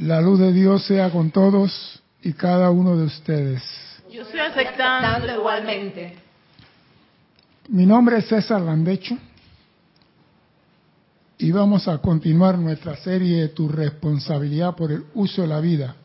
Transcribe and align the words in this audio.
La 0.00 0.20
luz 0.20 0.38
de 0.38 0.52
Dios 0.52 0.84
sea 0.84 1.10
con 1.10 1.32
todos 1.32 2.00
y 2.22 2.32
cada 2.32 2.70
uno 2.70 2.96
de 2.96 3.04
ustedes. 3.06 3.62
Yo 4.12 4.22
estoy 4.22 4.38
aceptando 4.38 5.32
igualmente. 5.34 6.16
Mi 7.68 7.84
nombre 7.84 8.18
es 8.18 8.28
César 8.28 8.60
Landecho 8.60 9.18
y 11.36 11.50
vamos 11.50 11.88
a 11.88 11.98
continuar 11.98 12.56
nuestra 12.58 12.96
serie 12.96 13.42
de 13.42 13.48
Tu 13.48 13.68
responsabilidad 13.68 14.76
por 14.76 14.92
el 14.92 15.04
uso 15.14 15.42
de 15.42 15.48
la 15.48 15.58
vida. 15.58 15.96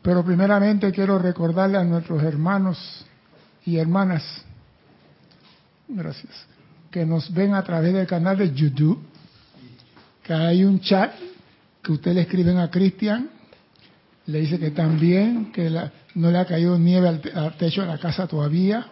Pero 0.00 0.24
primeramente 0.24 0.92
quiero 0.92 1.18
recordarle 1.18 1.78
a 1.78 1.84
nuestros 1.84 2.22
hermanos 2.22 3.04
y 3.66 3.78
hermanas, 3.78 4.22
gracias, 5.88 6.46
que 6.88 7.04
nos 7.04 7.34
ven 7.34 7.54
a 7.54 7.64
través 7.64 7.94
del 7.94 8.06
canal 8.06 8.38
de 8.38 8.52
YouTube, 8.54 9.02
que 10.22 10.32
hay 10.32 10.62
un 10.62 10.78
chat 10.78 11.23
que 11.84 11.92
usted 11.92 12.14
le 12.14 12.22
escriben 12.22 12.58
a 12.58 12.70
Cristian, 12.70 13.28
le 14.26 14.40
dice 14.40 14.58
que 14.58 14.70
también, 14.70 15.52
que 15.52 15.70
no 16.14 16.30
le 16.30 16.38
ha 16.38 16.46
caído 16.46 16.78
nieve 16.78 17.08
al, 17.08 17.56
techo 17.58 17.82
de 17.82 17.88
la 17.88 17.98
casa 17.98 18.26
todavía, 18.26 18.86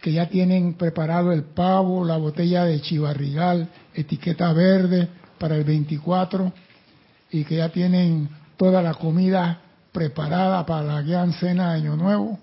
que 0.00 0.12
ya 0.12 0.28
tienen 0.28 0.74
preparado 0.74 1.30
el 1.30 1.44
pavo, 1.44 2.04
la 2.04 2.16
botella 2.16 2.64
de 2.64 2.80
chivarrigal, 2.80 3.68
etiqueta 3.94 4.52
verde 4.54 5.08
para 5.38 5.56
el 5.56 5.64
24 5.64 6.52
y 7.30 7.44
que 7.44 7.56
ya 7.56 7.68
tienen 7.68 8.30
toda 8.56 8.82
la 8.82 8.94
comida 8.94 9.60
preparada 9.92 10.64
para 10.64 10.82
la 10.84 11.02
gran 11.02 11.34
cena 11.34 11.72
de 11.72 11.80
Año 11.80 11.96
Nuevo. 11.96 12.38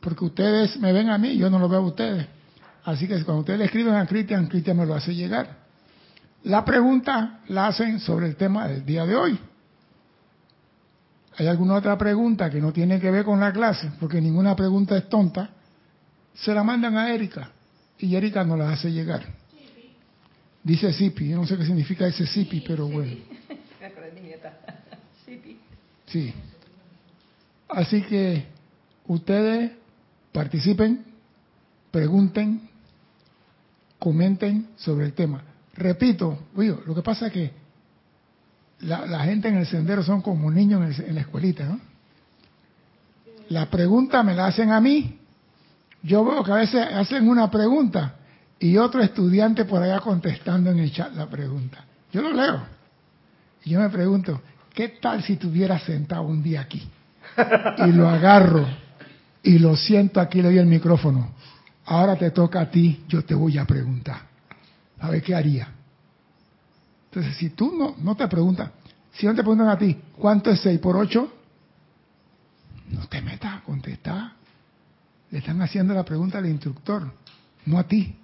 Porque 0.00 0.24
ustedes 0.24 0.78
me 0.78 0.92
ven 0.92 1.10
a 1.10 1.18
mí, 1.18 1.36
yo 1.36 1.50
no 1.50 1.58
lo 1.58 1.68
veo 1.68 1.80
a 1.80 1.86
ustedes. 1.86 2.26
Así 2.84 3.06
que 3.06 3.22
cuando 3.24 3.40
ustedes 3.40 3.58
le 3.58 3.66
escriben 3.66 3.94
a 3.94 4.06
Cristian, 4.06 4.46
Cristian 4.46 4.78
me 4.78 4.86
lo 4.86 4.94
hace 4.94 5.14
llegar. 5.14 5.67
La 6.48 6.64
pregunta 6.64 7.40
la 7.48 7.66
hacen 7.66 8.00
sobre 8.00 8.26
el 8.26 8.36
tema 8.36 8.68
del 8.68 8.84
día 8.84 9.04
de 9.04 9.14
hoy. 9.14 9.38
¿Hay 11.36 11.46
alguna 11.46 11.74
otra 11.74 11.98
pregunta 11.98 12.48
que 12.48 12.58
no 12.58 12.72
tiene 12.72 12.98
que 12.98 13.10
ver 13.10 13.26
con 13.26 13.38
la 13.38 13.52
clase? 13.52 13.90
Porque 14.00 14.18
ninguna 14.18 14.56
pregunta 14.56 14.96
es 14.96 15.10
tonta 15.10 15.50
se 16.34 16.54
la 16.54 16.64
mandan 16.64 16.96
a 16.96 17.12
Erika 17.12 17.50
y 17.98 18.16
Erika 18.16 18.44
nos 18.44 18.58
la 18.58 18.70
hace 18.70 18.90
llegar. 18.90 19.22
Dice 20.64 20.90
Sipi, 20.92 21.28
yo 21.28 21.36
no 21.36 21.46
sé 21.46 21.58
qué 21.58 21.66
significa 21.66 22.06
ese 22.06 22.26
Sipi, 22.26 22.64
pero 22.66 22.88
bueno. 22.88 23.12
Sí. 26.06 26.32
Así 27.68 28.00
que 28.00 28.46
ustedes 29.06 29.72
participen, 30.32 31.04
pregunten, 31.90 32.70
comenten 33.98 34.68
sobre 34.76 35.04
el 35.04 35.12
tema. 35.12 35.42
Repito, 35.78 36.38
lo 36.54 36.94
que 36.94 37.02
pasa 37.02 37.28
es 37.28 37.32
que 37.32 37.52
la, 38.80 39.20
gente 39.24 39.48
en 39.48 39.56
el 39.56 39.66
sendero 39.66 40.02
son 40.02 40.22
como 40.22 40.50
niños 40.50 40.98
en, 40.98 41.06
en 41.08 41.14
la 41.14 41.20
escuelita, 41.22 41.64
¿no? 41.64 41.80
La 43.48 43.66
pregunta 43.70 44.22
me 44.22 44.34
la 44.34 44.46
hacen 44.46 44.72
a 44.72 44.80
mí 44.80 45.18
yo 46.02 46.24
veo 46.24 46.44
que 46.44 46.52
a 46.52 46.56
veces 46.56 46.86
hacen 46.92 47.28
una 47.28 47.50
pregunta 47.50 48.14
y 48.58 48.76
otro 48.76 49.02
estudiante 49.02 49.64
por 49.64 49.82
allá 49.82 50.00
contestando 50.00 50.70
en 50.70 50.78
el 50.78 50.92
chat 50.92 51.14
la 51.14 51.26
pregunta. 51.26 51.84
Yo 52.12 52.22
lo 52.22 52.32
leo. 52.32 52.62
Y 53.64 53.70
yo 53.70 53.80
me 53.80 53.90
pregunto, 53.90 54.40
¿qué 54.74 54.88
tal 54.88 55.22
si 55.22 55.34
estuviera 55.34 55.78
sentado 55.78 56.22
un 56.22 56.42
día 56.42 56.62
aquí? 56.62 56.88
Y 57.86 57.92
lo 57.92 58.08
agarro 58.08 58.66
y 59.42 59.58
lo 59.58 59.76
siento 59.76 60.20
aquí, 60.20 60.40
le 60.40 60.48
doy 60.48 60.58
el 60.58 60.66
micrófono. 60.66 61.34
Ahora 61.86 62.16
te 62.16 62.30
toca 62.30 62.60
a 62.60 62.70
ti, 62.70 63.04
yo 63.08 63.24
te 63.24 63.34
voy 63.34 63.58
a 63.58 63.64
preguntar. 63.64 64.27
A 65.00 65.10
ver 65.10 65.22
qué 65.22 65.34
haría. 65.34 65.68
Entonces, 67.10 67.36
si 67.36 67.50
tú 67.50 67.74
no, 67.76 67.94
no 67.98 68.16
te 68.16 68.26
preguntas, 68.28 68.70
si 69.12 69.26
no 69.26 69.34
te 69.34 69.42
preguntan 69.42 69.68
a 69.68 69.78
ti, 69.78 69.96
¿cuánto 70.16 70.50
es 70.50 70.60
6 70.60 70.78
por 70.80 70.96
8? 70.96 71.32
No 72.90 73.06
te 73.08 73.20
metas 73.20 73.54
a 73.54 73.60
contestar. 73.62 74.32
Le 75.30 75.38
están 75.38 75.60
haciendo 75.60 75.94
la 75.94 76.04
pregunta 76.04 76.38
al 76.38 76.46
instructor, 76.46 77.12
no 77.66 77.78
a 77.78 77.84
ti. 77.84 78.16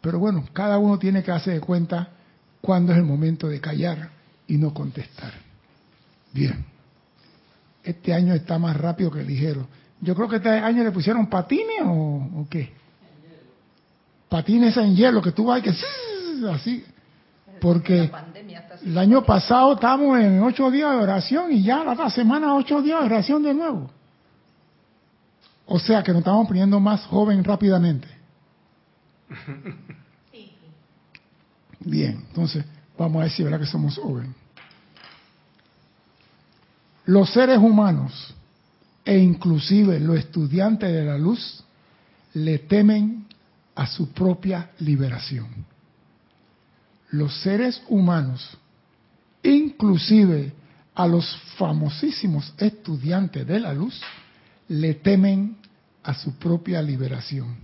Pero 0.00 0.18
bueno, 0.18 0.44
cada 0.52 0.78
uno 0.78 0.98
tiene 0.98 1.22
que 1.22 1.30
hacer 1.30 1.54
de 1.54 1.60
cuenta 1.60 2.10
cuándo 2.60 2.92
es 2.92 2.98
el 2.98 3.04
momento 3.04 3.48
de 3.48 3.60
callar 3.60 4.10
y 4.46 4.58
no 4.58 4.74
contestar. 4.74 5.32
Bien. 6.32 6.64
Este 7.82 8.12
año 8.12 8.34
está 8.34 8.58
más 8.58 8.76
rápido 8.76 9.10
que 9.10 9.22
ligero. 9.22 9.66
Yo 10.00 10.14
creo 10.14 10.28
que 10.28 10.36
este 10.36 10.50
año 10.50 10.82
le 10.82 10.90
pusieron 10.90 11.28
patines 11.28 11.82
o, 11.84 12.46
qué. 12.50 12.72
Patines 14.32 14.74
en 14.78 14.96
hielo, 14.96 15.20
que 15.20 15.32
tú 15.32 15.44
vas 15.44 15.58
y 15.58 15.62
que 15.62 15.74
así. 16.48 16.82
Porque 17.60 18.10
el 18.82 18.96
año 18.96 19.22
pasado 19.22 19.74
estábamos 19.74 20.18
en 20.20 20.42
ocho 20.42 20.70
días 20.70 20.90
de 20.90 21.02
oración 21.02 21.52
y 21.52 21.62
ya 21.62 21.84
la 21.84 22.08
semana 22.08 22.54
ocho 22.54 22.80
días 22.80 23.00
de 23.00 23.06
oración 23.08 23.42
de 23.42 23.52
nuevo. 23.52 23.90
O 25.66 25.78
sea 25.78 26.02
que 26.02 26.12
nos 26.12 26.20
estamos 26.20 26.48
poniendo 26.48 26.80
más 26.80 27.04
joven 27.04 27.44
rápidamente. 27.44 28.08
Bien, 31.80 32.24
entonces 32.28 32.64
vamos 32.96 33.20
a 33.20 33.24
decir, 33.24 33.44
¿verdad 33.44 33.60
que 33.60 33.66
somos 33.66 33.98
jóvenes? 33.98 34.34
Los 37.04 37.30
seres 37.30 37.58
humanos 37.58 38.34
e 39.04 39.18
inclusive 39.18 40.00
los 40.00 40.16
estudiantes 40.16 40.90
de 40.90 41.04
la 41.04 41.18
luz 41.18 41.62
le 42.32 42.60
temen 42.60 43.21
a 43.74 43.86
su 43.86 44.12
propia 44.12 44.70
liberación. 44.78 45.48
Los 47.10 47.40
seres 47.42 47.82
humanos, 47.88 48.56
inclusive 49.42 50.52
a 50.94 51.06
los 51.06 51.36
famosísimos 51.56 52.52
estudiantes 52.58 53.46
de 53.46 53.60
la 53.60 53.72
luz, 53.72 54.00
le 54.68 54.94
temen 54.94 55.56
a 56.02 56.14
su 56.14 56.34
propia 56.38 56.82
liberación. 56.82 57.56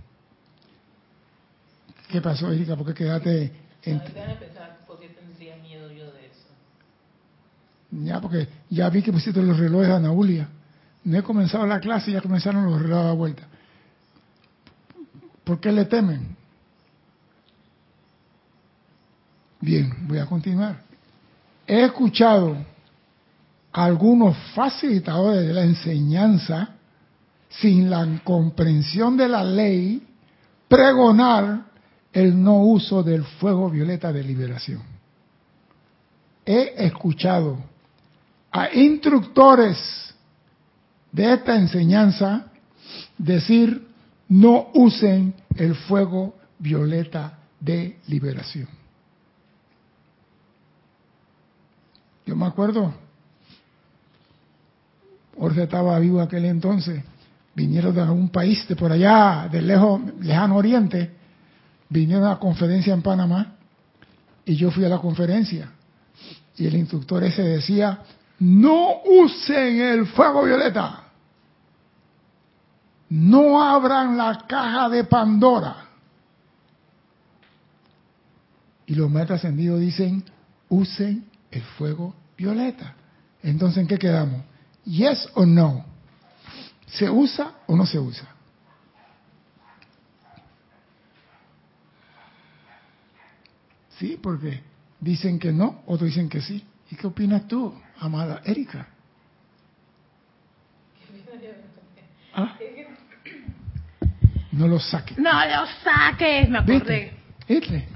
¿Qué 2.09 2.21
pasó, 2.21 2.51
Erika? 2.51 2.75
¿Por 2.75 2.87
qué 2.87 2.93
quedaste 2.93 3.51
en... 3.83 3.99
¿Por 4.87 4.99
qué 4.99 5.09
tendría 5.09 5.57
miedo 5.57 5.91
yo 5.91 6.11
de 6.11 6.25
eso? 6.25 6.47
Ya, 7.91 8.19
porque 8.19 8.47
ya 8.69 8.89
vi 8.89 9.03
que 9.03 9.11
pusiste 9.11 9.41
los 9.41 9.57
relojes 9.57 9.89
a 9.89 9.97
Anaulia. 9.97 10.47
No 11.03 11.17
he 11.17 11.23
comenzado 11.23 11.65
la 11.67 11.79
clase 11.79 12.11
y 12.11 12.13
ya 12.13 12.21
comenzaron 12.21 12.65
los 12.65 12.81
relojes 12.81 13.03
a 13.03 13.07
dar 13.07 13.15
vuelta. 13.15 13.47
¿Por 15.49 15.59
qué 15.59 15.71
le 15.71 15.85
temen? 15.85 16.37
Bien, 19.59 19.91
voy 20.07 20.19
a 20.19 20.27
continuar. 20.27 20.83
He 21.65 21.85
escuchado 21.85 22.55
a 23.73 23.83
algunos 23.83 24.37
facilitadores 24.53 25.47
de 25.47 25.53
la 25.53 25.63
enseñanza 25.63 26.75
sin 27.49 27.89
la 27.89 28.21
comprensión 28.23 29.17
de 29.17 29.27
la 29.27 29.43
ley, 29.43 30.07
pregonar 30.67 31.65
el 32.13 32.39
no 32.39 32.61
uso 32.61 33.01
del 33.01 33.23
fuego 33.23 33.71
violeta 33.71 34.13
de 34.13 34.23
liberación. 34.23 34.83
He 36.45 36.75
escuchado 36.85 37.57
a 38.51 38.71
instructores 38.71 40.13
de 41.11 41.33
esta 41.33 41.55
enseñanza 41.55 42.51
decir 43.17 43.88
no 44.29 44.69
usen 44.73 45.33
el 45.55 45.75
fuego 45.75 46.35
violeta 46.59 47.39
de 47.59 47.99
liberación. 48.07 48.67
Yo 52.25 52.35
me 52.35 52.45
acuerdo, 52.45 52.93
Jorge 55.37 55.63
estaba 55.63 55.97
vivo 55.99 56.21
aquel 56.21 56.45
entonces, 56.45 57.03
vinieron 57.55 57.95
de 57.95 58.01
algún 58.01 58.29
país 58.29 58.67
de 58.67 58.75
por 58.75 58.91
allá, 58.91 59.49
del 59.51 59.67
lejos, 59.67 60.01
lejano 60.21 60.57
oriente, 60.57 61.11
vinieron 61.89 62.25
a 62.25 62.29
la 62.29 62.39
conferencia 62.39 62.93
en 62.93 63.01
Panamá 63.01 63.55
y 64.45 64.55
yo 64.55 64.69
fui 64.69 64.85
a 64.85 64.89
la 64.89 64.99
conferencia 64.99 65.71
y 66.55 66.67
el 66.67 66.75
instructor 66.75 67.23
ese 67.23 67.41
decía, 67.41 67.99
no 68.39 69.01
usen 69.05 69.81
el 69.81 70.05
fuego 70.07 70.43
violeta, 70.43 71.08
no 73.09 73.61
abran 73.61 74.15
la 74.15 74.45
caja 74.47 74.89
de 74.89 75.03
Pandora. 75.03 75.87
Y 78.85 78.95
los 78.95 79.09
maestros 79.09 79.39
ascendidos 79.39 79.79
dicen, 79.79 80.23
usen 80.69 81.29
el 81.51 81.61
fuego 81.61 82.15
violeta. 82.37 82.95
Entonces, 83.43 83.79
¿en 83.79 83.87
qué 83.87 83.97
quedamos? 83.97 84.43
¿Yes 84.85 85.29
o 85.35 85.45
no? 85.45 85.85
¿Se 86.87 87.09
usa 87.09 87.53
o 87.67 87.75
no 87.75 87.85
se 87.85 87.99
usa? 87.99 88.27
Sí, 93.97 94.17
porque 94.21 94.63
dicen 94.99 95.37
que 95.37 95.51
no, 95.51 95.83
otros 95.85 96.09
dicen 96.09 96.29
que 96.29 96.41
sí. 96.41 96.65
¿Y 96.89 96.95
qué 96.95 97.05
opinas 97.05 97.47
tú, 97.47 97.73
amada 97.99 98.41
Erika? 98.45 98.87
¿Ah? 102.33 102.57
No 104.59 104.67
lo 104.67 104.77
saques. 104.77 105.17
No 105.17 105.31
lo 105.31 105.65
saques, 105.83 106.49
me 106.49 106.57
acordé. 106.57 107.13
¿Viste? 107.47 107.87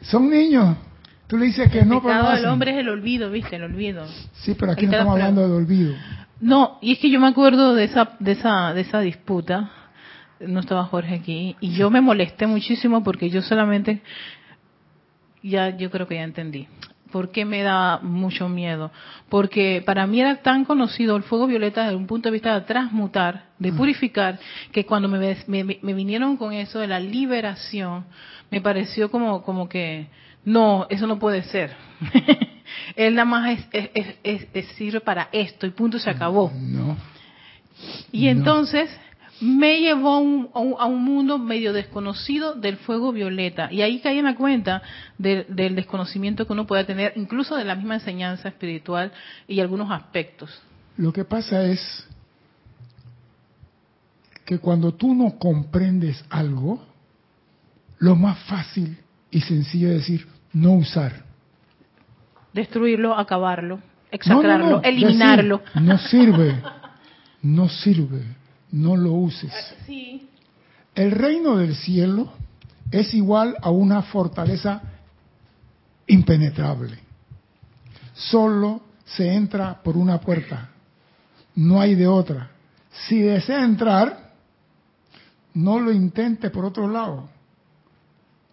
Son 0.00 0.30
niños. 0.30 0.74
Tú 1.26 1.36
le 1.36 1.44
dices 1.46 1.70
que 1.70 1.80
el 1.80 1.88
no, 1.88 2.02
pero 2.02 2.14
no 2.14 2.28
del 2.30 2.38
hacen. 2.38 2.48
hombre 2.48 2.70
es 2.72 2.78
el 2.78 2.88
olvido, 2.88 3.30
¿viste? 3.30 3.56
El 3.56 3.64
olvido. 3.64 4.06
Sí, 4.32 4.56
pero 4.58 4.72
aquí 4.72 4.86
no 4.86 4.92
estamos 4.92 5.12
hablando 5.12 5.42
de 5.42 5.46
prueba. 5.48 5.62
olvido. 5.62 5.94
No, 6.40 6.78
y 6.80 6.92
es 6.92 6.98
que 7.00 7.10
yo 7.10 7.20
me 7.20 7.28
acuerdo 7.28 7.74
de 7.74 7.84
esa, 7.84 8.16
de 8.18 8.32
esa, 8.32 8.72
de 8.72 8.80
esa 8.80 9.00
disputa. 9.00 9.70
No 10.40 10.60
estaba 10.60 10.84
Jorge 10.84 11.16
aquí 11.16 11.54
y 11.60 11.72
yo 11.74 11.90
me 11.90 12.00
molesté 12.00 12.46
muchísimo 12.46 13.04
porque 13.04 13.28
yo 13.28 13.42
solamente, 13.42 14.00
ya, 15.42 15.76
yo 15.76 15.90
creo 15.90 16.08
que 16.08 16.14
ya 16.14 16.22
entendí. 16.22 16.66
¿Por 17.12 17.30
qué 17.30 17.44
me 17.44 17.62
da 17.62 17.98
mucho 18.02 18.48
miedo? 18.48 18.90
Porque 19.28 19.82
para 19.84 20.06
mí 20.06 20.20
era 20.20 20.42
tan 20.42 20.64
conocido 20.64 21.16
el 21.16 21.22
fuego 21.24 21.46
violeta 21.46 21.82
desde 21.84 21.96
un 21.96 22.06
punto 22.06 22.28
de 22.28 22.32
vista 22.32 22.54
de 22.54 22.66
transmutar, 22.66 23.44
de 23.58 23.72
purificar, 23.72 24.38
que 24.72 24.86
cuando 24.86 25.08
me, 25.08 25.36
me, 25.46 25.64
me 25.82 25.94
vinieron 25.94 26.36
con 26.36 26.52
eso 26.52 26.78
de 26.78 26.86
la 26.86 27.00
liberación, 27.00 28.04
me 28.50 28.60
pareció 28.60 29.10
como, 29.10 29.42
como 29.42 29.68
que, 29.68 30.06
no, 30.44 30.86
eso 30.90 31.06
no 31.06 31.18
puede 31.18 31.42
ser. 31.44 31.74
Él 32.96 33.14
nada 33.14 33.24
más 33.24 33.50
es, 33.72 33.90
es, 33.94 34.16
es- 34.22 34.46
es- 34.54 34.66
sirve 34.76 35.00
para 35.00 35.28
esto 35.32 35.66
y 35.66 35.70
punto, 35.70 35.98
se 35.98 36.10
acabó. 36.10 36.52
No. 36.54 36.96
Y 38.12 38.28
No. 38.34 38.44
Me 39.40 39.80
llevó 39.80 40.14
a 40.14 40.18
un, 40.18 40.48
a 40.78 40.86
un- 40.86 41.02
mundo 41.04 41.38
medio 41.38 41.72
desconocido 41.72 42.54
del 42.54 42.76
fuego 42.76 43.10
violeta. 43.12 43.72
Y 43.72 43.82
ahí 43.82 44.00
caí 44.00 44.18
en 44.18 44.26
la 44.26 44.34
cuenta 44.34 44.82
de- 45.18 45.44
del 45.48 45.74
desconocimiento 45.74 46.46
que 46.46 46.52
uno 46.52 46.66
puede 46.66 46.84
tener, 46.84 47.12
incluso 47.16 47.56
de 47.56 47.64
la 47.64 47.74
misma 47.74 47.94
enseñanza 47.94 48.48
espiritual 48.48 49.12
y 49.48 49.60
algunos 49.60 49.90
aspectos. 49.90 50.50
Lo 50.96 51.12
que 51.12 51.24
pasa 51.24 51.62
es 51.64 52.06
que 54.44 54.58
cuando 54.58 54.92
tú 54.92 55.14
no 55.14 55.38
comprendes 55.38 56.24
algo, 56.28 56.84
lo 57.98 58.16
más 58.16 58.38
fácil 58.44 58.98
y 59.30 59.40
sencillo 59.40 59.88
es 59.88 59.98
decir, 59.98 60.26
no 60.52 60.72
usar. 60.72 61.24
Destruirlo, 62.52 63.16
acabarlo, 63.16 63.76
No, 63.76 63.80
no, 63.80 63.86
exagerarlo, 64.10 64.70
no, 64.70 64.82
eliminarlo. 64.82 65.58
decir, 65.58 65.82
no 65.82 65.98
sirve, 65.98 66.62
no 67.42 67.68
sirve, 67.68 68.22
no 68.72 68.96
lo 68.96 69.12
uses. 69.12 69.52
Sí. 69.86 70.28
El 70.94 71.12
reino 71.12 71.56
del 71.56 71.74
cielo 71.76 72.32
es 72.90 73.14
igual 73.14 73.56
a 73.60 73.70
una 73.70 74.02
fortaleza 74.02 74.82
impenetrable. 76.06 76.98
Solo 78.14 78.82
se 79.04 79.32
entra 79.32 79.80
por 79.82 79.96
una 79.96 80.20
puerta, 80.20 80.70
no 81.54 81.80
hay 81.80 81.94
de 81.94 82.06
otra. 82.06 82.50
Si 83.08 83.20
desea 83.20 83.64
entrar, 83.64 84.32
no 85.54 85.80
lo 85.80 85.92
intente 85.92 86.50
por 86.50 86.64
otro 86.64 86.88
lado. 86.88 87.28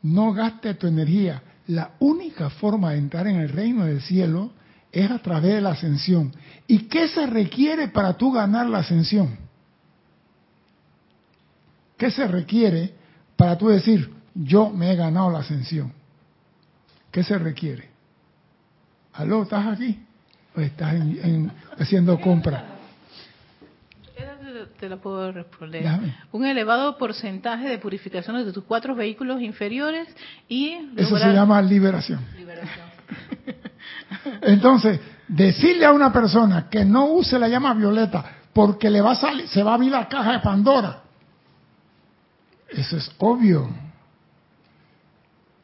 No 0.03 0.33
gaste 0.33 0.75
tu 0.75 0.87
energía. 0.87 1.41
La 1.67 1.91
única 1.99 2.49
forma 2.49 2.91
de 2.91 2.99
entrar 2.99 3.27
en 3.27 3.37
el 3.37 3.49
reino 3.49 3.85
del 3.85 4.01
cielo 4.01 4.51
es 4.91 5.09
a 5.11 5.19
través 5.19 5.55
de 5.55 5.61
la 5.61 5.71
ascensión. 5.71 6.33
¿Y 6.65 6.87
qué 6.87 7.07
se 7.07 7.25
requiere 7.25 7.89
para 7.89 8.13
tú 8.13 8.31
ganar 8.31 8.67
la 8.67 8.79
ascensión? 8.79 9.46
¿Qué 11.97 12.11
se 12.11 12.27
requiere 12.27 12.93
para 13.35 13.57
tú 13.57 13.67
decir, 13.69 14.13
yo 14.35 14.69
me 14.69 14.91
he 14.91 14.95
ganado 14.95 15.31
la 15.31 15.39
ascensión? 15.39 15.91
¿Qué 17.11 17.23
se 17.23 17.37
requiere? 17.37 17.89
¿Aló, 19.13 19.43
estás 19.43 19.65
aquí? 19.67 19.99
¿O 20.55 20.61
estás 20.61 20.93
en- 20.93 21.19
en- 21.23 21.51
haciendo 21.79 22.19
compra? 22.19 22.63
Te- 24.79 24.89
la 24.89 24.97
puedo 24.97 25.31
responder. 25.31 25.83
Dame. 25.83 26.15
Un 26.31 26.45
elevado 26.45 26.97
porcentaje 26.97 27.67
de 27.67 27.77
purificación 27.79 28.43
de 28.45 28.51
tus 28.51 28.63
cuatro 28.63 28.95
vehículos 28.95 29.41
inferiores 29.41 30.07
y 30.47 30.77
Eso 30.95 31.17
se 31.17 31.33
llama 31.33 31.61
liberación. 31.61 32.19
liberación. 32.37 32.85
Entonces, 34.41 34.99
decirle 35.27 35.85
a 35.85 35.91
una 35.91 36.11
persona 36.13 36.69
que 36.69 36.85
no 36.85 37.05
use 37.07 37.37
la 37.39 37.47
llama 37.47 37.73
violeta 37.73 38.23
porque 38.53 38.89
le 38.89 39.01
va 39.01 39.11
a 39.11 39.15
salir, 39.15 39.47
se 39.47 39.61
va 39.63 39.71
a 39.71 39.75
abrir 39.75 39.91
la 39.91 40.07
caja 40.07 40.33
de 40.33 40.39
Pandora. 40.39 41.03
Eso 42.69 42.97
es 42.97 43.11
obvio. 43.17 43.69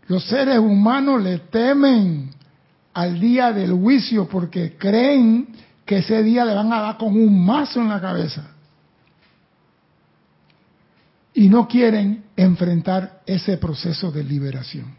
Los 0.08 0.26
seres 0.26 0.60
humanos 0.60 1.22
le 1.22 1.40
temen 1.40 2.32
al 2.94 3.20
día 3.20 3.52
del 3.52 3.74
juicio 3.74 4.28
porque 4.28 4.78
creen 4.78 5.48
que 5.86 5.98
ese 5.98 6.22
día 6.24 6.46
le 6.46 6.54
van 6.54 6.72
a 6.72 6.82
dar 6.82 6.98
con 6.98 7.16
un 7.16 7.46
mazo 7.46 7.82
en 7.82 7.90
la 7.90 8.00
cabeza. 8.00 8.50
Y 11.34 11.50
no 11.50 11.68
quieren 11.68 12.26
enfrentar 12.36 13.22
ese 13.26 13.58
proceso 13.58 14.12
de 14.12 14.24
liberación. 14.24 14.96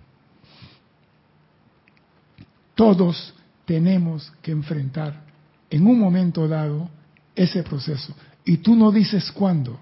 Todos 2.74 3.34
tenemos 3.64 4.32
que 4.42 4.50
enfrentar 4.50 5.22
en 5.70 5.86
un 5.86 5.98
momento 5.98 6.48
dado 6.48 6.90
ese 7.34 7.62
proceso. 7.62 8.14
Y 8.44 8.58
tú 8.58 8.74
no 8.74 8.90
dices 8.90 9.30
cuándo. 9.32 9.78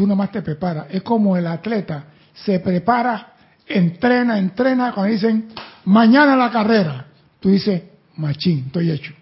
Tú 0.00 0.06
nomás 0.06 0.32
te 0.32 0.40
preparas. 0.40 0.86
Es 0.88 1.02
como 1.02 1.36
el 1.36 1.46
atleta 1.46 2.04
se 2.32 2.58
prepara, 2.60 3.34
entrena, 3.66 4.38
entrena. 4.38 4.94
Cuando 4.94 5.12
dicen 5.12 5.48
mañana 5.84 6.34
la 6.36 6.50
carrera, 6.50 7.04
tú 7.38 7.50
dices, 7.50 7.82
machín, 8.16 8.64
estoy 8.68 8.92
hecho. 8.92 9.12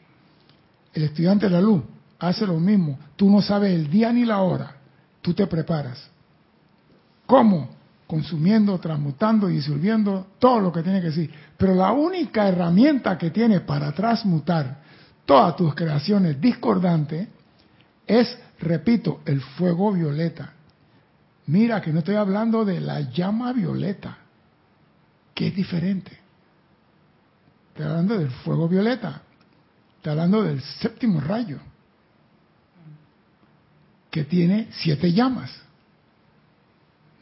El 0.95 1.03
estudiante 1.03 1.47
de 1.47 1.51
la 1.51 1.61
luz 1.61 1.83
hace 2.21 2.47
lo 2.47 2.61
mismo. 2.61 2.97
Tú 3.17 3.29
no 3.29 3.43
sabes 3.43 3.75
el 3.75 3.91
día 3.91 4.13
ni 4.13 4.25
la 4.25 4.39
hora. 4.39 4.77
Tú 5.21 5.35
te 5.35 5.49
preparas. 5.49 6.09
¿Cómo? 7.27 7.71
Consumiendo, 8.07 8.79
transmutando, 8.79 9.49
disolviendo, 9.49 10.29
todo 10.39 10.61
lo 10.61 10.71
que 10.71 10.85
tiene 10.85 11.01
que 11.01 11.09
decir. 11.09 11.35
Pero 11.57 11.75
la 11.75 11.91
única 11.91 12.47
herramienta 12.47 13.19
que 13.19 13.33
tiene 13.33 13.63
para 13.63 13.91
transmutar 13.91 14.79
todas 15.27 15.57
tus 15.57 15.75
creaciones 15.75 16.41
discordantes 16.41 17.27
es, 18.07 18.39
repito, 18.61 19.23
el 19.27 19.41
fuego 19.41 19.91
violeta. 19.91 20.53
Mira 21.49 21.81
que 21.81 21.93
no 21.95 22.01
estoy 22.01 22.17
hablando 22.17 22.63
de 22.67 22.79
la 22.79 23.01
llama 23.01 23.55
violeta, 23.55 24.19
que 25.35 25.47
es 25.49 25.57
diferente. 25.57 26.19
Estoy 27.71 27.87
hablando 27.87 28.19
del 28.19 28.31
fuego 28.31 28.69
violeta. 28.69 29.23
Estoy 29.97 30.11
hablando 30.11 30.43
del 30.43 30.61
séptimo 30.61 31.23
rayo, 31.23 31.59
que 34.11 34.25
tiene 34.25 34.69
siete 34.73 35.11
llamas. 35.11 35.51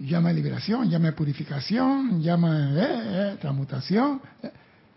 Llama 0.01 0.31
de 0.31 0.35
liberación, 0.35 0.91
llama 0.91 1.07
de 1.07 1.13
purificación, 1.13 2.21
llama 2.21 2.59
de 2.73 2.83
eh, 2.83 2.87
eh, 3.33 3.37
transmutación. 3.41 4.21
eh. 4.43 4.51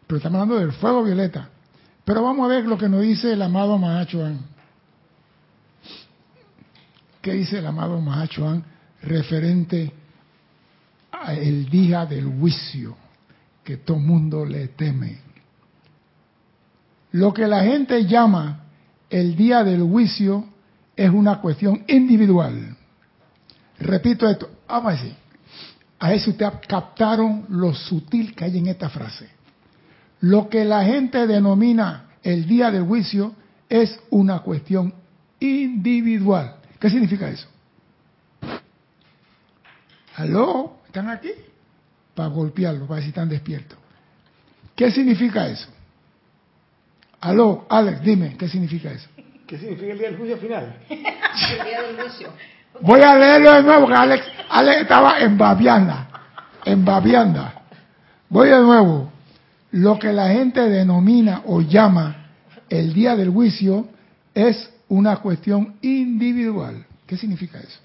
Pero 0.08 0.18
estamos 0.18 0.42
hablando 0.42 0.60
del 0.60 0.72
fuego 0.72 1.04
violeta. 1.04 1.50
Pero 2.04 2.24
vamos 2.24 2.46
a 2.46 2.56
ver 2.56 2.66
lo 2.66 2.80
que 2.80 2.90
nos 2.90 3.04
dice 3.04 3.32
el 3.34 3.42
amado 3.44 3.78
Mahachohan. 3.78 4.40
¿Qué 7.22 7.34
dice 7.34 7.60
el 7.60 7.68
amado 7.68 8.02
Mahachohan 8.02 8.64
referente 9.02 9.92
al 11.12 11.70
día 11.70 12.06
del 12.06 12.26
juicio 12.26 12.96
que 13.64 13.78
todo 13.78 13.98
mundo 13.98 14.46
le 14.46 14.70
teme? 14.70 15.18
Lo 17.12 17.34
que 17.34 17.48
la 17.48 17.64
gente 17.64 18.06
llama 18.06 18.66
el 19.10 19.36
día 19.36 19.64
del 19.64 19.82
juicio 19.82 20.46
es 20.96 21.10
una 21.10 21.40
cuestión 21.42 21.84
individual. 21.88 22.76
Repito 23.80 24.28
esto, 24.28 24.50
vamos 24.68 24.94
a 24.94 24.96
decir, 24.96 25.16
a 26.00 26.18
si 26.18 26.30
ustedes 26.30 26.54
captaron 26.68 27.46
lo 27.50 27.74
sutil 27.74 28.36
que 28.36 28.46
hay 28.46 28.58
en 28.58 28.68
esta 28.68 28.90
frase. 28.90 29.30
Lo 30.22 30.50
que 30.50 30.66
la 30.66 30.84
gente 30.84 31.26
denomina 31.28 32.10
el 32.24 32.46
día 32.46 32.72
del 32.72 32.84
juicio 32.84 33.34
es 33.68 34.00
una 34.10 34.40
cuestión 34.40 34.94
individual. 35.40 36.56
¿Qué 36.80 36.90
significa 36.90 37.30
eso? 37.30 37.48
¿Aló? 40.20 40.74
¿Están 40.86 41.10
aquí? 41.10 41.32
Para 42.14 42.28
golpearlo, 42.28 42.86
para 42.88 42.96
ver 42.96 43.04
si 43.04 43.10
están 43.10 43.30
despiertos. 43.30 43.80
¿Qué 44.76 44.92
significa 44.92 45.48
eso? 45.48 45.70
Aló, 47.22 47.66
Alex, 47.70 48.02
dime, 48.02 48.36
¿qué 48.38 48.50
significa 48.50 48.92
eso? 48.92 49.08
¿Qué 49.48 49.58
significa 49.58 49.94
el 49.94 49.98
día 49.98 50.10
del 50.10 50.18
juicio 50.18 50.38
final? 50.38 50.78
El 50.90 51.66
día 51.66 51.82
del 51.84 52.02
juicio. 52.02 52.34
Voy 52.82 53.02
a 53.02 53.16
leerlo 53.16 53.54
de 53.54 53.64
nuevo, 53.64 53.82
porque 53.82 53.96
Alex, 53.96 54.26
Alex 54.50 54.82
estaba 54.82 55.20
en 55.22 55.38
babianda, 55.38 56.10
en 56.66 56.84
babianda. 56.84 57.62
Voy 58.28 58.50
de 58.50 58.60
nuevo. 58.60 59.12
Lo 59.72 59.98
que 59.98 60.12
la 60.12 60.28
gente 60.30 60.62
denomina 60.62 61.44
o 61.46 61.62
llama 61.62 62.28
el 62.68 62.94
día 62.94 63.16
del 63.16 63.30
juicio 63.30 63.88
es 64.34 64.70
una 64.90 65.18
cuestión 65.18 65.76
individual. 65.82 66.86
¿Qué 67.08 67.16
significa 67.16 67.60
eso? 67.60 67.80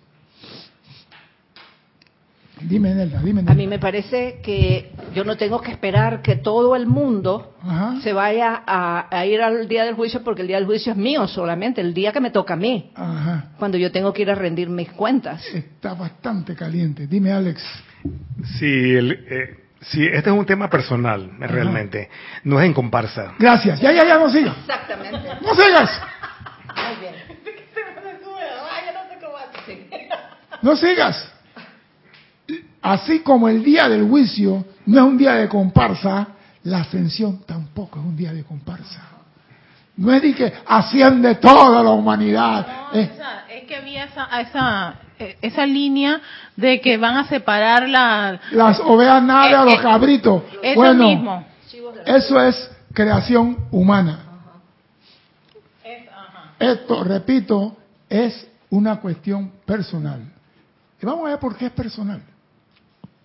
Dime, 2.69 2.95
Nelda, 2.95 3.21
dime. 3.23 3.41
A 3.41 3.55
mí 3.55 3.67
Nelda. 3.67 3.71
me 3.71 3.79
parece 3.79 4.41
que 4.43 4.91
yo 5.15 5.25
no 5.25 5.37
tengo 5.37 5.61
que 5.61 5.71
esperar 5.71 6.23
que 6.23 6.37
todo 6.37 6.75
el 6.77 6.87
mundo 6.87 7.55
Ajá. 7.63 8.01
se 8.03 8.13
vaya 8.13 8.63
a, 8.67 9.07
a 9.17 9.27
ir 9.27 9.41
al 9.43 9.69
día 9.69 9.85
del 9.85 9.95
juicio 9.95 10.23
porque 10.25 10.43
el 10.43 10.49
día 10.49 10.57
del 10.57 10.67
juicio 10.67 10.93
es 10.93 10.99
mío 10.99 11.27
solamente, 11.29 11.81
el 11.81 11.95
día 11.95 12.13
que 12.13 12.21
me 12.21 12.31
toca 12.31 12.55
a 12.55 12.57
mí, 12.57 12.91
Ajá. 12.95 13.51
cuando 13.59 13.79
yo 13.79 13.91
tengo 13.93 14.13
que 14.13 14.23
ir 14.23 14.31
a 14.31 14.35
rendir 14.35 14.69
mis 14.69 14.91
cuentas. 14.91 15.45
Está 15.55 15.95
bastante 15.95 16.55
caliente. 16.55 17.07
Dime, 17.07 17.33
Alex. 17.33 17.63
Sí, 18.59 18.67
el, 18.95 19.13
eh, 19.31 19.61
Sí, 19.87 20.03
este 20.03 20.31
es 20.31 20.35
un 20.37 20.47
tema 20.47 20.71
personal, 20.71 21.31
realmente. 21.41 22.09
No 22.45 22.59
es 22.59 22.65
en 22.65 22.73
comparsa. 22.73 23.35
Gracias. 23.39 23.79
Ya, 23.81 23.93
ya, 23.93 24.03
ya, 24.07 24.19
no 24.19 24.31
sigas. 24.31 24.57
Exactamente. 24.61 25.19
No 25.43 25.55
sigas. 25.55 25.91
Muy 26.75 27.01
bien. 27.01 27.15
No 30.63 30.77
sigas. 30.77 31.31
Así 32.85 33.21
como 33.21 33.49
el 33.49 33.65
día 33.65 33.89
del 33.89 34.07
juicio 34.07 34.63
no 34.85 34.99
es 34.99 35.05
un 35.05 35.17
día 35.17 35.33
de 35.37 35.49
comparsa, 35.49 36.29
la 36.65 36.81
ascensión 36.81 37.41
tampoco 37.47 37.99
es 37.99 38.05
un 38.05 38.15
día 38.15 38.31
de 38.35 38.45
comparsa. 38.45 39.01
No 39.97 40.13
es 40.13 40.21
de 40.21 40.35
que 40.35 40.53
asciende 40.67 41.37
toda 41.37 41.83
la 41.83 41.91
humanidad. 41.91 42.67
No, 42.93 42.99
Es- 43.01 43.11
esa- 43.13 43.47
es 43.49 43.65
que 43.65 43.77
había 43.77 44.05
esa, 44.05 44.41
esa, 44.41 44.95
eh, 45.19 45.39
esa 45.41 45.65
línea 45.65 46.21
de 46.57 46.81
que 46.83 46.99
van 46.99 47.17
a 47.17 47.25
separar 47.27 47.89
la... 47.89 48.39
las 48.51 48.79
ovejas 48.81 49.23
nalgas, 49.23 49.63
Eh, 49.63 49.65
los 49.71 49.75
eh, 49.79 49.83
cabritos. 49.83 50.43
Eso 50.63 50.75
bueno, 50.75 51.05
mismo. 51.09 51.45
eso 52.05 52.41
es 52.43 52.71
creación 52.93 53.57
humana. 53.71 54.19
Es- 55.83 56.07
ajá. 56.09 56.51
Esto, 56.59 57.03
repito, 57.05 57.77
es 58.11 58.47
una 58.69 58.97
cuestión 59.01 59.53
personal. 59.65 60.21
Y 61.01 61.07
vamos 61.07 61.27
a 61.27 61.31
ver 61.31 61.39
por 61.39 61.57
qué 61.57 61.67
es 61.67 61.73
personal. 61.73 62.21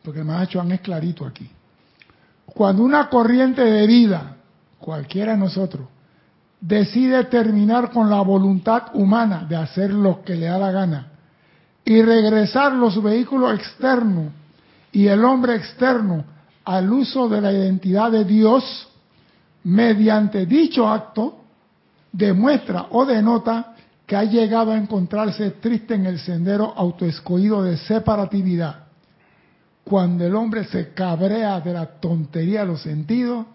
Porque 0.09 0.21
el 0.21 0.27
Juan 0.51 0.71
es 0.71 0.81
clarito 0.81 1.23
aquí. 1.23 1.47
Cuando 2.47 2.81
una 2.81 3.09
corriente 3.09 3.63
de 3.63 3.85
vida, 3.85 4.37
cualquiera 4.79 5.33
de 5.33 5.37
nosotros, 5.37 5.87
decide 6.59 7.25
terminar 7.25 7.91
con 7.91 8.09
la 8.09 8.19
voluntad 8.21 8.85
humana 8.95 9.45
de 9.47 9.55
hacer 9.55 9.93
lo 9.93 10.23
que 10.23 10.33
le 10.33 10.47
da 10.47 10.57
la 10.57 10.71
gana 10.71 11.11
y 11.85 12.01
regresar 12.01 12.73
los 12.73 13.03
vehículos 13.03 13.53
externos 13.53 14.33
y 14.91 15.05
el 15.05 15.23
hombre 15.23 15.57
externo 15.57 16.23
al 16.65 16.91
uso 16.91 17.29
de 17.29 17.41
la 17.41 17.53
identidad 17.53 18.11
de 18.11 18.25
Dios, 18.25 18.89
mediante 19.63 20.47
dicho 20.47 20.89
acto, 20.89 21.37
demuestra 22.11 22.87
o 22.89 23.05
denota 23.05 23.75
que 24.07 24.15
ha 24.15 24.23
llegado 24.23 24.71
a 24.71 24.77
encontrarse 24.77 25.51
triste 25.51 25.93
en 25.93 26.07
el 26.07 26.17
sendero 26.17 26.73
autoescogido 26.75 27.61
de 27.61 27.77
separatividad. 27.77 28.88
Cuando 29.83 30.25
el 30.25 30.35
hombre 30.35 30.65
se 30.65 30.93
cabrea 30.93 31.59
de 31.61 31.73
la 31.73 31.85
tontería 31.99 32.61
de 32.61 32.67
los 32.67 32.81
sentidos, 32.81 33.45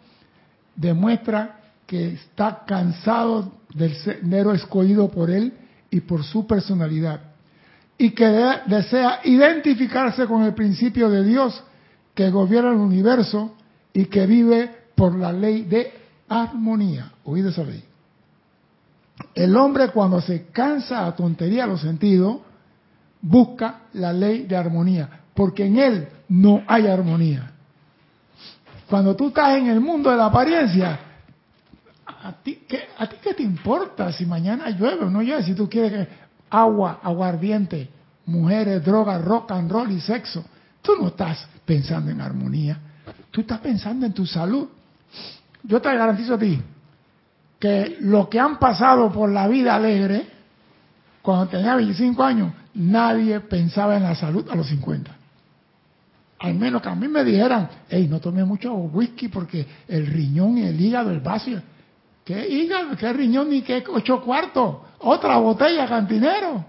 demuestra 0.74 1.60
que 1.86 2.14
está 2.14 2.64
cansado 2.66 3.52
del 3.72 3.94
sendero 3.96 4.52
escogido 4.52 5.08
por 5.10 5.30
él 5.30 5.52
y 5.90 6.00
por 6.00 6.24
su 6.24 6.46
personalidad 6.46 7.20
y 7.96 8.10
que 8.10 8.26
de- 8.26 8.56
desea 8.66 9.20
identificarse 9.24 10.26
con 10.26 10.42
el 10.42 10.54
principio 10.54 11.08
de 11.08 11.22
Dios 11.22 11.62
que 12.14 12.30
gobierna 12.30 12.70
el 12.70 12.76
universo 12.78 13.54
y 13.92 14.06
que 14.06 14.26
vive 14.26 14.70
por 14.96 15.14
la 15.14 15.32
ley 15.32 15.62
de 15.62 15.92
armonía. 16.28 17.12
Oído 17.24 17.50
esa 17.50 17.62
ley. 17.62 17.84
El 19.34 19.56
hombre 19.56 19.88
cuando 19.90 20.20
se 20.20 20.46
cansa 20.46 21.06
a 21.06 21.14
tontería 21.14 21.66
los 21.66 21.80
sentidos, 21.82 22.38
busca 23.20 23.82
la 23.92 24.12
ley 24.12 24.44
de 24.46 24.56
armonía, 24.56 25.08
porque 25.34 25.66
en 25.66 25.78
él 25.78 26.08
no 26.28 26.62
hay 26.66 26.86
armonía. 26.86 27.50
Cuando 28.88 29.16
tú 29.16 29.28
estás 29.28 29.56
en 29.56 29.68
el 29.68 29.80
mundo 29.80 30.10
de 30.10 30.16
la 30.16 30.26
apariencia, 30.26 30.98
¿a 32.06 32.32
ti 32.32 32.62
qué, 32.68 33.34
te 33.34 33.42
importa 33.42 34.12
si 34.12 34.24
mañana 34.26 34.70
llueve 34.70 35.04
o 35.04 35.10
no 35.10 35.22
llueve? 35.22 35.42
Si 35.42 35.54
tú 35.54 35.68
quieres 35.68 35.92
que 35.92 36.08
agua, 36.50 37.00
aguardiente, 37.02 37.88
mujeres, 38.26 38.84
drogas, 38.84 39.22
rock 39.24 39.50
and 39.52 39.70
roll 39.70 39.90
y 39.90 40.00
sexo. 40.00 40.44
Tú 40.80 40.92
no 41.00 41.08
estás 41.08 41.46
pensando 41.64 42.10
en 42.10 42.20
armonía. 42.20 42.78
Tú 43.30 43.40
estás 43.40 43.60
pensando 43.60 44.06
en 44.06 44.12
tu 44.12 44.26
salud. 44.26 44.68
Yo 45.62 45.80
te 45.80 45.94
garantizo 45.94 46.34
a 46.34 46.38
ti 46.38 46.60
que 47.58 47.96
los 48.00 48.28
que 48.28 48.38
han 48.38 48.58
pasado 48.58 49.10
por 49.10 49.30
la 49.30 49.48
vida 49.48 49.74
alegre, 49.74 50.26
cuando 51.22 51.48
tenía 51.48 51.74
25 51.74 52.22
años, 52.22 52.52
nadie 52.74 53.40
pensaba 53.40 53.96
en 53.96 54.02
la 54.02 54.14
salud 54.14 54.46
a 54.50 54.54
los 54.54 54.68
50. 54.68 55.23
Al 56.44 56.54
menos 56.56 56.82
que 56.82 56.90
a 56.90 56.94
mí 56.94 57.08
me 57.08 57.24
dijeran, 57.24 57.70
hey, 57.88 58.06
no 58.06 58.20
tome 58.20 58.44
mucho 58.44 58.74
whisky 58.74 59.28
porque 59.28 59.66
el 59.88 60.06
riñón 60.06 60.58
el 60.58 60.78
hígado, 60.78 61.10
el 61.10 61.22
y- 61.46 61.62
¿Qué 62.22 62.46
hígado? 62.46 62.94
¿Qué 62.98 63.10
riñón 63.14 63.48
ni 63.48 63.62
qué 63.62 63.82
ocho 63.90 64.20
cuartos? 64.20 64.76
Otra 64.98 65.38
botella, 65.38 65.88
cantinero. 65.88 66.62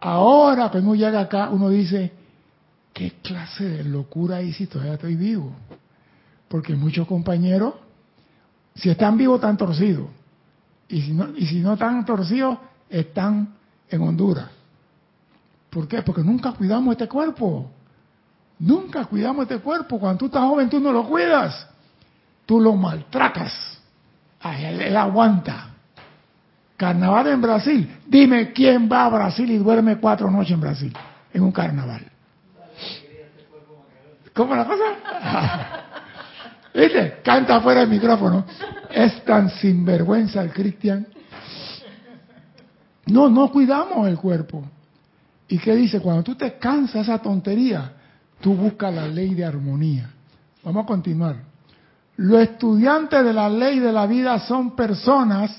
Ahora, 0.00 0.70
cuando 0.70 0.90
uno 0.92 0.98
llega 0.98 1.20
acá, 1.20 1.50
uno 1.50 1.68
dice, 1.68 2.12
¿qué 2.94 3.12
clase 3.22 3.64
de 3.68 3.84
locura 3.84 4.40
hice 4.40 4.58
si 4.58 4.66
todavía 4.68 4.94
estoy 4.94 5.16
vivo? 5.16 5.52
Porque 6.48 6.74
muchos 6.74 7.06
compañeros, 7.06 7.74
si 8.74 8.88
están 8.88 9.18
vivos, 9.18 9.36
están 9.36 9.58
torcidos. 9.58 10.08
Y 10.88 11.02
si 11.02 11.12
no, 11.12 11.28
y 11.36 11.44
si 11.44 11.56
no 11.60 11.74
están 11.74 12.06
torcidos, 12.06 12.56
están 12.88 13.54
en 13.90 14.00
Honduras. 14.00 14.48
¿Por 15.76 15.86
qué? 15.86 16.00
Porque 16.00 16.22
nunca 16.22 16.52
cuidamos 16.52 16.92
este 16.92 17.06
cuerpo. 17.06 17.70
Nunca 18.60 19.04
cuidamos 19.04 19.42
este 19.42 19.58
cuerpo. 19.58 20.00
Cuando 20.00 20.20
tú 20.20 20.24
estás 20.24 20.40
joven, 20.40 20.70
tú 20.70 20.80
no 20.80 20.90
lo 20.90 21.06
cuidas. 21.06 21.68
Tú 22.46 22.58
lo 22.58 22.74
maltratas. 22.74 23.52
Ay, 24.40 24.64
él, 24.64 24.80
él 24.80 24.96
aguanta. 24.96 25.68
Carnaval 26.78 27.26
en 27.26 27.42
Brasil. 27.42 27.94
Dime 28.06 28.54
quién 28.54 28.88
va 28.90 29.04
a 29.04 29.10
Brasil 29.10 29.50
y 29.50 29.58
duerme 29.58 29.98
cuatro 29.98 30.30
noches 30.30 30.52
en 30.52 30.60
Brasil. 30.62 30.96
En 31.34 31.42
un 31.42 31.52
carnaval. 31.52 32.10
¿Cómo 34.32 34.56
la 34.56 34.64
cosa? 34.64 34.84
¿Viste? 36.74 37.20
Canta 37.22 37.60
fuera 37.60 37.80
del 37.80 37.90
micrófono. 37.90 38.46
Es 38.90 39.22
tan 39.26 39.50
sinvergüenza 39.50 40.40
el 40.40 40.54
Cristian. 40.54 41.06
No, 43.04 43.28
no 43.28 43.52
cuidamos 43.52 44.08
el 44.08 44.16
cuerpo. 44.16 44.64
¿Y 45.48 45.58
qué 45.58 45.74
dice? 45.76 46.00
Cuando 46.00 46.22
tú 46.22 46.34
te 46.34 46.58
cansas 46.58 47.02
esa 47.02 47.18
tontería, 47.18 47.92
tú 48.40 48.54
buscas 48.54 48.92
la 48.94 49.06
ley 49.06 49.34
de 49.34 49.44
armonía. 49.44 50.10
Vamos 50.64 50.84
a 50.84 50.86
continuar. 50.86 51.36
Los 52.16 52.40
estudiantes 52.42 53.24
de 53.24 53.32
la 53.32 53.48
ley 53.48 53.78
de 53.78 53.92
la 53.92 54.06
vida 54.06 54.38
son 54.40 54.74
personas 54.74 55.56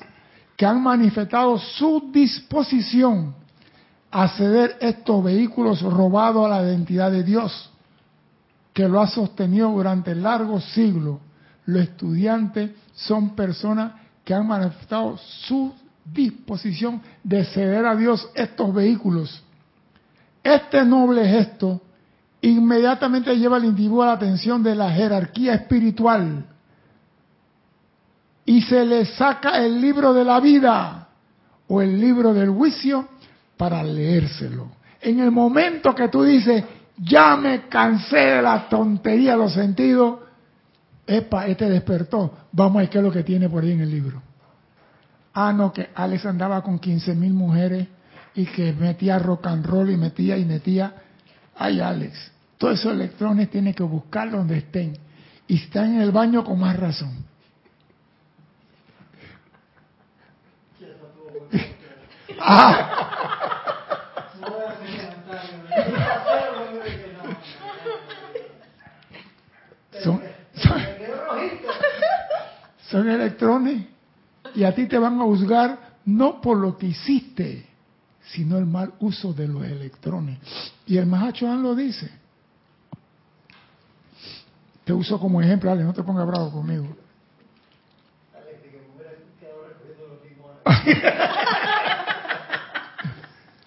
que 0.56 0.66
han 0.66 0.82
manifestado 0.82 1.58
su 1.58 2.10
disposición 2.12 3.36
a 4.10 4.28
ceder 4.30 4.78
estos 4.82 5.24
vehículos 5.24 5.82
robados 5.82 6.46
a 6.46 6.50
la 6.50 6.64
identidad 6.68 7.12
de 7.12 7.24
Dios, 7.24 7.70
que 8.74 8.88
lo 8.88 9.00
ha 9.00 9.08
sostenido 9.08 9.72
durante 9.72 10.16
largos 10.16 10.66
siglos. 10.74 11.20
Los 11.66 11.84
estudiantes 11.84 12.72
son 12.96 13.36
personas 13.36 13.94
que 14.24 14.34
han 14.34 14.48
manifestado 14.48 15.18
su 15.18 15.74
disposición 16.04 17.02
de 17.24 17.46
ceder 17.46 17.86
a 17.86 17.96
Dios 17.96 18.30
estos 18.34 18.74
vehículos. 18.74 19.44
Este 20.48 20.86
noble 20.86 21.28
gesto 21.28 21.82
inmediatamente 22.40 23.36
lleva 23.36 23.58
al 23.58 23.66
individuo 23.66 24.04
a 24.04 24.08
la 24.08 24.12
atención 24.14 24.64
de 24.64 24.76
la 24.76 24.90
jerarquía 24.92 25.56
espiritual 25.56 26.46
y 28.46 28.62
se 28.62 28.86
le 28.86 29.04
saca 29.04 29.58
el 29.58 29.82
libro 29.82 30.14
de 30.14 30.24
la 30.24 30.40
vida 30.40 31.10
o 31.68 31.82
el 31.82 32.00
libro 32.00 32.34
del 32.34 32.50
juicio 32.50 33.10
para 33.58 33.84
leérselo. 33.84 34.72
En 35.02 35.20
el 35.20 35.32
momento 35.32 35.94
que 35.94 36.08
tú 36.08 36.24
dices, 36.24 36.64
ya 36.96 37.36
me 37.36 37.68
cansé 37.68 38.16
de 38.16 38.42
la 38.42 38.70
tontería 38.70 39.32
de 39.34 39.38
los 39.38 39.54
sentidos, 39.54 40.20
epa, 41.06 41.46
este 41.48 41.70
despertó. 41.70 42.38
Vamos 42.54 42.78
a 42.78 42.80
ver 42.80 42.90
qué 42.90 43.00
es 43.00 43.04
lo 43.04 43.12
que 43.12 43.24
tiene 43.24 43.50
por 43.50 43.64
ahí 43.64 43.74
en 43.74 43.82
el 43.82 43.92
libro. 43.92 44.22
Ah, 45.34 45.52
no, 45.52 45.74
que 45.74 45.90
Alex 45.94 46.26
andaba 46.26 46.62
con 46.62 46.80
15 46.80 47.16
mil 47.16 47.34
mujeres 47.34 47.90
y 48.38 48.46
que 48.46 48.72
metía 48.72 49.18
rock 49.18 49.48
and 49.48 49.66
roll 49.66 49.90
y 49.90 49.98
metía 49.98 50.38
y 50.38 50.46
metía. 50.46 50.94
Ay, 51.56 51.82
Alex, 51.82 52.32
todos 52.60 52.80
esos 52.80 52.94
electrones 52.94 53.50
tiene 53.50 53.74
que 53.74 53.82
buscar 53.82 54.30
donde 54.30 54.60
estén. 54.60 54.96
Y 55.48 55.56
están 55.56 55.96
en 55.96 56.02
el 56.02 56.12
baño 56.12 56.44
con 56.44 56.60
más 56.60 56.78
razón. 56.80 57.26
Ah, 62.40 62.94
son, 70.04 70.22
son, 70.56 70.82
son 72.90 73.10
electrones 73.10 73.86
y 74.54 74.64
a 74.64 74.76
ti 74.76 74.86
te 74.86 75.00
van 75.00 75.20
a 75.20 75.24
juzgar 75.24 75.80
no 76.06 76.40
por 76.40 76.58
lo 76.58 76.78
que 76.78 76.86
hiciste, 76.88 77.67
sino 78.34 78.58
el 78.58 78.66
mal 78.66 78.94
uso 79.00 79.34
de 79.34 79.48
los 79.48 79.64
electrones. 79.64 80.40
Y 80.86 80.98
el 80.98 81.06
Mahachohan 81.06 81.62
lo 81.62 81.76
dice. 81.76 82.10
Te 84.84 84.94
uso 84.94 85.20
como 85.20 85.42
ejemplo, 85.42 85.72
Ale, 85.72 85.84
no 85.84 85.94
te 85.94 86.04
pongas 86.04 86.26
bravo 86.28 86.52
conmigo. 86.52 86.88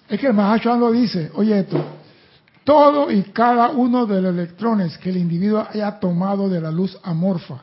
es 0.08 0.18
que 0.18 0.26
el 0.26 0.34
Mahachohan 0.34 0.80
lo 0.80 0.90
dice, 0.90 1.30
oye 1.34 1.60
esto, 1.60 1.84
todo 2.64 3.10
y 3.10 3.22
cada 3.24 3.70
uno 3.70 4.06
de 4.06 4.20
los 4.20 4.32
electrones 4.34 4.96
que 4.98 5.10
el 5.10 5.18
individuo 5.18 5.66
haya 5.68 5.98
tomado 5.98 6.48
de 6.48 6.60
la 6.60 6.70
luz 6.70 6.98
amorfa 7.02 7.62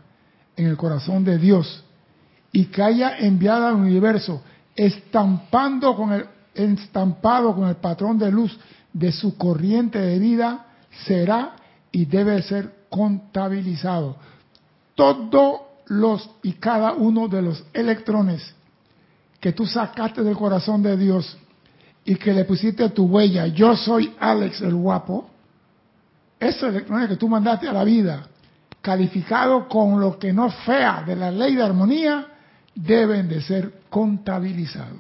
en 0.56 0.68
el 0.68 0.78
corazón 0.78 1.24
de 1.24 1.38
Dios 1.38 1.84
y 2.52 2.66
que 2.66 2.82
haya 2.82 3.18
enviado 3.18 3.68
al 3.68 3.76
universo 3.76 4.42
estampando 4.76 5.96
con 5.96 6.14
el 6.14 6.26
estampado 6.58 7.56
con 7.56 7.68
el 7.68 7.76
patrón 7.76 8.18
de 8.18 8.32
luz 8.32 8.58
de 8.94 9.12
su 9.12 9.38
corriente 9.38 10.00
de 10.00 10.20
vida 10.20 10.66
será 11.06 11.56
y 11.92 12.06
debe 12.06 12.42
ser 12.42 12.86
contabilizado. 12.90 14.18
Todos 14.96 15.62
los 15.88 16.30
y 16.44 16.54
cada 16.54 16.94
uno 16.94 17.28
de 17.28 17.42
los 17.42 17.64
electrones 17.74 18.54
que 19.40 19.54
tú 19.54 19.66
sacaste 19.66 20.24
del 20.24 20.36
corazón 20.36 20.82
de 20.82 20.98
Dios 20.98 21.38
y 22.04 22.16
que 22.16 22.34
le 22.34 22.46
pusiste 22.46 22.90
tu 22.90 23.06
huella, 23.06 23.48
yo 23.48 23.76
soy 23.76 24.14
Alex 24.20 24.62
el 24.62 24.76
guapo, 24.76 25.30
esos 26.40 26.70
electrones 26.70 27.10
que 27.10 27.18
tú 27.18 27.28
mandaste 27.28 27.68
a 27.68 27.74
la 27.74 27.84
vida, 27.84 28.28
calificado 28.82 29.68
con 29.68 30.00
lo 30.00 30.18
que 30.18 30.32
no 30.32 30.50
fea 30.50 31.04
de 31.06 31.16
la 31.16 31.32
ley 31.32 31.56
de 31.56 31.64
armonía, 31.64 32.28
deben 32.74 33.28
de 33.28 33.42
ser 33.42 33.82
contabilizados. 33.90 35.00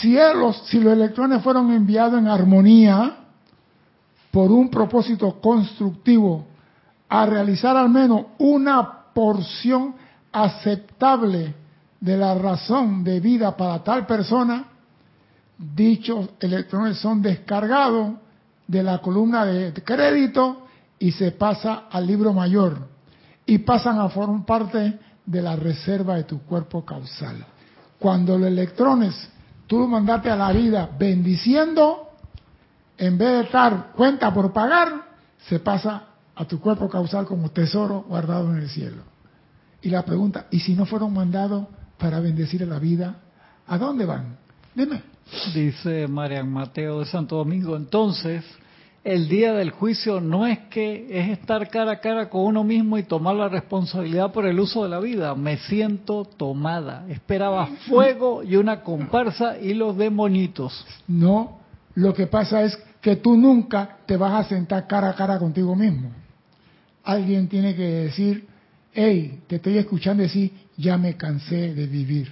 Si, 0.00 0.12
los, 0.12 0.72
electrones 0.72 1.42
fueron 1.42 1.72
enviados 1.72 2.20
en 2.20 2.28
armonía 2.28 3.16
por 4.30 4.52
un 4.52 4.70
propósito 4.70 5.40
constructivo 5.40 6.46
a 7.08 7.26
realizar 7.26 7.76
al 7.76 7.88
menos 7.88 8.26
una 8.38 9.12
porción 9.12 9.94
aceptable 10.30 11.54
de 12.00 12.16
la 12.16 12.34
razón 12.34 13.02
de 13.02 13.18
vida 13.18 13.56
para 13.56 13.82
tal 13.82 14.06
persona, 14.06 14.66
dichos 15.58 16.30
electrones 16.38 16.98
son 16.98 17.20
descargados 17.20 18.12
de 18.68 18.82
la 18.82 18.98
columna 18.98 19.46
de 19.46 19.72
crédito 19.82 20.66
y 20.98 21.10
se 21.10 21.32
pasa 21.32 21.84
al 21.90 22.06
libro 22.06 22.32
mayor 22.32 22.86
y 23.46 23.58
pasan 23.58 23.98
a 23.98 24.08
formar 24.10 24.44
parte 24.44 24.98
de 25.26 25.42
la 25.42 25.56
reserva 25.56 26.16
de 26.16 26.24
tu 26.24 26.40
cuerpo 26.42 26.84
causal. 26.84 27.44
Cuando 27.98 28.38
los 28.38 28.46
electrones 28.46 29.30
tú 29.68 29.86
mandaste 29.86 30.30
a 30.30 30.36
la 30.36 30.50
vida 30.50 30.90
bendiciendo, 30.98 32.08
en 32.96 33.16
vez 33.16 33.28
de 33.28 33.40
estar 33.42 33.92
cuenta 33.92 34.34
por 34.34 34.52
pagar, 34.52 35.06
se 35.46 35.60
pasa 35.60 36.02
a 36.34 36.44
tu 36.46 36.58
cuerpo 36.58 36.88
causal 36.88 37.26
como 37.26 37.50
tesoro 37.50 38.04
guardado 38.08 38.50
en 38.50 38.58
el 38.58 38.68
cielo. 38.68 39.02
Y 39.82 39.90
la 39.90 40.04
pregunta, 40.04 40.46
¿y 40.50 40.58
si 40.60 40.74
no 40.74 40.86
fueron 40.86 41.12
mandados 41.12 41.68
para 41.98 42.18
bendecir 42.18 42.62
a 42.64 42.66
la 42.66 42.80
vida? 42.80 43.16
¿A 43.66 43.78
dónde 43.78 44.04
van? 44.04 44.36
Dime. 44.74 45.02
Dice 45.54 46.08
Marian 46.08 46.50
Mateo 46.50 47.00
de 47.00 47.06
Santo 47.06 47.36
Domingo, 47.36 47.76
entonces, 47.76 48.42
el 49.08 49.26
día 49.26 49.54
del 49.54 49.70
juicio 49.70 50.20
no 50.20 50.46
es 50.46 50.58
que 50.68 51.06
es 51.08 51.30
estar 51.30 51.70
cara 51.70 51.92
a 51.92 52.00
cara 52.00 52.28
con 52.28 52.42
uno 52.42 52.62
mismo 52.62 52.98
y 52.98 53.04
tomar 53.04 53.36
la 53.36 53.48
responsabilidad 53.48 54.32
por 54.32 54.44
el 54.44 54.60
uso 54.60 54.82
de 54.82 54.90
la 54.90 55.00
vida. 55.00 55.34
Me 55.34 55.56
siento 55.56 56.26
tomada. 56.26 57.06
Esperaba 57.08 57.68
fuego 57.88 58.42
y 58.42 58.56
una 58.56 58.82
comparsa 58.82 59.56
y 59.58 59.72
los 59.72 59.96
demonitos. 59.96 60.84
No, 61.06 61.58
lo 61.94 62.12
que 62.12 62.26
pasa 62.26 62.62
es 62.64 62.76
que 63.00 63.16
tú 63.16 63.34
nunca 63.34 63.96
te 64.04 64.18
vas 64.18 64.44
a 64.44 64.46
sentar 64.46 64.86
cara 64.86 65.08
a 65.08 65.14
cara 65.14 65.38
contigo 65.38 65.74
mismo. 65.74 66.10
Alguien 67.02 67.48
tiene 67.48 67.74
que 67.74 67.86
decir, 67.86 68.46
hey, 68.92 69.40
te 69.46 69.56
estoy 69.56 69.78
escuchando 69.78 70.22
decir, 70.22 70.52
ya 70.76 70.98
me 70.98 71.16
cansé 71.16 71.72
de 71.74 71.86
vivir. 71.86 72.30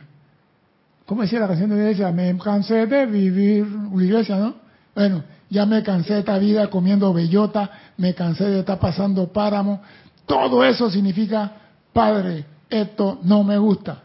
¿Cómo 1.06 1.22
decía 1.22 1.40
la 1.40 1.48
canción 1.48 1.70
de 1.70 1.76
la 1.76 1.82
iglesia? 1.84 2.12
Me 2.12 2.36
cansé 2.36 2.86
de 2.86 3.06
vivir, 3.06 3.66
la 3.94 4.04
iglesia, 4.04 4.36
¿no? 4.36 4.65
Bueno, 4.96 5.24
ya 5.50 5.66
me 5.66 5.82
cansé 5.82 6.14
de 6.14 6.20
esta 6.20 6.38
vida 6.38 6.70
comiendo 6.70 7.12
bellota, 7.12 7.70
me 7.98 8.14
cansé 8.14 8.44
de 8.44 8.60
estar 8.60 8.78
pasando 8.78 9.30
páramo. 9.30 9.82
Todo 10.24 10.64
eso 10.64 10.90
significa, 10.90 11.52
Padre, 11.92 12.46
esto 12.70 13.20
no 13.22 13.44
me 13.44 13.58
gusta. 13.58 14.04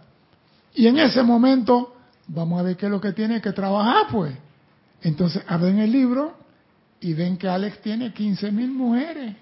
Y 0.76 0.88
en 0.88 1.00
ese 1.00 1.24
momento, 1.24 1.96
vamos 2.28 2.60
a 2.60 2.64
ver 2.64 2.76
qué 2.76 2.88
es 2.88 2.92
lo 2.92 3.00
que 3.00 3.14
tiene 3.14 3.40
que 3.40 3.54
trabajar, 3.54 4.08
pues. 4.12 4.36
Entonces, 5.02 5.42
abren 5.48 5.80
el 5.80 5.94
libro 5.94 6.36
y 7.00 7.14
ven 7.14 7.38
que 7.38 7.48
Alex 7.48 7.82
tiene 7.82 8.12
15 8.12 8.52
mil 8.52 8.72
mujeres. 8.72 9.34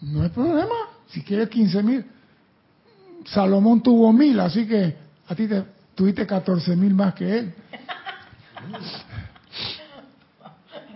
No 0.00 0.22
hay 0.22 0.30
problema. 0.30 0.74
Si 1.08 1.22
quieres 1.22 1.50
15 1.50 1.82
mil. 1.82 2.06
Salomón 3.26 3.82
tuvo 3.82 4.10
mil, 4.14 4.40
así 4.40 4.66
que 4.66 4.96
a 5.28 5.34
ti 5.34 5.46
te 5.46 5.77
tuviste 5.98 6.24
14 6.24 6.76
mil 6.76 6.94
más 6.94 7.12
que 7.14 7.38
él. 7.38 7.54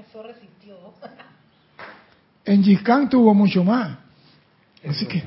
Eso 0.08 0.22
resistió. 0.22 0.76
En 2.44 2.62
Yiscán 2.62 3.08
tuvo 3.08 3.34
mucho 3.34 3.64
más. 3.64 3.98
Así 4.88 5.06
que, 5.06 5.24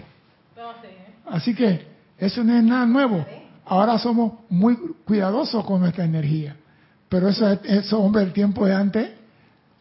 así 1.25 1.53
que 1.53 1.87
eso 2.17 2.41
no 2.41 2.55
es 2.55 2.63
nada 2.63 2.85
nuevo. 2.85 3.25
Ahora 3.65 3.99
somos 3.99 4.39
muy 4.47 4.77
cuidadosos 5.03 5.65
con 5.65 5.81
nuestra 5.81 6.05
energía. 6.05 6.55
Pero 7.09 7.27
esos, 7.27 7.59
esos 7.65 7.99
hombres 7.99 8.25
del 8.27 8.33
tiempo 8.33 8.65
de 8.65 8.75
antes 8.75 9.11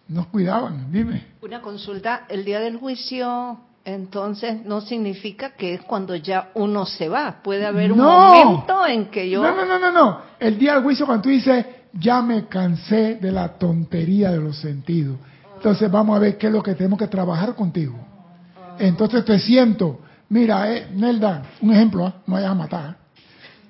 nos 0.08 0.26
cuidaban. 0.26 0.90
Dime. 0.90 1.24
Una 1.40 1.62
consulta, 1.62 2.26
el 2.28 2.44
día 2.44 2.58
del 2.58 2.78
juicio 2.78 3.60
entonces 3.84 4.64
no 4.64 4.80
significa 4.80 5.50
que 5.50 5.74
es 5.74 5.82
cuando 5.82 6.14
ya 6.16 6.50
uno 6.54 6.86
se 6.86 7.08
va. 7.08 7.36
Puede 7.42 7.66
haber 7.66 7.92
un 7.92 7.98
No. 7.98 8.10
momento 8.10 8.86
en 8.86 9.06
que 9.10 9.28
yo... 9.28 9.42
No, 9.42 9.54
no, 9.54 9.64
no, 9.66 9.78
no, 9.78 9.90
no. 9.92 10.18
El 10.38 10.58
día 10.58 10.74
del 10.74 10.82
juicio 10.82 11.04
cuando 11.06 11.22
tú 11.24 11.28
dices, 11.28 11.64
ya 11.92 12.22
me 12.22 12.46
cansé 12.46 13.16
de 13.16 13.30
la 13.30 13.48
tontería 13.58 14.30
de 14.30 14.38
los 14.38 14.56
sentidos. 14.58 15.16
Entonces 15.56 15.90
vamos 15.90 16.16
a 16.16 16.20
ver 16.20 16.36
qué 16.38 16.46
es 16.48 16.52
lo 16.52 16.62
que 16.62 16.74
tenemos 16.74 16.98
que 16.98 17.06
trabajar 17.08 17.54
contigo. 17.54 17.94
Entonces 18.78 19.24
te 19.24 19.38
siento, 19.38 20.00
mira, 20.28 20.70
eh, 20.72 20.88
Nelda, 20.92 21.42
un 21.60 21.72
ejemplo, 21.72 22.06
¿ah? 22.06 22.14
no 22.26 22.34
vayas 22.34 22.50
a 22.50 22.54
matar. 22.54 22.96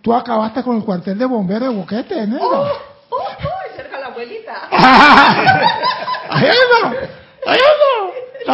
Tú 0.01 0.13
acabaste 0.15 0.63
con 0.63 0.77
el 0.77 0.85
cuartel 0.85 1.19
de 1.19 1.25
bomberos 1.25 1.69
de 1.71 1.75
Boquete, 1.75 2.27
Nelda. 2.27 2.39
¡Oh! 2.41 2.69
¡Oh! 3.11 3.17
cerca 3.77 3.99
la 3.99 4.07
abuelita! 4.07 4.69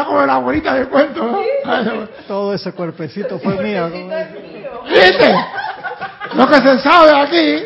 Como 0.07 0.25
la 0.27 0.35
abuelita 0.35 0.75
del 0.75 0.89
cuento, 0.89 1.41
Todo 2.27 2.55
ese 2.55 2.73
cuerpecito 2.73 3.39
fue 3.39 3.63
mío. 3.63 3.91
como- 3.91 4.11
¿Viste? 4.89 5.35
Lo 6.35 6.49
que 6.49 6.55
se 6.57 6.79
sabe 6.81 7.11
aquí. 7.21 7.65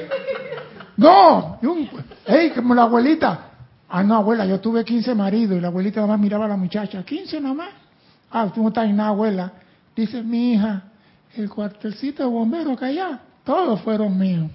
No, 0.96 1.58
hey, 2.26 2.52
como 2.54 2.74
la 2.74 2.82
abuelita. 2.82 3.38
Ah, 3.88 4.02
no, 4.02 4.16
abuela, 4.16 4.46
yo 4.46 4.60
tuve 4.60 4.84
15 4.84 5.14
maridos 5.14 5.56
y 5.56 5.60
la 5.60 5.68
abuelita 5.68 6.00
nada 6.00 6.12
más 6.12 6.20
miraba 6.20 6.46
a 6.46 6.48
la 6.48 6.56
muchacha. 6.56 7.02
15 7.04 7.40
nada 7.40 7.54
más. 7.54 7.68
Ah, 8.30 8.48
tú 8.52 8.62
no 8.62 8.68
estás 8.68 8.86
en 8.86 8.96
nada, 8.96 9.10
abuela. 9.10 9.52
Dice, 9.94 10.22
mi 10.22 10.52
hija, 10.54 10.82
el 11.36 11.48
cuartelcito 11.48 12.22
de 12.24 12.28
bomberos 12.28 12.78
que 12.78 12.84
allá, 12.86 13.20
todos 13.44 13.80
fueron 13.82 14.18
míos. 14.18 14.50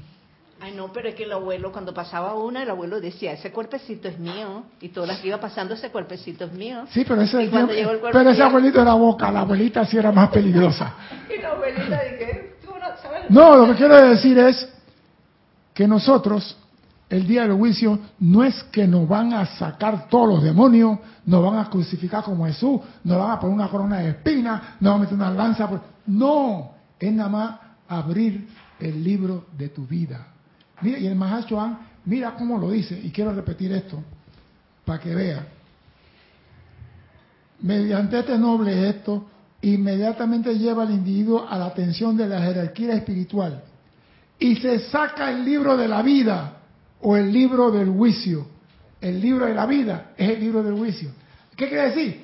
Ay, 0.62 0.74
no, 0.76 0.92
pero 0.92 1.08
es 1.10 1.16
que 1.16 1.24
el 1.24 1.32
abuelo, 1.32 1.72
cuando 1.72 1.94
pasaba 1.94 2.34
una, 2.34 2.64
el 2.64 2.70
abuelo 2.70 3.00
decía, 3.00 3.32
ese 3.32 3.52
cuerpecito 3.52 4.08
es 4.10 4.20
mío. 4.20 4.64
Y 4.82 4.90
todas 4.90 5.08
las 5.10 5.20
que 5.20 5.30
iba 5.30 5.40
pasando, 5.40 5.74
ese 5.74 5.90
cuerpecito 5.90 6.46
es 6.46 6.52
mío. 6.54 6.84
Sí, 6.92 7.06
pero 7.08 7.22
ese, 7.22 7.44
Y 7.44 7.48
cuando 7.50 7.74
llegó 7.74 7.92
el 7.92 8.00
cuerpo 8.00 8.18
pero 8.18 8.30
ese 8.32 8.40
ya- 8.40 8.48
abuelito 8.48 8.82
era 8.82 8.94
boca, 8.94 9.32
la 9.32 9.42
abuelita 9.42 9.86
sí 9.86 9.98
era 9.98 10.12
más 10.12 10.30
peligrosa. 10.30 10.94
Y 11.34 11.42
la 11.42 11.52
abuelita 11.52 12.02
dije, 12.04 12.56
tú 12.66 12.72
no 12.72 12.88
sabes... 13.02 13.30
No, 13.30 13.56
lo 13.56 13.68
que 13.68 13.76
quiero 13.76 13.96
decir 14.10 14.38
es 14.40 14.68
que 15.74 15.88
nosotros, 15.88 16.58
el 17.10 17.26
día 17.26 17.44
del 17.44 17.54
juicio, 17.54 17.98
no 18.20 18.44
es 18.44 18.62
que 18.66 18.86
nos 18.86 19.08
van 19.08 19.34
a 19.34 19.46
sacar 19.46 20.10
todos 20.10 20.28
los 20.28 20.44
demonios, 20.44 21.00
nos 21.26 21.42
van 21.44 21.60
a 21.60 21.70
crucificar 21.70 22.24
como 22.24 22.46
Jesús, 22.48 22.82
nos 23.06 23.18
van 23.18 23.32
a 23.32 23.40
poner 23.40 23.56
una 23.56 23.70
corona 23.70 23.98
de 24.00 24.10
espinas, 24.10 24.62
nos 24.82 24.92
van 24.92 25.00
a 25.00 25.04
meter 25.04 25.16
una 25.16 25.32
lanza. 25.32 25.70
Por... 25.70 25.82
No, 26.08 26.72
es 27.00 27.14
nada 27.14 27.30
más 27.30 27.60
abrir 27.88 28.48
el 28.80 29.02
libro 29.04 29.46
de 29.58 29.70
tu 29.70 29.86
vida. 29.88 30.28
Mira, 30.82 31.00
y 31.00 31.08
el 31.08 31.16
Mahachohan, 31.16 31.80
mira 32.06 32.36
cómo 32.36 32.58
lo 32.58 32.72
dice, 32.72 33.00
y 33.02 33.12
quiero 33.12 33.34
repetir 33.34 33.72
esto, 33.72 34.02
para 34.86 35.00
que 35.00 35.14
vea. 35.14 35.48
Mediante 37.62 38.20
este 38.20 38.38
noble 38.38 38.74
gesto, 38.74 39.28
inmediatamente 39.62 40.58
lleva 40.58 40.84
al 40.84 40.92
individuo 40.92 41.48
a 41.48 41.58
la 41.58 41.66
atención 41.66 42.16
de 42.16 42.28
la 42.28 42.42
jerarquía 42.42 42.94
espiritual 42.94 43.64
y 44.40 44.56
se 44.56 44.80
saca 44.80 45.30
el 45.32 45.44
libro 45.44 45.76
de 45.76 45.88
la 45.88 46.02
vida 46.02 46.60
o 47.02 47.18
el 47.18 47.32
libro 47.32 47.70
del 47.72 47.90
juicio. 47.90 48.48
El 49.02 49.20
libro 49.22 49.46
de 49.46 49.54
la 49.54 49.66
vida 49.66 50.12
es 50.18 50.30
el 50.30 50.40
libro 50.40 50.64
del 50.64 50.76
juicio. 50.76 51.12
¿Qué 51.56 51.68
quiere 51.68 51.90
decir? 51.90 52.24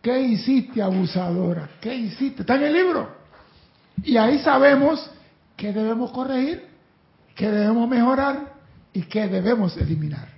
¿Qué 0.00 0.20
hiciste, 0.20 0.82
abusadora? 0.82 1.68
¿Qué 1.80 1.94
hiciste? 1.94 2.42
Está 2.42 2.56
en 2.56 2.64
el 2.64 2.72
libro. 2.72 3.08
Y 4.04 4.16
ahí 4.16 4.38
sabemos 4.38 5.10
qué 5.56 5.72
debemos 5.72 6.10
corregir, 6.12 6.64
qué 7.34 7.50
debemos 7.50 7.88
mejorar 7.88 8.52
y 8.92 9.02
qué 9.02 9.28
debemos 9.28 9.76
eliminar. 9.76 10.28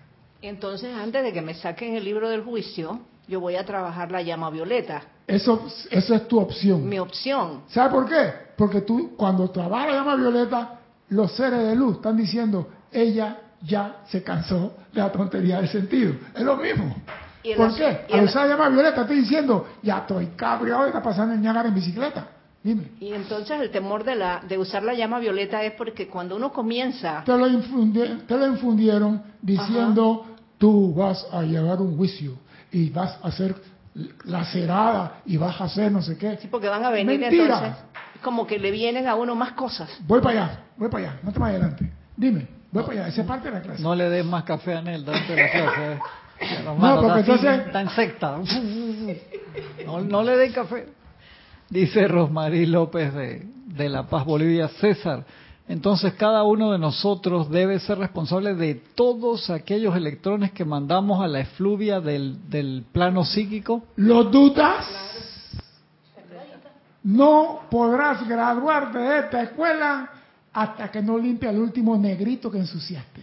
Entonces, 0.42 0.94
antes 0.94 1.22
de 1.22 1.32
que 1.32 1.40
me 1.42 1.54
saquen 1.54 1.96
el 1.96 2.04
libro 2.04 2.28
del 2.28 2.42
juicio, 2.42 3.00
yo 3.26 3.40
voy 3.40 3.56
a 3.56 3.64
trabajar 3.64 4.12
la 4.12 4.20
llama 4.22 4.50
violeta. 4.50 5.02
Eso, 5.26 5.66
eso 5.90 6.14
es 6.14 6.28
tu 6.28 6.38
opción. 6.38 6.86
Mi 6.86 6.98
opción. 6.98 7.62
¿Sabes 7.68 7.92
por 7.92 8.06
qué? 8.08 8.32
Porque 8.56 8.82
tú, 8.82 9.14
cuando 9.16 9.50
trabajas 9.50 9.88
la 9.88 9.94
llama 9.94 10.16
violeta, 10.16 10.80
los 11.08 11.32
seres 11.34 11.60
de 11.66 11.74
luz 11.74 11.96
están 11.96 12.16
diciendo, 12.16 12.68
ella 12.92 13.38
ya 13.62 14.02
se 14.06 14.22
cansó 14.22 14.74
de 14.92 15.00
la 15.00 15.10
tontería 15.10 15.56
del 15.56 15.68
sentido. 15.68 16.12
Es 16.34 16.42
lo 16.42 16.56
mismo. 16.58 16.94
El 17.42 17.56
¿Por 17.56 17.74
qué? 17.74 18.06
Al 18.12 18.18
el- 18.20 18.24
usar 18.26 18.46
la 18.46 18.54
llama 18.56 18.68
violeta, 18.68 19.00
estoy 19.02 19.16
diciendo, 19.20 19.66
ya 19.82 19.98
estoy 19.98 20.26
cabreado 20.36 20.82
de 20.82 20.88
estar 20.88 21.02
pasando 21.02 21.34
en 21.34 21.40
Ñágara 21.40 21.68
en 21.68 21.74
bicicleta. 21.74 22.28
Dime. 22.64 22.88
Y 22.98 23.12
entonces 23.12 23.60
el 23.60 23.70
temor 23.70 24.02
de, 24.04 24.16
la, 24.16 24.40
de 24.48 24.56
usar 24.58 24.82
la 24.82 24.94
llama 24.94 25.18
violeta 25.20 25.62
es 25.62 25.74
porque 25.74 26.08
cuando 26.08 26.34
uno 26.34 26.50
comienza, 26.52 27.22
Te 27.24 27.36
lo, 27.36 27.46
infundi- 27.46 28.26
te 28.26 28.36
lo 28.36 28.46
infundieron 28.46 29.22
diciendo, 29.42 30.24
tú 30.58 30.94
vas 30.94 31.26
a 31.30 31.42
llevar 31.42 31.80
un 31.82 31.94
juicio 31.96 32.32
y 32.72 32.88
vas 32.90 33.18
a 33.22 33.30
ser 33.30 33.54
lacerada 34.24 35.20
y 35.26 35.36
vas 35.36 35.60
a 35.60 35.64
hacer 35.64 35.92
no 35.92 36.02
sé 36.02 36.16
qué. 36.16 36.38
sí, 36.38 36.48
porque 36.50 36.68
van 36.68 36.84
a 36.84 36.90
venir 36.90 37.20
Mentira. 37.20 37.44
entonces, 37.44 37.76
como 38.22 38.46
que 38.46 38.58
le 38.58 38.70
vienen 38.70 39.06
a 39.06 39.14
uno 39.14 39.34
más 39.34 39.52
cosas. 39.52 39.88
Voy 40.06 40.20
para 40.20 40.40
allá, 40.44 40.60
voy 40.76 40.88
para 40.88 41.08
allá, 41.10 41.20
no 41.22 41.32
te 41.32 41.38
vayas 41.38 41.60
adelante. 41.60 41.92
Dime, 42.16 42.48
voy 42.72 42.82
para 42.82 42.94
allá, 43.00 43.08
esa 43.08 43.20
es 43.20 43.26
parte 43.26 43.48
de 43.50 43.54
la 43.56 43.62
clase. 43.62 43.82
No 43.82 43.94
le 43.94 44.08
des 44.08 44.24
más 44.24 44.44
café 44.44 44.74
a 44.74 44.82
Nel 44.82 45.04
durante 45.04 45.36
la 45.36 45.50
clase. 45.50 45.92
eh. 45.92 45.98
Hermano, 46.40 46.96
No, 46.96 47.02
porque 47.02 47.20
está, 47.20 47.34
así, 47.34 47.46
entonces- 47.46 47.66
está 47.66 47.80
en 47.82 47.88
secta. 47.90 48.38
No, 49.86 50.00
no 50.00 50.22
le 50.22 50.36
den 50.36 50.52
café. 50.52 50.86
Dice 51.70 52.06
Rosmarí 52.06 52.66
López 52.66 53.12
de, 53.14 53.46
de 53.66 53.88
La 53.88 54.04
Paz, 54.04 54.24
Bolivia. 54.24 54.68
César, 54.68 55.24
entonces 55.66 56.12
cada 56.14 56.44
uno 56.44 56.72
de 56.72 56.78
nosotros 56.78 57.50
debe 57.50 57.78
ser 57.80 57.98
responsable 57.98 58.54
de 58.54 58.74
todos 58.94 59.48
aquellos 59.48 59.96
electrones 59.96 60.52
que 60.52 60.64
mandamos 60.64 61.22
a 61.22 61.26
la 61.26 61.40
efluvia 61.40 62.00
del, 62.00 62.50
del 62.50 62.84
plano 62.92 63.24
psíquico. 63.24 63.84
¿Lo 63.96 64.24
dudas? 64.24 64.86
No 67.02 67.60
podrás 67.70 68.26
graduarte 68.26 68.98
de 68.98 69.18
esta 69.20 69.42
escuela 69.42 70.10
hasta 70.52 70.90
que 70.90 71.02
no 71.02 71.18
limpie 71.18 71.50
el 71.50 71.58
último 71.58 71.96
negrito 71.96 72.50
que 72.50 72.58
ensuciaste. 72.58 73.22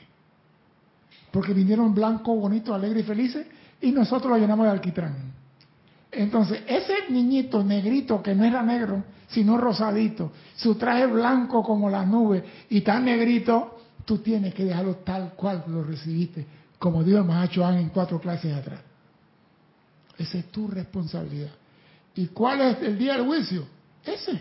Porque 1.31 1.53
vinieron 1.53 1.93
blancos, 1.93 2.37
bonitos, 2.37 2.75
alegres 2.75 3.03
y 3.03 3.07
felices 3.07 3.47
y 3.81 3.91
nosotros 3.91 4.31
lo 4.31 4.37
llenamos 4.37 4.65
de 4.65 4.71
alquitrán. 4.71 5.33
Entonces, 6.11 6.61
ese 6.67 7.09
niñito 7.09 7.63
negrito 7.63 8.21
que 8.21 8.35
no 8.35 8.43
era 8.43 8.61
negro, 8.61 9.03
sino 9.29 9.57
rosadito, 9.57 10.31
su 10.55 10.75
traje 10.75 11.05
blanco 11.05 11.63
como 11.63 11.89
la 11.89 12.05
nube 12.05 12.43
y 12.69 12.81
tan 12.81 13.05
negrito, 13.05 13.77
tú 14.05 14.17
tienes 14.17 14.53
que 14.53 14.65
dejarlo 14.65 14.95
tal 14.97 15.33
cual 15.35 15.63
lo 15.67 15.83
recibiste, 15.83 16.45
como 16.77 17.03
dijo 17.03 17.23
Mahacho 17.23 17.67
en 17.71 17.89
cuatro 17.89 18.19
clases 18.19 18.53
atrás. 18.53 18.81
Esa 20.17 20.37
es 20.37 20.51
tu 20.51 20.67
responsabilidad. 20.67 21.51
¿Y 22.15 22.27
cuál 22.27 22.61
es 22.61 22.81
el 22.81 22.97
día 22.97 23.13
del 23.13 23.25
juicio? 23.25 23.65
Ese. 24.03 24.31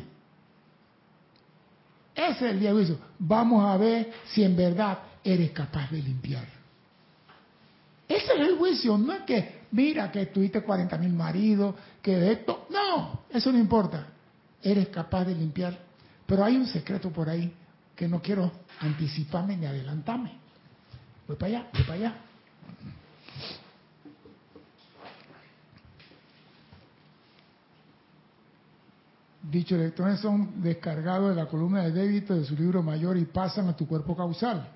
Ese 2.15 2.31
es 2.31 2.43
el 2.43 2.59
día 2.61 2.71
del 2.71 2.79
juicio. 2.79 2.99
Vamos 3.19 3.65
a 3.65 3.77
ver 3.77 4.13
si 4.27 4.43
en 4.43 4.57
verdad 4.57 4.99
eres 5.23 5.53
capaz 5.53 5.91
de 5.91 6.03
limpiar. 6.03 6.45
Ese 8.09 8.33
es 8.35 8.49
el 8.49 8.59
juicio. 8.59 8.99
No 8.99 9.13
es 9.13 9.23
que, 9.23 9.60
mira, 9.73 10.11
que 10.11 10.27
tuviste 10.27 10.63
40 10.63 10.99
mil 10.99 11.13
maridos, 11.13 11.75
que 12.03 12.33
esto. 12.33 12.67
No, 12.71 13.21
eso 13.31 13.53
no 13.53 13.59
importa. 13.59 14.07
Eres 14.63 14.89
capaz 14.89 15.25
de 15.25 15.35
limpiar. 15.35 15.79
Pero 16.27 16.45
hay 16.45 16.57
un 16.57 16.67
secreto 16.67 17.11
por 17.11 17.29
ahí 17.29 17.53
que 17.97 18.09
no 18.09 18.23
quiero 18.23 18.51
anticiparme 18.81 19.57
ni 19.57 19.67
adelantarme. 19.67 20.33
Voy 21.27 21.37
para 21.37 21.59
allá, 21.59 21.69
voy 21.73 21.83
para 21.83 21.95
allá. 21.95 22.15
Dichos 29.43 29.79
electrones 29.79 30.21
son 30.21 30.63
descargados 30.63 31.31
de 31.31 31.43
la 31.43 31.49
columna 31.49 31.83
de 31.83 31.93
débito 31.93 32.35
de 32.35 32.45
su 32.45 32.55
libro 32.55 32.83
mayor 32.83 33.17
y 33.17 33.25
pasan 33.25 33.69
a 33.69 33.77
tu 33.77 33.87
cuerpo 33.87 34.17
causal. 34.17 34.69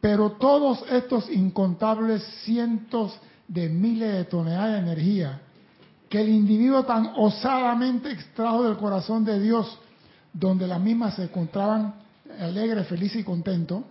Pero 0.00 0.32
todos 0.32 0.84
estos 0.90 1.28
incontables 1.30 2.22
cientos 2.44 3.18
de 3.48 3.68
miles 3.68 4.12
de 4.12 4.24
toneladas 4.24 4.72
de 4.72 4.78
energía 4.78 5.40
que 6.08 6.20
el 6.20 6.28
individuo 6.28 6.84
tan 6.84 7.12
osadamente 7.16 8.10
extrajo 8.12 8.64
del 8.64 8.76
corazón 8.76 9.24
de 9.24 9.40
Dios, 9.40 9.78
donde 10.32 10.66
las 10.66 10.80
mismas 10.80 11.16
se 11.16 11.24
encontraban 11.24 11.94
alegres, 12.40 12.86
felices 12.86 13.22
y 13.22 13.24
contentos, 13.24 13.82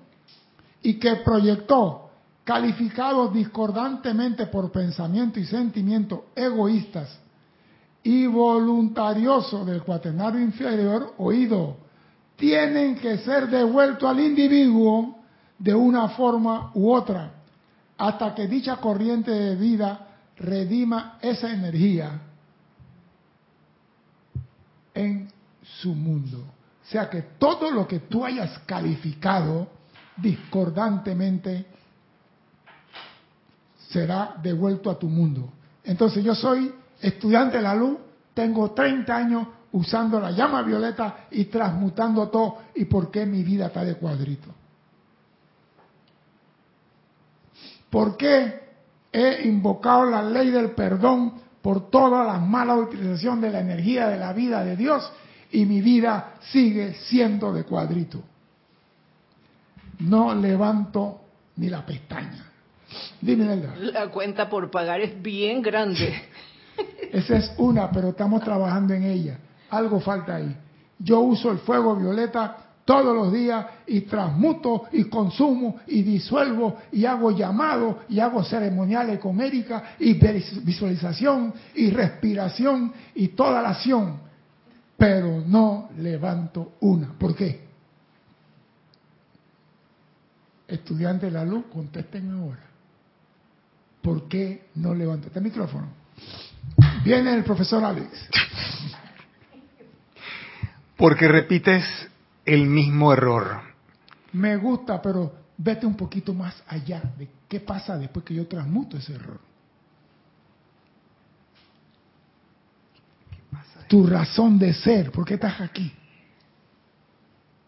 y 0.81 0.93
que 0.99 1.17
proyectó, 1.17 2.09
calificados 2.43 3.33
discordantemente 3.33 4.45
por 4.47 4.71
pensamiento 4.71 5.39
y 5.39 5.45
sentimientos 5.45 6.19
egoístas, 6.35 7.19
y 8.03 8.27
voluntarioso 8.27 9.65
del 9.65 9.81
cuaternario 9.81 10.39
inferior, 10.39 11.15
oído, 11.17 11.77
tienen 12.35 12.95
que 12.97 13.17
ser 13.19 13.49
devueltos 13.49 14.07
al 14.07 14.19
individuo 14.19 15.17
de 15.57 15.73
una 15.73 16.09
forma 16.09 16.71
u 16.75 16.93
otra, 16.93 17.31
hasta 17.97 18.35
que 18.35 18.47
dicha 18.47 18.77
corriente 18.77 19.31
de 19.31 19.55
vida 19.55 20.07
redima 20.37 21.17
esa 21.21 21.51
energía 21.51 22.19
en 24.93 25.29
su 25.61 25.93
mundo. 25.93 26.39
O 26.39 26.87
sea 26.87 27.09
que 27.09 27.21
todo 27.39 27.71
lo 27.71 27.87
que 27.87 28.01
tú 28.01 28.25
hayas 28.25 28.59
calificado 28.59 29.67
discordantemente 30.17 31.65
será 33.89 34.35
devuelto 34.41 34.89
a 34.89 34.99
tu 34.99 35.07
mundo. 35.07 35.51
Entonces 35.83 36.23
yo 36.23 36.35
soy 36.35 36.73
estudiante 37.01 37.57
de 37.57 37.63
la 37.63 37.75
luz, 37.75 37.97
tengo 38.33 38.71
30 38.71 39.15
años 39.15 39.47
usando 39.71 40.19
la 40.19 40.31
llama 40.31 40.61
violeta 40.63 41.27
y 41.31 41.45
transmutando 41.45 42.27
todo. 42.29 42.59
¿Y 42.75 42.85
por 42.85 43.11
qué 43.11 43.25
mi 43.25 43.43
vida 43.43 43.67
está 43.67 43.83
de 43.83 43.95
cuadrito? 43.95 44.49
¿Por 47.95 48.17
qué 48.17 48.59
he 49.09 49.47
invocado 49.47 50.03
la 50.03 50.21
ley 50.21 50.51
del 50.51 50.71
perdón 50.71 51.31
por 51.61 51.89
toda 51.89 52.25
la 52.25 52.39
mala 52.39 52.75
utilización 52.75 53.39
de 53.39 53.49
la 53.49 53.61
energía 53.61 54.09
de 54.09 54.17
la 54.17 54.33
vida 54.33 54.65
de 54.65 54.75
Dios 54.75 55.09
y 55.49 55.65
mi 55.65 55.79
vida 55.79 56.33
sigue 56.51 56.93
siendo 57.07 57.53
de 57.53 57.63
cuadrito? 57.63 58.21
No 59.99 60.35
levanto 60.35 61.21
ni 61.55 61.69
la 61.69 61.85
pestaña. 61.85 62.51
Dime, 63.21 63.45
Nelda. 63.45 63.75
La 63.77 64.09
cuenta 64.09 64.49
por 64.49 64.69
pagar 64.69 64.99
es 64.99 65.21
bien 65.21 65.61
grande. 65.61 66.21
Esa 67.13 67.37
es 67.37 67.53
una, 67.57 67.89
pero 67.91 68.09
estamos 68.09 68.43
trabajando 68.43 68.93
en 68.93 69.03
ella. 69.03 69.37
Algo 69.69 70.01
falta 70.01 70.35
ahí. 70.35 70.53
Yo 70.99 71.21
uso 71.21 71.49
el 71.49 71.59
fuego 71.59 71.95
violeta 71.95 72.57
todos 72.85 73.15
los 73.15 73.33
días 73.33 73.65
y 73.87 74.01
transmuto 74.01 74.85
y 74.91 75.05
consumo 75.05 75.77
y 75.87 76.03
disuelvo 76.03 76.77
y 76.91 77.05
hago 77.05 77.31
llamados 77.31 77.97
y 78.07 78.19
hago 78.19 78.43
ceremoniales 78.43 79.19
con 79.19 79.41
y 79.99 80.13
visualización 80.13 81.53
y 81.73 81.89
respiración 81.89 82.93
y 83.15 83.29
toda 83.29 83.61
la 83.63 83.69
acción. 83.69 84.19
Pero 84.95 85.43
no 85.45 85.89
levanto 85.97 86.73
una. 86.81 87.11
¿Por 87.17 87.35
qué? 87.35 87.65
Estudiantes 90.67 91.33
de 91.33 91.37
la 91.37 91.43
luz, 91.43 91.65
contesten 91.73 92.31
ahora. 92.31 92.63
¿Por 94.01 94.27
qué 94.27 94.67
no 94.75 94.93
levanto? 94.93 95.27
Este 95.27 95.41
micrófono. 95.41 95.87
Viene 97.03 97.33
el 97.33 97.43
profesor 97.43 97.83
Alex. 97.83 98.29
Porque 100.95 101.27
repites 101.27 101.83
el 102.45 102.67
mismo 102.67 103.11
error. 103.11 103.61
Me 104.33 104.55
gusta, 104.57 105.01
pero 105.01 105.33
vete 105.57 105.85
un 105.85 105.95
poquito 105.95 106.33
más 106.33 106.61
allá 106.67 107.01
de 107.17 107.29
qué 107.47 107.59
pasa 107.59 107.97
después 107.97 108.25
que 108.25 108.35
yo 108.35 108.47
transmuto 108.47 108.97
ese 108.97 109.13
error. 109.13 109.39
Tu 113.87 114.05
razón 114.07 114.57
de 114.57 114.73
ser, 114.73 115.11
¿por 115.11 115.25
qué 115.25 115.35
estás 115.35 115.61
aquí? 115.61 115.91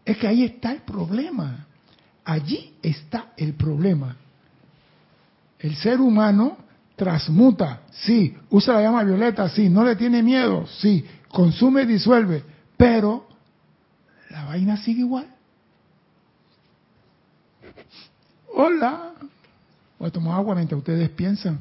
Es 0.04 0.18
que 0.18 0.28
ahí 0.28 0.44
está 0.44 0.72
el 0.72 0.82
problema. 0.82 1.68
Allí 2.26 2.76
está 2.82 3.34
el 3.38 3.54
problema. 3.54 4.16
El 5.60 5.76
ser 5.76 6.02
humano 6.02 6.58
transmuta, 6.96 7.84
sí, 7.92 8.36
usa 8.50 8.74
la 8.74 8.82
llama 8.82 9.04
violeta, 9.04 9.48
sí, 9.50 9.70
no 9.70 9.86
le 9.86 9.96
tiene 9.96 10.24
miedo, 10.24 10.66
sí, 10.68 11.06
consume 11.30 11.84
y 11.84 11.86
disuelve, 11.86 12.44
pero 12.76 13.27
la 14.38 14.45
vaina 14.45 14.78
sigue 14.78 15.00
igual. 15.00 15.26
Hola. 18.54 19.13
Voy 19.97 20.10
a 20.10 20.12
tomar 20.12 20.36
agua 20.36 20.54
mientras 20.54 20.78
ustedes 20.78 21.10
piensan. 21.10 21.60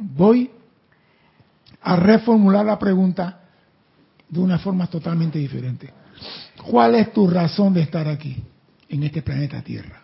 Voy 0.00 0.50
a 1.82 1.96
reformular 1.96 2.64
la 2.64 2.78
pregunta 2.78 3.40
de 4.26 4.40
una 4.40 4.58
forma 4.58 4.86
totalmente 4.86 5.38
diferente. 5.38 5.92
¿Cuál 6.70 6.94
es 6.94 7.12
tu 7.12 7.28
razón 7.28 7.74
de 7.74 7.82
estar 7.82 8.08
aquí, 8.08 8.42
en 8.88 9.02
este 9.02 9.20
planeta 9.20 9.60
Tierra? 9.60 10.02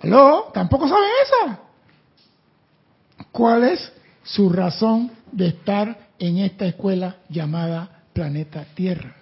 ¿Aló? 0.00 0.50
¿Tampoco 0.52 0.86
saben 0.86 1.08
esa? 1.24 1.65
¿Cuál 3.36 3.64
es 3.64 3.92
su 4.22 4.48
razón 4.48 5.10
de 5.30 5.48
estar 5.48 6.08
en 6.18 6.38
esta 6.38 6.64
escuela 6.64 7.16
llamada 7.28 8.02
planeta 8.14 8.64
Tierra? 8.74 9.14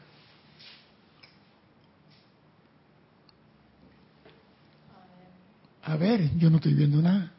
A 5.83 5.97
ver, 5.97 6.31
yo 6.39 6.49
no 6.49 6.59
estoy 6.59 6.75
viendo 6.75 7.03
nada. 7.03 7.33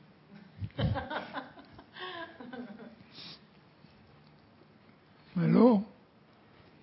¿Aló? 5.37 5.85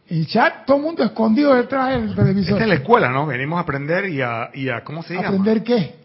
El 0.08 0.26
chat, 0.26 0.64
todo 0.64 0.78
el 0.78 0.82
mundo 0.84 1.04
escondido 1.04 1.54
detrás 1.54 2.00
del 2.00 2.14
televisor. 2.14 2.54
Esta 2.54 2.64
es 2.64 2.68
la 2.68 2.76
escuela, 2.76 3.10
¿no? 3.10 3.26
Venimos 3.26 3.58
a 3.58 3.60
aprender 3.60 4.06
y 4.06 4.22
a, 4.22 4.48
y 4.54 4.70
a 4.70 4.82
¿cómo 4.84 5.02
se 5.02 5.12
llama? 5.14 5.28
¿Aprender 5.28 5.62
qué? 5.62 5.96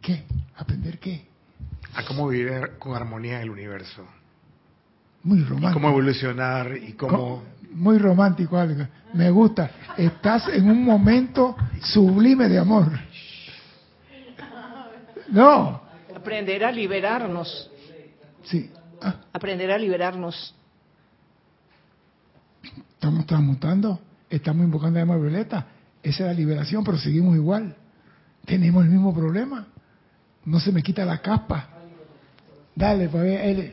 ¿Qué? 0.00 0.22
¿Aprender 0.56 1.00
qué? 1.00 1.29
A 1.94 2.04
cómo 2.04 2.28
vivir 2.28 2.72
con 2.78 2.94
armonía 2.94 3.36
en 3.36 3.42
el 3.42 3.50
universo. 3.50 4.04
Muy 5.22 5.40
Y 5.40 5.44
romántico. 5.44 5.74
cómo 5.74 5.88
evolucionar 5.90 6.76
y 6.76 6.92
cómo... 6.92 7.42
Muy 7.72 7.98
romántico, 7.98 8.56
algo. 8.58 8.84
Me 9.14 9.30
gusta. 9.30 9.70
Estás 9.96 10.48
en 10.48 10.68
un 10.70 10.84
momento 10.84 11.56
sublime 11.82 12.48
de 12.48 12.58
amor. 12.58 12.90
No. 15.28 15.80
Aprender 16.14 16.64
a 16.64 16.72
liberarnos. 16.72 17.70
Sí. 18.44 18.70
Ah, 19.00 19.16
Aprender 19.32 19.70
a 19.70 19.78
liberarnos. 19.78 20.54
estamos 22.94 23.24
transmutando. 23.26 24.00
Estamos 24.28 24.64
invocando 24.64 24.98
la 24.98 25.04
llama 25.06 25.16
violeta. 25.16 25.66
Esa 26.02 26.24
es 26.24 26.26
la 26.28 26.32
liberación, 26.34 26.82
pero 26.84 26.98
seguimos 26.98 27.34
igual. 27.36 27.76
Tenemos 28.44 28.84
el 28.84 28.90
mismo 28.90 29.14
problema. 29.14 29.66
No 30.44 30.58
se 30.60 30.72
me 30.72 30.82
quita 30.82 31.04
la 31.04 31.18
capa. 31.18 31.68
Dale, 32.74 33.08
pues, 33.08 33.40
él. 33.42 33.72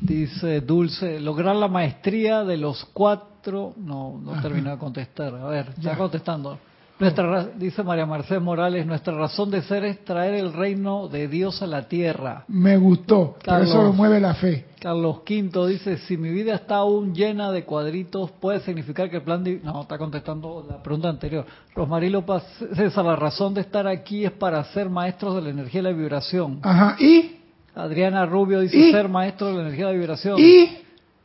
Dice 0.00 0.60
Dulce, 0.62 1.20
lograr 1.20 1.54
la 1.56 1.68
maestría 1.68 2.42
de 2.44 2.56
los 2.56 2.84
cuatro. 2.92 3.74
No, 3.76 4.18
no 4.22 4.40
terminó 4.40 4.70
de 4.70 4.78
contestar. 4.78 5.34
A 5.34 5.46
ver, 5.48 5.66
Ya. 5.78 5.90
está 5.92 5.96
contestando. 5.96 6.58
Nuestra, 6.98 7.26
ra- 7.26 7.48
dice 7.56 7.82
María 7.82 8.04
Mercedes 8.04 8.42
Morales, 8.42 8.84
nuestra 8.84 9.14
razón 9.14 9.50
de 9.50 9.62
ser 9.62 9.84
es 9.86 10.04
traer 10.04 10.34
el 10.34 10.52
reino 10.52 11.08
de 11.08 11.28
Dios 11.28 11.62
a 11.62 11.66
la 11.66 11.88
tierra. 11.88 12.44
Me 12.48 12.76
gustó. 12.76 13.36
Carlos. 13.42 13.70
eso 13.70 13.82
lo 13.82 13.92
mueve 13.94 14.20
la 14.20 14.34
fe. 14.34 14.66
Carlos 14.78 15.20
Quinto 15.24 15.66
dice, 15.66 15.96
si 15.96 16.18
mi 16.18 16.28
vida 16.30 16.54
está 16.54 16.76
aún 16.76 17.14
llena 17.14 17.50
de 17.52 17.64
cuadritos, 17.64 18.30
puede 18.32 18.60
significar 18.60 19.08
que 19.08 19.16
el 19.16 19.22
plan... 19.22 19.42
No, 19.62 19.80
está 19.82 19.96
contestando 19.96 20.64
la 20.68 20.82
pregunta 20.82 21.08
anterior. 21.08 21.46
Rosmarie 21.74 22.10
López 22.10 22.42
César, 22.74 23.04
la 23.06 23.16
razón 23.16 23.54
de 23.54 23.62
estar 23.62 23.86
aquí 23.86 24.26
es 24.26 24.32
para 24.32 24.62
ser 24.64 24.90
maestros 24.90 25.34
de 25.36 25.40
la 25.42 25.50
energía 25.50 25.80
y 25.80 25.84
la 25.84 25.92
vibración. 25.92 26.58
Ajá. 26.62 26.96
Y, 27.00 27.39
Adriana 27.74 28.26
Rubio 28.26 28.60
dice, 28.60 28.76
¿Y? 28.76 28.92
ser 28.92 29.08
maestro 29.08 29.48
de 29.48 29.54
la 29.54 29.60
energía 29.62 29.86
la 29.86 29.92
vibración. 29.92 30.36
y, 30.38 30.78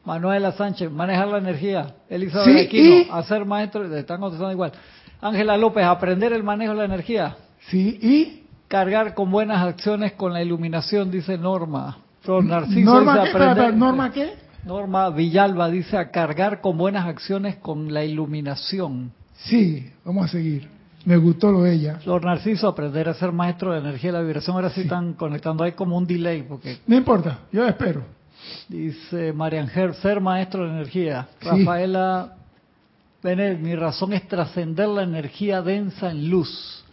Manuela 0.06 0.52
Sánchez, 0.52 0.92
manejar 0.92 1.28
la 1.28 1.40
energía. 1.40 1.96
Elizabeth 2.10 2.54
Sí, 2.56 2.60
Aquino, 2.60 3.14
hacer 3.14 3.44
maestro, 3.46 3.84
están 3.96 4.20
contestando 4.20 4.52
igual. 4.52 4.72
Ángela 5.22 5.58
López, 5.58 5.84
aprender 5.84 6.32
el 6.34 6.44
manejo 6.44 6.74
de 6.74 6.80
la 6.80 6.86
energía. 6.86 7.36
sí, 7.70 8.00
y. 8.02 8.42
Cargar 8.68 9.14
con 9.14 9.30
buenas 9.30 9.64
acciones 9.64 10.14
con 10.14 10.34
la 10.34 10.42
iluminación, 10.42 11.12
dice 11.12 11.38
Norma. 11.38 12.00
Flor 12.22 12.44
Narciso 12.44 12.92
Norma, 12.96 13.14
dice 13.20 13.24
¿qué? 13.26 13.30
Aprender. 13.38 13.76
¿Norma 13.76 14.12
qué? 14.12 14.34
Norma 14.66 15.10
Villalba 15.12 15.70
dice 15.70 15.96
a 15.98 16.10
cargar 16.10 16.62
con 16.62 16.76
buenas 16.76 17.06
acciones 17.06 17.58
con 17.58 17.94
la 17.94 18.04
iluminación. 18.04 19.12
Sí, 19.36 19.88
vamos 20.04 20.26
a 20.26 20.28
seguir. 20.30 20.68
Me 21.06 21.18
gustó 21.18 21.52
lo 21.52 21.62
de 21.64 21.74
ella. 21.74 22.00
Flor 22.00 22.26
Narciso, 22.26 22.68
aprender 22.68 23.08
a 23.08 23.14
ser 23.14 23.32
maestro 23.32 23.72
de 23.74 23.80
energía 23.80 24.10
y 24.10 24.14
la 24.14 24.22
vibración. 24.22 24.56
Ahora 24.56 24.72
sí, 24.72 24.82
están 24.82 25.14
conectando, 25.14 25.64
hay 25.64 25.74
como 25.74 25.98
un 25.98 26.06
delay, 26.06 26.42
porque 26.44 26.80
No 26.88 26.96
importa, 26.96 27.40
yo 27.52 27.66
espero. 27.68 28.04
dice 28.68 29.32
María 29.32 29.62
Ángel, 29.62 29.94
ser 29.96 30.20
maestro 30.20 30.66
de 30.66 30.72
energía. 30.72 31.28
Sí. 31.40 31.48
Rafaela 31.48 32.34
Benet, 33.22 33.60
mi 33.60 33.76
razón 33.76 34.14
es 34.14 34.28
trascender 34.28 34.88
la 34.88 35.04
energía 35.04 35.62
densa 35.62 36.12
en 36.12 36.30
luz. 36.30 36.84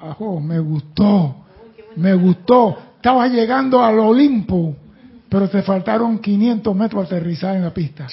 Ajo, 0.00 0.40
me 0.40 0.58
gustó. 0.58 1.36
Me 1.96 2.14
gustó. 2.14 2.76
Estabas 2.96 3.30
llegando 3.30 3.82
al 3.82 3.98
Olimpo, 3.98 4.74
pero 5.28 5.48
te 5.48 5.62
faltaron 5.62 6.18
500 6.18 6.74
metros 6.74 7.04
para 7.06 7.16
aterrizar 7.18 7.54
en 7.54 7.62
la 7.62 7.72
pista. 7.72 8.06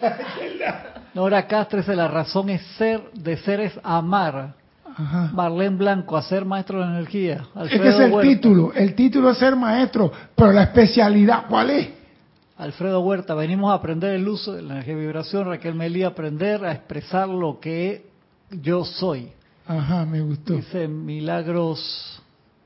Nora 1.14 1.46
Castres, 1.46 1.86
la 1.88 2.08
razón 2.08 2.48
es 2.50 2.62
ser, 2.78 3.02
de 3.12 3.36
ser 3.38 3.60
es 3.60 3.78
amar. 3.82 4.54
Ajá. 4.94 5.30
Marlene 5.32 5.76
Blanco, 5.76 6.16
a 6.16 6.22
ser 6.22 6.44
maestro 6.44 6.80
de 6.80 6.86
energía. 6.86 7.46
Es 7.62 7.70
que 7.70 7.76
ese 7.76 7.88
es 7.88 8.00
el 8.00 8.12
Huerta. 8.12 8.30
título. 8.30 8.72
El 8.74 8.94
título 8.94 9.30
es 9.30 9.38
ser 9.38 9.56
maestro, 9.56 10.12
pero 10.34 10.52
la 10.52 10.64
especialidad, 10.64 11.46
¿cuál 11.48 11.70
es? 11.70 11.88
Alfredo 12.58 13.00
Huerta, 13.00 13.34
venimos 13.34 13.70
a 13.72 13.74
aprender 13.74 14.12
el 14.14 14.28
uso 14.28 14.52
de 14.52 14.62
la 14.62 14.74
energía 14.74 14.94
de 14.94 15.00
vibración. 15.00 15.46
Raquel 15.46 15.74
Melía, 15.74 16.08
aprender 16.08 16.64
a 16.64 16.72
expresar 16.72 17.28
lo 17.28 17.58
que 17.58 18.06
yo 18.50 18.84
soy. 18.84 19.30
Ajá, 19.66 20.04
me 20.04 20.20
gustó. 20.20 20.54
Dice 20.54 20.86
Milagros. 20.88 22.22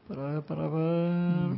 Para 0.09 0.23
ver, 0.33 0.43
para 0.43 0.69
ver. 0.69 1.57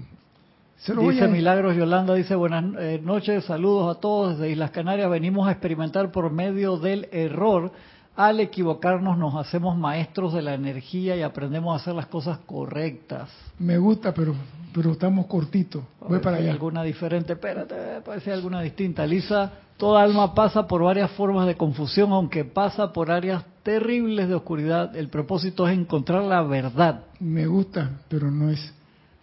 Se 0.79 0.95
lo 0.95 1.03
voy 1.03 1.15
Dice 1.15 1.25
a- 1.27 1.29
Milagros 1.29 1.77
Yolanda, 1.77 2.15
dice 2.15 2.35
buenas 2.35 2.65
eh, 2.79 3.01
noches, 3.03 3.45
saludos 3.45 3.97
a 3.97 4.01
todos 4.01 4.39
desde 4.39 4.53
Islas 4.53 4.71
Canarias. 4.71 5.11
Venimos 5.11 5.49
a 5.49 5.53
experimentar 5.53 6.11
por 6.13 6.31
medio 6.31 6.77
del 6.79 7.09
error. 7.13 7.73
Al 8.17 8.41
equivocarnos 8.41 9.17
nos 9.17 9.35
hacemos 9.37 9.77
maestros 9.77 10.33
de 10.35 10.43
la 10.43 10.55
energía 10.55 11.17
y 11.17 11.23
aprendemos 11.23 11.73
a 11.73 11.81
hacer 11.83 11.95
las 11.95 12.07
cosas 12.07 12.39
correctas. 12.47 13.29
Me 13.61 13.79
gusta, 13.79 14.13
pero, 14.13 14.35
pero 14.75 14.93
estamos 14.93 15.27
cortitos. 15.27 15.83
Voy 16.01 16.13
ver 16.13 16.21
para 16.21 16.37
allá. 16.39 16.51
alguna 16.51 16.83
diferente, 16.83 17.35
espérate, 17.35 18.01
puede 18.05 18.21
ser 18.21 18.33
alguna 18.35 18.61
distinta. 18.61 19.07
Lisa, 19.07 19.53
toda 19.77 20.03
alma 20.03 20.35
pasa 20.35 20.67
por 20.67 20.83
varias 20.83 21.11
formas 21.13 21.47
de 21.47 21.57
confusión, 21.57 22.11
aunque 22.13 22.45
pasa 22.45 22.93
por 22.93 23.11
áreas 23.13 23.45
terribles 23.63 24.29
de 24.29 24.35
oscuridad. 24.35 24.97
El 24.97 25.09
propósito 25.11 25.69
es 25.69 25.79
encontrar 25.79 26.25
la 26.25 26.43
verdad. 26.43 27.03
Me 27.21 27.47
gusta, 27.47 28.01
pero 28.09 28.31
no 28.33 28.51
es. 28.51 28.75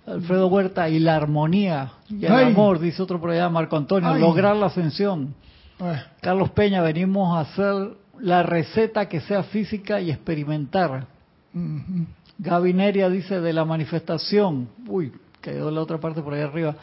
Alfredo 0.07 0.47
Huerta, 0.47 0.87
y 0.89 0.99
la 0.99 1.15
armonía 1.15 1.91
y 2.09 2.25
el 2.25 2.31
Ay. 2.31 2.45
amor, 2.51 2.79
dice 2.79 3.01
otro 3.01 3.19
por 3.19 3.31
allá, 3.31 3.49
Marco 3.49 3.75
Antonio, 3.75 4.09
Ay. 4.09 4.21
lograr 4.21 4.55
la 4.55 4.67
ascensión. 4.67 5.33
Carlos 6.21 6.51
Peña, 6.51 6.81
venimos 6.81 7.35
a 7.35 7.41
hacer 7.41 7.97
la 8.19 8.43
receta 8.43 9.09
que 9.09 9.19
sea 9.21 9.43
física 9.43 9.99
y 9.99 10.11
experimentar. 10.11 11.07
ujú. 11.53 12.05
Gaby 12.37 12.73
Neria 12.73 13.09
dice 13.09 13.39
de 13.39 13.53
la 13.53 13.63
manifestación. 13.63 14.67
Uy, 14.87 15.11
quedó 15.41 15.71
la 15.71 15.81
otra 15.81 15.99
parte 15.99 16.21
por 16.21 16.33
ahí 16.33 16.41
arriba. 16.41 16.75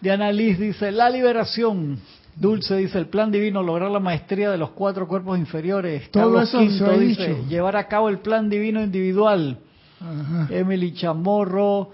Diana 0.00 0.30
Liz 0.30 0.58
dice 0.58 0.92
la 0.92 1.10
liberación. 1.10 1.98
Dulce 2.36 2.76
dice 2.76 2.98
el 2.98 3.06
plan 3.06 3.30
divino, 3.30 3.62
lograr 3.62 3.90
la 3.90 3.98
maestría 4.00 4.50
de 4.50 4.58
los 4.58 4.70
cuatro 4.70 5.06
cuerpos 5.08 5.36
inferiores. 5.38 6.10
Todo 6.12 6.24
Carlos 6.34 6.48
eso 6.48 6.58
Quinto 6.60 6.86
se 6.86 6.90
ha 6.92 6.96
dice 6.96 7.28
dicho. 7.28 7.48
llevar 7.48 7.76
a 7.76 7.86
cabo 7.88 8.08
el 8.08 8.18
plan 8.18 8.48
divino 8.48 8.82
individual. 8.82 9.58
Ajá. 10.00 10.48
Emily 10.50 10.92
Chamorro 10.94 11.90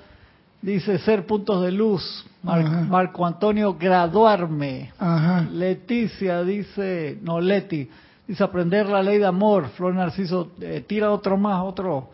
dice 0.63 0.99
ser 0.99 1.27
puntos 1.27 1.63
de 1.63 1.73
luz. 1.73 2.25
Mar- 2.43 2.61
Ajá. 2.61 2.81
Marco 2.83 3.27
Antonio 3.27 3.75
graduarme. 3.79 4.93
Ajá. 4.99 5.47
Leticia 5.53 6.43
dice, 6.43 7.19
no 7.23 7.41
Leti, 7.41 7.89
dice 8.27 8.43
aprender 8.43 8.89
la 8.89 9.03
ley 9.03 9.19
de 9.19 9.27
amor. 9.27 9.69
Flor 9.77 9.95
Narciso 9.95 10.53
eh, 10.61 10.85
tira 10.87 11.11
otro 11.11 11.37
más, 11.37 11.63
otro. 11.65 12.11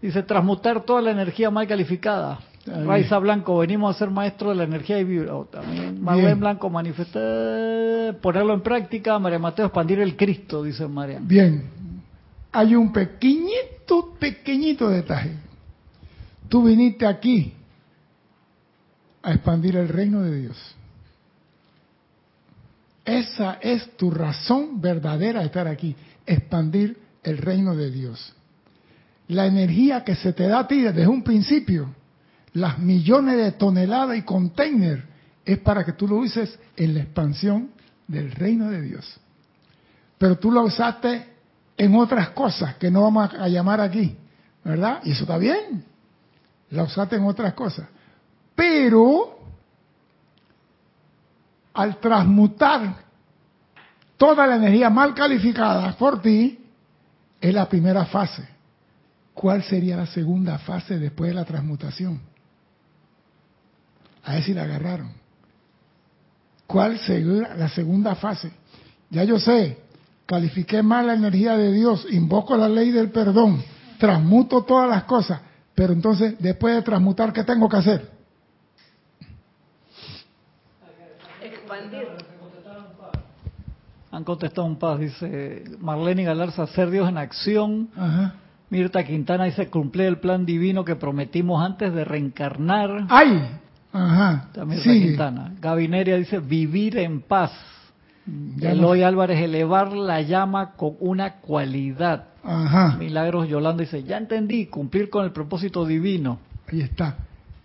Dice 0.00 0.22
transmutar 0.22 0.82
toda 0.82 1.02
la 1.02 1.10
energía 1.10 1.50
mal 1.50 1.66
calificada. 1.66 2.38
Bien. 2.64 2.86
Raiza 2.86 3.18
Blanco, 3.18 3.58
venimos 3.58 3.96
a 3.96 3.98
ser 3.98 4.10
maestros 4.10 4.50
de 4.52 4.56
la 4.56 4.64
energía 4.64 4.98
y 4.98 5.04
vibra. 5.04 5.34
oh, 5.34 5.44
también 5.46 6.02
Marlene. 6.02 6.34
Blanco 6.34 6.68
manifestar, 6.70 8.18
ponerlo 8.20 8.52
en 8.54 8.60
práctica. 8.60 9.18
María 9.18 9.38
Mateo, 9.38 9.66
expandir 9.66 10.00
el 10.00 10.16
Cristo, 10.16 10.62
dice 10.62 10.86
María. 10.86 11.18
Bien. 11.20 11.64
Hay 12.52 12.74
un 12.74 12.92
pequeñito, 12.92 14.14
pequeñito 14.18 14.88
detalle. 14.88 15.32
Tú 16.48 16.62
viniste 16.64 17.06
aquí 17.06 17.52
a 19.28 19.34
expandir 19.34 19.76
el 19.76 19.88
reino 19.88 20.22
de 20.22 20.40
Dios. 20.40 20.56
Esa 23.04 23.58
es 23.60 23.94
tu 23.98 24.10
razón 24.10 24.80
verdadera 24.80 25.40
de 25.40 25.46
estar 25.46 25.68
aquí, 25.68 25.94
expandir 26.24 26.96
el 27.22 27.36
reino 27.36 27.76
de 27.76 27.90
Dios. 27.90 28.34
La 29.28 29.44
energía 29.44 30.02
que 30.02 30.14
se 30.14 30.32
te 30.32 30.48
da 30.48 30.60
a 30.60 30.66
ti 30.66 30.80
desde 30.80 31.06
un 31.06 31.22
principio, 31.22 31.94
las 32.54 32.78
millones 32.78 33.36
de 33.36 33.52
toneladas 33.52 34.16
y 34.16 34.22
containers, 34.22 35.04
es 35.44 35.58
para 35.58 35.84
que 35.84 35.92
tú 35.92 36.08
lo 36.08 36.16
uses 36.16 36.58
en 36.74 36.94
la 36.94 37.00
expansión 37.00 37.70
del 38.06 38.32
reino 38.32 38.70
de 38.70 38.80
Dios. 38.80 39.20
Pero 40.16 40.38
tú 40.38 40.50
lo 40.50 40.62
usaste 40.62 41.26
en 41.76 41.94
otras 41.96 42.30
cosas 42.30 42.76
que 42.76 42.90
no 42.90 43.02
vamos 43.02 43.30
a 43.34 43.46
llamar 43.48 43.82
aquí, 43.82 44.16
¿verdad? 44.64 45.00
Y 45.04 45.10
eso 45.10 45.24
está 45.24 45.36
bien. 45.36 45.84
La 46.70 46.84
usaste 46.84 47.16
en 47.16 47.24
otras 47.24 47.52
cosas. 47.52 47.88
Pero 48.58 49.38
al 51.74 51.98
transmutar 51.98 52.96
toda 54.16 54.46
la 54.48 54.56
energía 54.56 54.90
mal 54.90 55.14
calificada 55.14 55.96
por 55.96 56.20
ti, 56.20 56.58
es 57.40 57.54
la 57.54 57.68
primera 57.68 58.04
fase. 58.06 58.58
¿cuál 59.38 59.62
sería 59.62 59.96
la 59.96 60.06
segunda 60.06 60.58
fase 60.58 60.98
después 60.98 61.30
de 61.30 61.34
la 61.34 61.44
transmutación? 61.44 62.20
A 64.24 64.34
ver 64.34 64.42
si 64.42 64.52
la 64.52 64.64
agarraron. 64.64 65.12
¿Cuál 66.66 66.98
sería 66.98 67.54
la 67.54 67.68
segunda 67.68 68.16
fase? 68.16 68.50
Ya 69.10 69.22
yo 69.22 69.38
sé, 69.38 69.78
califiqué 70.26 70.82
mal 70.82 71.06
la 71.06 71.14
energía 71.14 71.56
de 71.56 71.72
Dios, 71.72 72.04
invoco 72.10 72.56
la 72.56 72.68
ley 72.68 72.90
del 72.90 73.10
perdón, 73.10 73.62
transmuto 73.98 74.64
todas 74.64 74.90
las 74.90 75.04
cosas, 75.04 75.40
pero 75.72 75.92
entonces 75.92 76.34
después 76.40 76.74
de 76.74 76.82
transmutar, 76.82 77.32
¿qué 77.32 77.44
tengo 77.44 77.68
que 77.68 77.76
hacer? 77.76 78.17
Expandir. 81.84 82.08
Han 84.10 84.24
contestado 84.24 84.66
un 84.66 84.76
paz, 84.78 84.98
dice 84.98 85.64
Marlene 85.80 86.24
Galarza, 86.24 86.66
ser 86.68 86.90
Dios 86.90 87.08
en 87.08 87.18
acción. 87.18 87.88
Ajá. 87.96 88.34
Mirta 88.70 89.04
Quintana 89.04 89.44
dice 89.44 89.68
cumplir 89.68 90.06
el 90.06 90.18
plan 90.18 90.44
divino 90.46 90.84
que 90.84 90.96
prometimos 90.96 91.62
antes 91.64 91.92
de 91.92 92.04
reencarnar. 92.04 93.06
¡Ay! 93.08 93.48
Ajá. 93.92 94.48
Mirta. 94.66 94.82
Quintana. 94.92 95.52
Gabineria 95.60 96.16
dice 96.16 96.38
vivir 96.38 96.96
en 96.98 97.20
paz. 97.20 97.52
Ya 98.56 98.70
no- 98.70 98.78
Eloy 98.94 99.02
Álvarez, 99.02 99.40
elevar 99.42 99.92
la 99.92 100.20
llama 100.22 100.72
con 100.72 100.96
una 101.00 101.34
cualidad. 101.36 102.24
Ajá. 102.44 102.96
Milagros 102.98 103.48
Yolanda 103.48 103.82
dice, 103.82 104.02
ya 104.04 104.16
entendí, 104.18 104.66
cumplir 104.66 105.08
con 105.10 105.24
el 105.24 105.32
propósito 105.32 105.84
divino. 105.86 106.38
Ahí 106.70 106.80
está. 106.80 107.16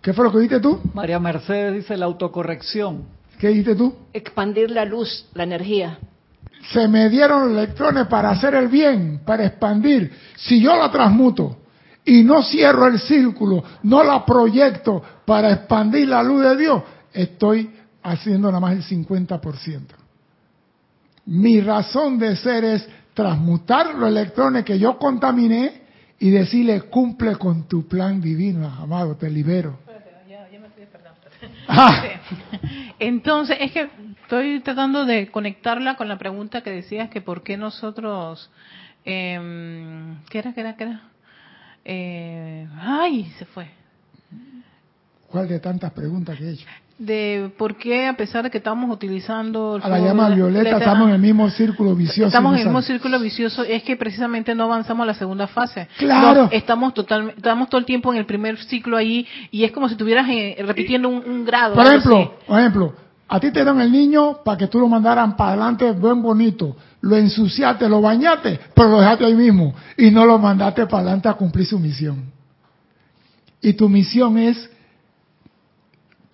¿Qué 0.02 0.12
fue 0.12 0.24
lo 0.24 0.32
que 0.32 0.38
dijiste 0.38 0.60
tú? 0.60 0.78
María 0.92 1.18
Mercedes 1.18 1.74
dice 1.74 1.96
la 1.96 2.04
autocorrección. 2.06 3.04
¿Qué 3.44 3.50
dijiste 3.50 3.74
tú? 3.74 3.94
Expandir 4.14 4.70
la 4.70 4.86
luz, 4.86 5.26
la 5.34 5.42
energía. 5.42 5.98
Se 6.72 6.88
me 6.88 7.10
dieron 7.10 7.50
electrones 7.50 8.06
para 8.06 8.30
hacer 8.30 8.54
el 8.54 8.68
bien, 8.68 9.20
para 9.22 9.44
expandir. 9.44 10.10
Si 10.34 10.62
yo 10.62 10.74
la 10.74 10.90
transmuto 10.90 11.58
y 12.06 12.24
no 12.24 12.42
cierro 12.42 12.86
el 12.86 12.98
círculo, 12.98 13.62
no 13.82 14.02
la 14.02 14.24
proyecto 14.24 15.02
para 15.26 15.52
expandir 15.52 16.08
la 16.08 16.22
luz 16.22 16.42
de 16.42 16.56
Dios, 16.56 16.82
estoy 17.12 17.70
haciendo 18.02 18.48
nada 18.48 18.60
más 18.60 18.72
el 18.76 18.82
50%. 18.82 19.88
Mi 21.26 21.60
razón 21.60 22.18
de 22.18 22.36
ser 22.36 22.64
es 22.64 22.88
transmutar 23.12 23.94
los 23.94 24.08
electrones 24.08 24.64
que 24.64 24.78
yo 24.78 24.96
contaminé 24.96 25.82
y 26.18 26.30
decirle 26.30 26.80
cumple 26.80 27.36
con 27.36 27.68
tu 27.68 27.86
plan 27.86 28.22
divino, 28.22 28.66
amado, 28.66 29.16
te 29.16 29.28
libero. 29.28 29.80
Ah, 31.68 32.04
Entonces, 32.98 33.56
es 33.60 33.72
que 33.72 33.88
estoy 34.22 34.60
tratando 34.60 35.04
de 35.04 35.30
conectarla 35.30 35.96
con 35.96 36.08
la 36.08 36.18
pregunta 36.18 36.62
que 36.62 36.70
decías 36.70 37.10
que 37.10 37.20
por 37.20 37.42
qué 37.42 37.56
nosotros... 37.56 38.50
em, 39.04 40.22
¿Qué 40.30 40.38
era? 40.38 40.52
¿Qué 40.54 40.60
era? 40.60 40.76
¿Qué 40.76 40.84
era? 40.84 41.00
Eh, 41.84 42.66
ay, 42.80 43.24
se 43.38 43.44
fue. 43.44 43.68
¿Cuál 45.28 45.48
de 45.48 45.60
tantas 45.60 45.92
preguntas 45.92 46.38
que 46.38 46.44
he 46.44 46.52
hecho? 46.52 46.66
De 46.96 47.50
por 47.58 47.76
qué, 47.76 48.06
a 48.06 48.16
pesar 48.16 48.44
de 48.44 48.50
que 48.50 48.58
estamos 48.58 48.88
utilizando... 48.88 49.76
el 49.76 49.82
A 49.82 49.88
la 49.88 49.98
llama 49.98 50.28
violeta 50.28 50.78
estamos 50.78 51.08
en 51.08 51.14
el 51.14 51.20
mismo 51.20 51.50
círculo 51.50 51.96
vicioso. 51.96 52.28
Estamos 52.28 52.52
en 52.52 52.60
el 52.60 52.64
mismo 52.66 52.82
círculo 52.82 53.18
vicioso, 53.18 53.64
es 53.64 53.82
que 53.82 53.96
precisamente 53.96 54.54
no 54.54 54.64
avanzamos 54.64 55.02
a 55.02 55.06
la 55.06 55.14
segunda 55.14 55.48
fase. 55.48 55.88
Claro. 55.98 56.44
No, 56.44 56.48
estamos 56.52 56.94
totalmente, 56.94 57.38
estamos 57.38 57.68
todo 57.68 57.80
el 57.80 57.84
tiempo 57.84 58.12
en 58.12 58.18
el 58.18 58.26
primer 58.26 58.58
ciclo 58.58 58.96
ahí 58.96 59.26
y 59.50 59.64
es 59.64 59.72
como 59.72 59.88
si 59.88 59.94
estuvieras 59.94 60.28
eh, 60.28 60.56
repitiendo 60.64 61.08
un, 61.08 61.24
un 61.28 61.44
grado. 61.44 61.74
Por 61.74 61.84
ejemplo, 61.84 62.16
así. 62.16 62.30
por 62.46 62.60
ejemplo, 62.60 62.94
a 63.26 63.40
ti 63.40 63.48
te 63.50 63.60
dieron 63.60 63.80
el 63.80 63.90
niño 63.90 64.44
para 64.44 64.58
que 64.58 64.68
tú 64.68 64.78
lo 64.78 64.86
mandaran 64.86 65.36
para 65.36 65.50
adelante 65.50 65.90
buen 65.90 66.22
bonito. 66.22 66.76
Lo 67.00 67.16
ensuciaste, 67.16 67.88
lo 67.88 68.00
bañaste, 68.00 68.60
pero 68.74 68.90
lo 68.90 69.00
dejaste 69.00 69.24
ahí 69.24 69.34
mismo. 69.34 69.74
Y 69.96 70.10
no 70.10 70.24
lo 70.24 70.38
mandaste 70.38 70.86
para 70.86 71.02
adelante 71.02 71.28
a 71.28 71.34
cumplir 71.34 71.66
su 71.66 71.78
misión. 71.78 72.32
Y 73.60 73.72
tu 73.72 73.88
misión 73.88 74.38
es, 74.38 74.70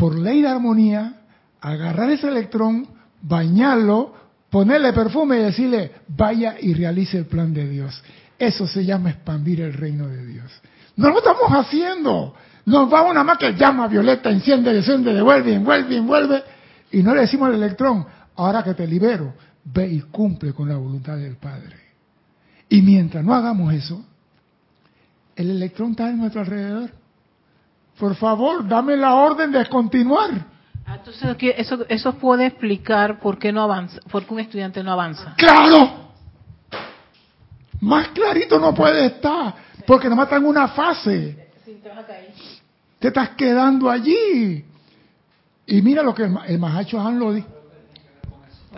por 0.00 0.18
ley 0.18 0.40
de 0.40 0.48
armonía, 0.48 1.12
agarrar 1.60 2.10
ese 2.10 2.26
electrón, 2.26 2.88
bañarlo, 3.20 4.14
ponerle 4.48 4.94
perfume 4.94 5.36
y 5.36 5.42
decirle, 5.42 5.92
vaya 6.08 6.54
y 6.58 6.72
realice 6.72 7.18
el 7.18 7.26
plan 7.26 7.52
de 7.52 7.68
Dios. 7.68 8.02
Eso 8.38 8.66
se 8.66 8.82
llama 8.86 9.10
expandir 9.10 9.60
el 9.60 9.74
reino 9.74 10.08
de 10.08 10.24
Dios. 10.24 10.50
No 10.96 11.10
lo 11.10 11.18
estamos 11.18 11.50
haciendo. 11.50 12.34
Nos 12.64 12.90
va 12.90 13.02
una 13.02 13.22
más 13.22 13.36
que 13.36 13.52
llama 13.52 13.88
violeta, 13.88 14.30
enciende, 14.30 14.72
desciende, 14.72 15.12
devuelve, 15.12 15.52
envuelve, 15.52 15.94
envuelve. 15.98 16.44
Y 16.92 17.02
no 17.02 17.14
le 17.14 17.20
decimos 17.20 17.50
al 17.50 17.56
electrón, 17.56 18.06
ahora 18.36 18.62
que 18.62 18.72
te 18.72 18.86
libero, 18.86 19.34
ve 19.64 19.86
y 19.86 20.00
cumple 20.00 20.54
con 20.54 20.70
la 20.70 20.76
voluntad 20.76 21.18
del 21.18 21.36
Padre. 21.36 21.76
Y 22.70 22.80
mientras 22.80 23.22
no 23.22 23.34
hagamos 23.34 23.74
eso, 23.74 24.02
el 25.36 25.50
electrón 25.50 25.90
está 25.90 26.08
en 26.08 26.16
nuestro 26.16 26.40
alrededor. 26.40 26.99
Por 28.00 28.14
favor, 28.16 28.66
dame 28.66 28.96
la 28.96 29.14
orden 29.14 29.52
de 29.52 29.64
continuar. 29.66 30.30
Ah, 30.86 30.94
Entonces, 30.96 31.36
¿qué- 31.36 31.54
eso, 31.58 31.84
eso 31.88 32.14
puede 32.14 32.46
explicar 32.46 33.20
por 33.20 33.38
qué 33.38 33.52
no 33.52 33.62
avanza, 33.62 34.00
por 34.10 34.24
qué 34.24 34.34
un 34.34 34.40
estudiante 34.40 34.82
no 34.82 34.90
avanza. 34.92 35.34
¡Claro! 35.36 36.08
Más 37.80 38.08
clarito 38.08 38.58
no 38.58 38.74
puede 38.74 39.06
estar, 39.06 39.54
porque 39.86 40.08
nomás 40.08 40.24
está 40.26 40.36
en 40.36 40.46
una 40.46 40.68
fase. 40.68 41.48
Te 42.98 43.08
estás 43.08 43.30
quedando 43.30 43.88
allí. 43.90 44.64
Y 45.66 45.82
mira 45.82 46.02
lo 46.02 46.14
que 46.14 46.24
el, 46.24 46.36
el 46.48 46.58
Mahacho 46.58 47.00
Han 47.00 47.18
lo 47.18 47.32
dijo. 47.32 47.48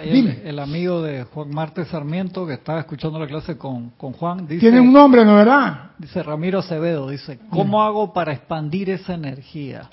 Dime. 0.01 0.41
El, 0.43 0.49
el 0.49 0.59
amigo 0.59 1.03
de 1.03 1.25
Juan 1.25 1.51
Marte 1.51 1.85
Sarmiento, 1.85 2.47
que 2.47 2.55
estaba 2.55 2.81
escuchando 2.81 3.19
la 3.19 3.27
clase 3.27 3.59
con, 3.59 3.91
con 3.91 4.13
Juan, 4.13 4.47
dice, 4.47 4.61
Tiene 4.61 4.81
un 4.81 4.93
nombre, 4.93 5.25
¿no 5.25 5.35
verdad? 5.35 5.91
dice 5.99 6.23
Ramiro 6.23 6.61
Acevedo, 6.61 7.09
dice, 7.11 7.39
¿cómo 7.51 7.83
hago 7.83 8.13
para 8.13 8.33
expandir 8.33 8.91
esa 8.91 9.15
energía? 9.15 9.91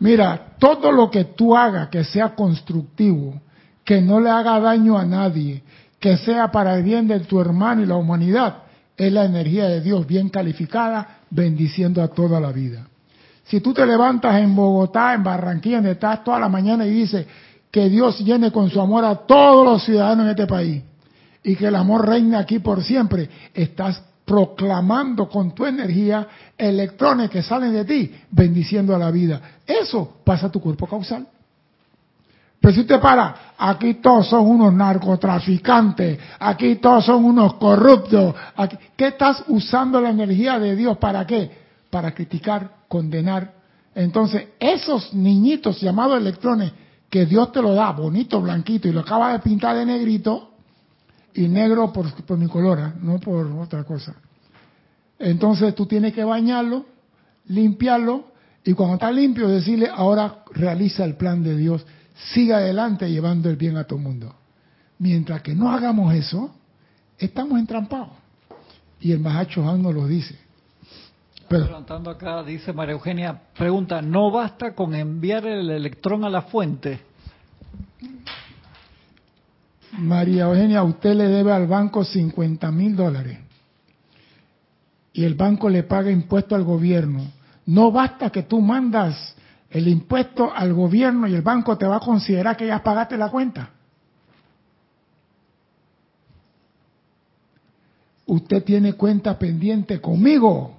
Mira, 0.00 0.54
todo 0.58 0.90
lo 0.92 1.10
que 1.10 1.24
tú 1.24 1.56
hagas 1.56 1.88
que 1.88 2.04
sea 2.04 2.34
constructivo, 2.34 3.40
que 3.84 4.00
no 4.00 4.20
le 4.20 4.30
haga 4.30 4.58
daño 4.60 4.98
a 4.98 5.04
nadie, 5.04 5.62
que 6.00 6.16
sea 6.18 6.50
para 6.50 6.76
el 6.76 6.82
bien 6.82 7.08
de 7.08 7.20
tu 7.20 7.40
hermano 7.40 7.82
y 7.82 7.86
la 7.86 7.96
humanidad, 7.96 8.62
es 8.96 9.12
la 9.12 9.24
energía 9.24 9.66
de 9.66 9.80
Dios 9.80 10.06
bien 10.06 10.28
calificada, 10.28 11.20
bendiciendo 11.30 12.02
a 12.02 12.08
toda 12.08 12.40
la 12.40 12.52
vida. 12.52 12.88
Si 13.44 13.60
tú 13.60 13.72
te 13.72 13.86
levantas 13.86 14.36
en 14.40 14.54
Bogotá, 14.54 15.14
en 15.14 15.22
Barranquilla, 15.22 15.76
donde 15.76 15.92
estás 15.92 16.22
toda 16.22 16.38
la 16.38 16.48
mañana 16.48 16.84
y 16.84 16.90
dices 16.90 17.26
que 17.70 17.88
Dios 17.88 18.18
llene 18.20 18.50
con 18.50 18.70
su 18.70 18.80
amor 18.80 19.04
a 19.04 19.14
todos 19.14 19.64
los 19.66 19.84
ciudadanos 19.84 20.24
en 20.24 20.30
este 20.30 20.46
país 20.46 20.82
y 21.42 21.54
que 21.56 21.66
el 21.66 21.76
amor 21.76 22.06
reine 22.08 22.36
aquí 22.36 22.58
por 22.58 22.82
siempre, 22.82 23.28
estás 23.54 24.02
proclamando 24.24 25.28
con 25.28 25.54
tu 25.54 25.64
energía 25.64 26.26
electrones 26.56 27.30
que 27.30 27.42
salen 27.42 27.72
de 27.72 27.84
ti, 27.84 28.14
bendiciendo 28.30 28.94
a 28.94 28.98
la 28.98 29.10
vida. 29.10 29.40
Eso 29.66 30.18
pasa 30.24 30.48
a 30.48 30.50
tu 30.50 30.60
cuerpo 30.60 30.86
causal. 30.86 31.26
Pero 32.60 32.74
si 32.74 32.80
usted 32.80 33.00
para, 33.00 33.52
aquí 33.56 33.94
todos 33.94 34.28
son 34.28 34.46
unos 34.46 34.74
narcotraficantes, 34.74 36.18
aquí 36.40 36.76
todos 36.76 37.04
son 37.06 37.24
unos 37.24 37.54
corruptos, 37.54 38.34
aquí- 38.56 38.76
¿qué 38.96 39.08
estás 39.08 39.44
usando 39.48 40.00
la 40.00 40.10
energía 40.10 40.58
de 40.58 40.74
Dios 40.74 40.98
para 40.98 41.26
qué? 41.26 41.50
Para 41.88 42.12
criticar, 42.12 42.70
condenar. 42.88 43.52
Entonces, 43.94 44.48
esos 44.58 45.14
niñitos 45.14 45.80
llamados 45.80 46.18
electrones 46.18 46.72
que 47.10 47.26
Dios 47.26 47.52
te 47.52 47.62
lo 47.62 47.74
da, 47.74 47.92
bonito, 47.92 48.40
blanquito, 48.40 48.88
y 48.88 48.92
lo 48.92 49.00
acaba 49.00 49.32
de 49.32 49.38
pintar 49.38 49.76
de 49.76 49.86
negrito, 49.86 50.50
y 51.34 51.48
negro 51.48 51.92
por, 51.92 52.12
por 52.24 52.38
mi 52.38 52.48
color, 52.48 52.80
¿ah? 52.80 52.94
no 53.00 53.18
por 53.18 53.46
otra 53.46 53.84
cosa. 53.84 54.14
Entonces 55.18 55.74
tú 55.74 55.86
tienes 55.86 56.12
que 56.12 56.24
bañarlo, 56.24 56.86
limpiarlo, 57.46 58.32
y 58.64 58.72
cuando 58.72 58.94
está 58.94 59.10
limpio 59.10 59.48
decirle, 59.48 59.88
ahora 59.92 60.42
realiza 60.52 61.04
el 61.04 61.16
plan 61.16 61.42
de 61.42 61.56
Dios, 61.56 61.86
siga 62.32 62.58
adelante 62.58 63.10
llevando 63.10 63.48
el 63.48 63.56
bien 63.56 63.76
a 63.76 63.84
todo 63.84 63.98
el 63.98 64.04
mundo. 64.04 64.34
Mientras 64.98 65.42
que 65.42 65.54
no 65.54 65.70
hagamos 65.70 66.12
eso, 66.14 66.54
estamos 67.18 67.58
entrampados. 67.58 68.10
Y 69.00 69.12
el 69.12 69.20
Mahacho 69.20 69.68
Han 69.68 69.82
nos 69.82 69.94
lo 69.94 70.06
dice. 70.06 70.36
Pero, 71.48 71.76
acá, 72.10 72.42
dice 72.42 72.72
María 72.72 72.92
Eugenia, 72.92 73.40
pregunta, 73.56 74.02
¿no 74.02 74.30
basta 74.30 74.74
con 74.74 74.94
enviar 74.94 75.46
el 75.46 75.70
electrón 75.70 76.24
a 76.24 76.30
la 76.30 76.42
fuente? 76.42 77.00
María 79.92 80.44
Eugenia, 80.44 80.82
usted 80.82 81.14
le 81.14 81.28
debe 81.28 81.52
al 81.52 81.66
banco 81.66 82.04
50 82.04 82.70
mil 82.70 82.94
dólares 82.94 83.38
y 85.12 85.24
el 85.24 85.34
banco 85.34 85.68
le 85.68 85.82
paga 85.82 86.10
impuesto 86.10 86.54
al 86.54 86.62
gobierno. 86.62 87.24
No 87.66 87.90
basta 87.90 88.30
que 88.30 88.44
tú 88.44 88.60
mandas 88.60 89.34
el 89.70 89.88
impuesto 89.88 90.52
al 90.54 90.72
gobierno 90.72 91.26
y 91.26 91.34
el 91.34 91.42
banco 91.42 91.76
te 91.76 91.86
va 91.86 91.96
a 91.96 92.00
considerar 92.00 92.56
que 92.56 92.66
ya 92.66 92.82
pagaste 92.82 93.16
la 93.16 93.30
cuenta. 93.30 93.70
Usted 98.26 98.62
tiene 98.62 98.92
cuenta 98.92 99.38
pendiente 99.38 100.00
conmigo. 100.00 100.77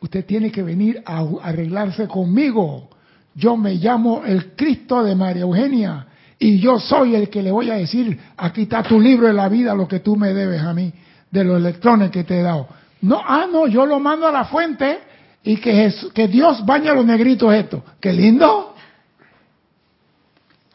Usted 0.00 0.24
tiene 0.24 0.50
que 0.50 0.62
venir 0.62 1.02
a 1.04 1.24
arreglarse 1.42 2.08
conmigo. 2.08 2.88
Yo 3.34 3.56
me 3.56 3.74
llamo 3.74 4.22
el 4.24 4.54
Cristo 4.56 5.02
de 5.04 5.14
María 5.14 5.42
Eugenia 5.42 6.06
y 6.38 6.58
yo 6.58 6.78
soy 6.78 7.14
el 7.14 7.28
que 7.28 7.42
le 7.42 7.50
voy 7.50 7.70
a 7.70 7.74
decir, 7.74 8.18
aquí 8.38 8.62
está 8.62 8.82
tu 8.82 8.98
libro 8.98 9.26
de 9.26 9.34
la 9.34 9.48
vida, 9.48 9.74
lo 9.74 9.86
que 9.86 10.00
tú 10.00 10.16
me 10.16 10.32
debes 10.32 10.62
a 10.62 10.72
mí, 10.72 10.90
de 11.30 11.44
los 11.44 11.58
electrones 11.58 12.10
que 12.10 12.24
te 12.24 12.40
he 12.40 12.42
dado. 12.42 12.66
No, 13.02 13.20
ah, 13.22 13.46
no, 13.50 13.66
yo 13.66 13.84
lo 13.84 14.00
mando 14.00 14.26
a 14.26 14.32
la 14.32 14.46
fuente 14.46 15.00
y 15.42 15.58
que, 15.58 15.92
que 16.14 16.28
Dios 16.28 16.64
baña 16.64 16.92
a 16.92 16.94
los 16.94 17.04
negritos 17.04 17.52
esto. 17.52 17.84
¡Qué 18.00 18.12
lindo! 18.12 18.74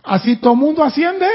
Así 0.03 0.35
todo 0.35 0.53
el 0.53 0.59
mundo 0.59 0.83
asciende. 0.83 1.27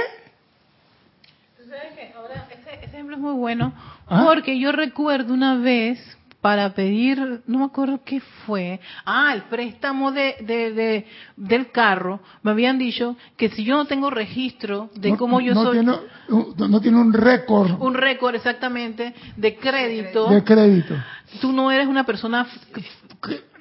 Tú 1.57 1.69
sabes 1.69 1.95
que 1.97 2.13
ahora 2.17 2.47
ese, 2.51 2.75
ese 2.77 2.85
ejemplo 2.85 3.17
es 3.17 3.21
muy 3.21 3.35
bueno 3.35 3.73
¿Ah? 4.07 4.25
porque 4.27 4.61
yo 4.61 4.71
recuerdo 4.71 5.35
una 5.35 5.57
vez 5.57 5.99
para 6.41 6.73
pedir, 6.75 7.43
no 7.47 7.59
me 7.59 7.65
acuerdo 7.67 8.01
qué 8.05 8.21
fue, 8.47 8.81
ah, 9.05 9.33
el 9.35 9.43
préstamo 9.43 10.11
de, 10.11 10.37
de, 10.41 10.73
de- 10.73 11.07
del 11.37 11.71
carro, 11.71 12.21
me 12.43 12.51
habían 12.53 12.79
dicho 12.79 13.17
que 13.37 13.51
si 13.51 13.63
yo 13.65 13.77
no 13.77 13.85
tengo 13.85 14.09
registro 14.11 14.91
de 14.95 15.11
no, 15.11 15.17
cómo 15.19 15.41
yo 15.41 15.53
no 15.55 15.65
soy, 15.65 15.79
Tiene, 15.81 15.93
un- 16.29 16.55
no 16.71 16.81
tiene 16.81 16.99
un 16.99 17.13
récord 17.13 17.71
un 17.81 17.95
récord 17.95 18.35
exactamente 18.35 19.15
de 19.37 19.57
crédito, 19.57 20.31
de 20.31 20.43
crédito. 20.43 20.95
tú 21.43 21.53
no 21.53 21.71
eres 21.71 21.87
una 21.87 22.05
persona, 22.05 22.47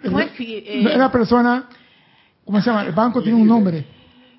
¿cómo 0.04 0.20
es? 0.22 0.32
Fi- 0.32 0.56
eh, 0.66 0.90
era 0.94 1.12
persona, 1.12 1.68
¿cómo 2.46 2.62
se 2.62 2.70
llama? 2.70 2.84
El 2.86 2.94
banco 2.94 3.22
tiene 3.22 3.38
un 3.42 3.48
nombre. 3.48 3.86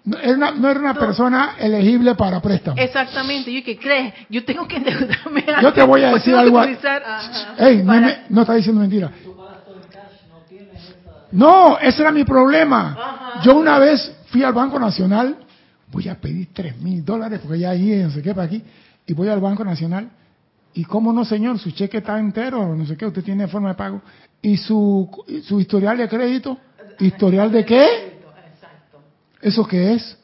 No 0.05 0.19
era 0.19 0.35
una, 0.35 0.51
no 0.53 0.69
era 0.71 0.81
una 0.81 0.95
persona 0.95 1.57
elegible 1.59 2.15
para 2.15 2.41
préstamo. 2.41 2.81
exactamente, 2.81 3.53
yo 3.53 3.63
que 3.63 3.79
crees, 3.79 4.15
yo 4.31 4.45
tengo 4.45 4.67
que 4.67 4.77
endeudarme. 4.77 5.45
Yo 5.63 5.73
te 5.73 5.83
voy 5.83 6.03
a 6.03 6.13
decir 6.15 6.35
algo. 6.35 6.59
a- 6.59 6.65
utilizar- 6.65 7.03
Ajá. 7.05 7.55
Ey, 7.69 7.79
no, 7.79 7.87
para- 7.87 8.01
me- 8.01 8.19
no 8.31 8.41
está 8.43 8.55
diciendo 8.55 8.81
mentira. 8.81 9.11
No, 11.33 11.79
ese 11.79 12.03
era 12.03 12.11
mi 12.11 12.25
problema. 12.25 13.39
Yo 13.45 13.57
una 13.57 13.79
vez 13.79 14.13
fui 14.27 14.43
al 14.43 14.53
Banco 14.53 14.79
Nacional, 14.81 15.37
voy 15.93 16.09
a 16.09 16.17
pedir 16.21 16.49
tres 16.53 16.77
mil 16.81 17.05
dólares 17.05 17.41
porque 17.43 17.59
ya 17.61 17.71
ahí 17.71 18.03
no 18.03 18.11
sé 18.11 18.23
qué 18.23 18.35
para 18.35 18.47
aquí, 18.47 18.63
y 19.07 19.13
voy 19.13 19.29
al 19.29 19.41
Banco 19.41 19.65
Nacional 19.65 20.09
y 20.75 20.85
cómo 20.85 21.13
no 21.13 21.25
señor, 21.25 21.59
su 21.59 21.71
cheque 21.73 21.99
está 21.99 22.19
entero, 22.19 22.75
no 22.75 22.85
sé 22.87 22.97
qué, 22.97 23.07
usted 23.07 23.23
tiene 23.23 23.47
forma 23.49 23.69
de 23.71 23.75
pago 23.75 24.01
y 24.43 24.57
su 24.57 25.09
su 25.45 25.61
historial 25.61 25.99
de 25.99 26.09
crédito, 26.09 26.59
historial 26.99 27.53
de 27.53 27.65
qué? 27.65 28.10
¿Eso 29.41 29.67
qué 29.67 29.95
es? 29.95 30.19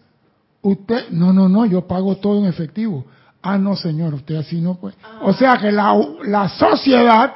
Usted, 0.62 1.10
no, 1.10 1.32
no, 1.32 1.48
no, 1.48 1.64
yo 1.66 1.86
pago 1.86 2.16
todo 2.16 2.38
en 2.38 2.46
efectivo. 2.46 3.06
Ah, 3.42 3.58
no, 3.58 3.76
señor, 3.76 4.14
usted 4.14 4.36
así 4.36 4.60
no 4.60 4.74
puede. 4.74 4.96
O 5.22 5.32
sea 5.32 5.56
que 5.56 5.70
la, 5.70 5.94
la 6.24 6.48
sociedad 6.48 7.34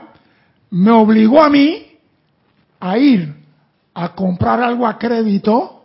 me 0.71 0.91
obligó 0.91 1.43
a 1.43 1.49
mí 1.49 1.87
a 2.81 2.99
ir 2.99 3.35
a 3.95 4.15
comprar 4.15 4.63
algo 4.63 4.87
a 4.87 4.99
crédito 4.99 5.85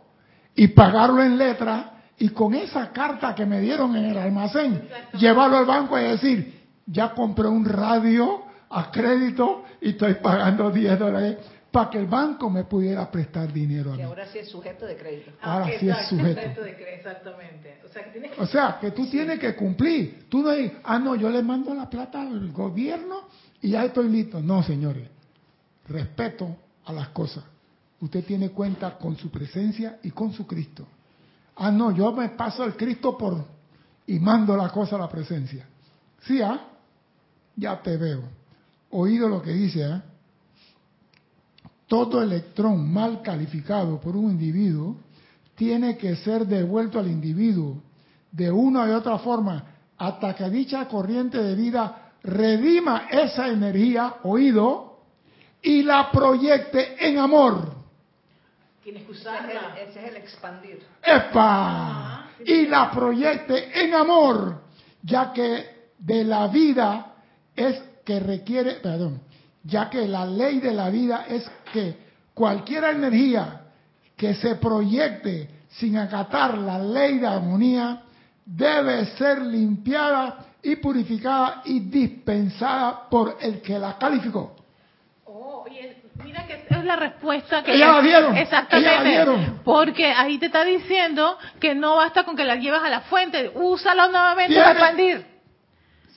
y 0.56 0.68
pagarlo 0.70 1.22
en 1.22 1.38
letra 1.38 1.91
y 2.18 2.30
con 2.30 2.54
esa 2.56 2.91
carta 2.91 3.36
que 3.36 3.46
me 3.46 3.60
dieron 3.60 3.96
en 3.96 4.06
el 4.06 4.18
almacén, 4.18 4.88
llevarlo 5.20 5.58
al 5.58 5.66
banco 5.66 6.00
y 6.00 6.04
decir, 6.04 6.64
ya 6.86 7.14
compré 7.14 7.48
un 7.48 7.66
radio 7.66 8.43
a 8.70 8.89
crédito 8.89 9.64
y 9.82 9.89
estoy 9.89 10.16
pagando 10.16 10.72
10 10.72 10.98
dólares 10.98 11.38
para 11.76 11.89
que 11.89 11.97
el 11.97 12.07
banco 12.07 12.49
me 12.49 12.63
pudiera 12.63 13.11
prestar 13.11 13.51
dinero 13.51 13.91
a 13.91 13.97
Que 13.97 14.03
mí. 14.03 14.07
ahora 14.07 14.26
sí 14.32 14.38
es 14.39 14.47
sujeto 14.49 14.86
de 14.86 14.95
crédito. 14.95 15.32
Ahora 15.41 15.65
sí 15.78 15.89
es 15.89 16.07
sujeto. 16.07 16.41
sujeto 16.41 16.61
de 16.61 16.78
cre- 16.78 16.95
Exactamente. 16.99 17.82
O 17.84 17.89
sea, 17.91 18.03
que 18.05 18.11
tienes 18.11 18.32
que 18.32 18.41
O 18.41 18.47
sea, 18.47 18.78
que 18.80 18.91
tú 18.91 19.05
tienes 19.09 19.39
que 19.39 19.55
cumplir. 19.57 20.26
Tú 20.30 20.41
no 20.41 20.51
dices, 20.51 20.78
ah, 20.86 20.97
no, 20.97 21.15
yo 21.15 21.30
le 21.30 21.43
mando 21.43 21.73
la 21.76 21.89
plata 21.89 22.21
al 22.21 22.49
gobierno 22.53 23.28
y 23.61 23.71
ya 23.71 23.84
estoy 23.84 24.07
listo. 24.07 24.39
No, 24.39 24.63
señores. 24.63 25.09
Respeto 25.89 26.55
a 26.86 26.93
las 26.93 27.09
cosas. 27.09 27.43
Usted 27.99 28.23
tiene 28.23 28.51
cuenta 28.51 28.97
con 28.97 29.17
su 29.17 29.30
presencia 29.30 29.99
y 30.03 30.11
con 30.11 30.32
su 30.32 30.47
Cristo. 30.47 30.88
Ah, 31.57 31.71
no, 31.71 31.91
yo 31.91 32.13
me 32.13 32.30
paso 32.30 32.63
al 32.63 32.78
Cristo 32.78 33.17
por 33.17 33.43
y 34.07 34.17
mando 34.19 34.55
la 34.55 34.69
cosa 34.69 34.95
a 34.95 34.99
la 34.99 35.09
presencia. 35.09 35.67
Sí, 36.21 36.41
ah, 36.41 36.57
ya 37.57 37.82
te 37.82 37.97
veo. 37.97 38.21
Oído 38.91 39.28
lo 39.28 39.41
que 39.41 39.51
dice, 39.51 39.84
ah. 39.84 40.03
Todo 41.88 42.22
electrón 42.22 42.92
mal 42.92 43.22
calificado 43.22 44.00
por 44.00 44.16
un 44.16 44.32
individuo 44.32 44.98
tiene 45.56 45.98
que 45.98 46.16
ser 46.18 46.46
devuelto 46.46 47.00
al 47.00 47.08
individuo 47.08 47.82
de 48.32 48.52
una 48.52 48.86
u 48.86 48.94
otra 48.96 49.18
forma 49.20 49.64
hasta 49.98 50.36
que 50.36 50.50
dicha 50.50 50.88
corriente 50.88 51.38
de 51.42 51.56
vida 51.56 52.12
redima 52.24 53.08
esa 53.10 53.48
energía, 53.48 54.16
oído, 54.24 55.00
y 55.62 55.84
la 55.84 56.12
proyecte 56.12 56.96
en 57.08 57.18
amor. 57.18 57.74
tienes 58.84 59.04
que 59.04 59.14
Ese 59.14 59.22
es 59.22 59.26
el, 59.26 59.58
usarla. 59.58 59.76
ese 59.80 60.00
es 60.06 60.10
el 60.10 60.18
expandir. 60.18 60.80
¡Epa! 61.04 62.30
Y 62.46 62.68
la 62.68 62.92
proyecte 62.92 63.84
en 63.84 63.94
amor, 63.94 64.62
ya 65.02 65.32
que 65.34 65.90
de 65.98 66.24
la 66.24 66.48
vida 66.48 67.14
es 67.56 67.82
que 68.04 68.20
requiere, 68.20 68.76
perdón, 68.76 69.22
ya 69.66 69.89
que 69.89 70.07
la 70.07 70.26
ley 70.26 70.59
de 70.59 70.74
la 70.74 70.89
vida 70.89 71.26
es 71.28 71.49
que 71.74 71.97
cualquier 72.34 72.84
energía 72.86 73.61
que 74.16 74.36
se 74.36 74.55
proyecte 74.55 75.49
sin 75.70 75.97
acatar 75.97 76.57
la 76.57 76.80
ley 76.80 77.18
de 77.18 77.28
armonía 77.28 78.03
debe 78.45 79.05
ser 79.18 79.41
limpiada 79.41 80.45
y 80.61 80.76
purificada 80.78 81.63
y 81.66 81.80
dispensada 81.80 83.09
por 83.09 83.38
el 83.41 83.61
que 83.61 83.78
la 83.80 83.97
calificó. 83.97 84.55
Oh, 85.26 85.63
oye, 85.66 85.97
mira 86.24 86.45
que 86.45 86.66
es 86.70 86.86
la 86.86 86.95
respuesta 86.95 87.63
que 87.63 87.74
Ella 87.76 87.93
la 87.93 88.01
dieron, 88.01 88.38
Exactamente. 88.38 89.26
la. 89.26 89.63
Porque 89.63 90.05
ahí 90.05 90.38
te 90.38 90.45
está 90.45 90.63
diciendo 90.63 91.38
que 91.59 91.74
no 91.74 91.97
basta 91.97 92.24
con 92.24 92.36
que 92.36 92.45
la 92.45 92.55
llevas 92.55 92.84
a 92.84 92.89
la 92.89 93.01
fuente, 93.01 93.51
úsala 93.55 94.07
nuevamente 94.07 94.55
para 94.55 94.72
expandir. 94.72 95.35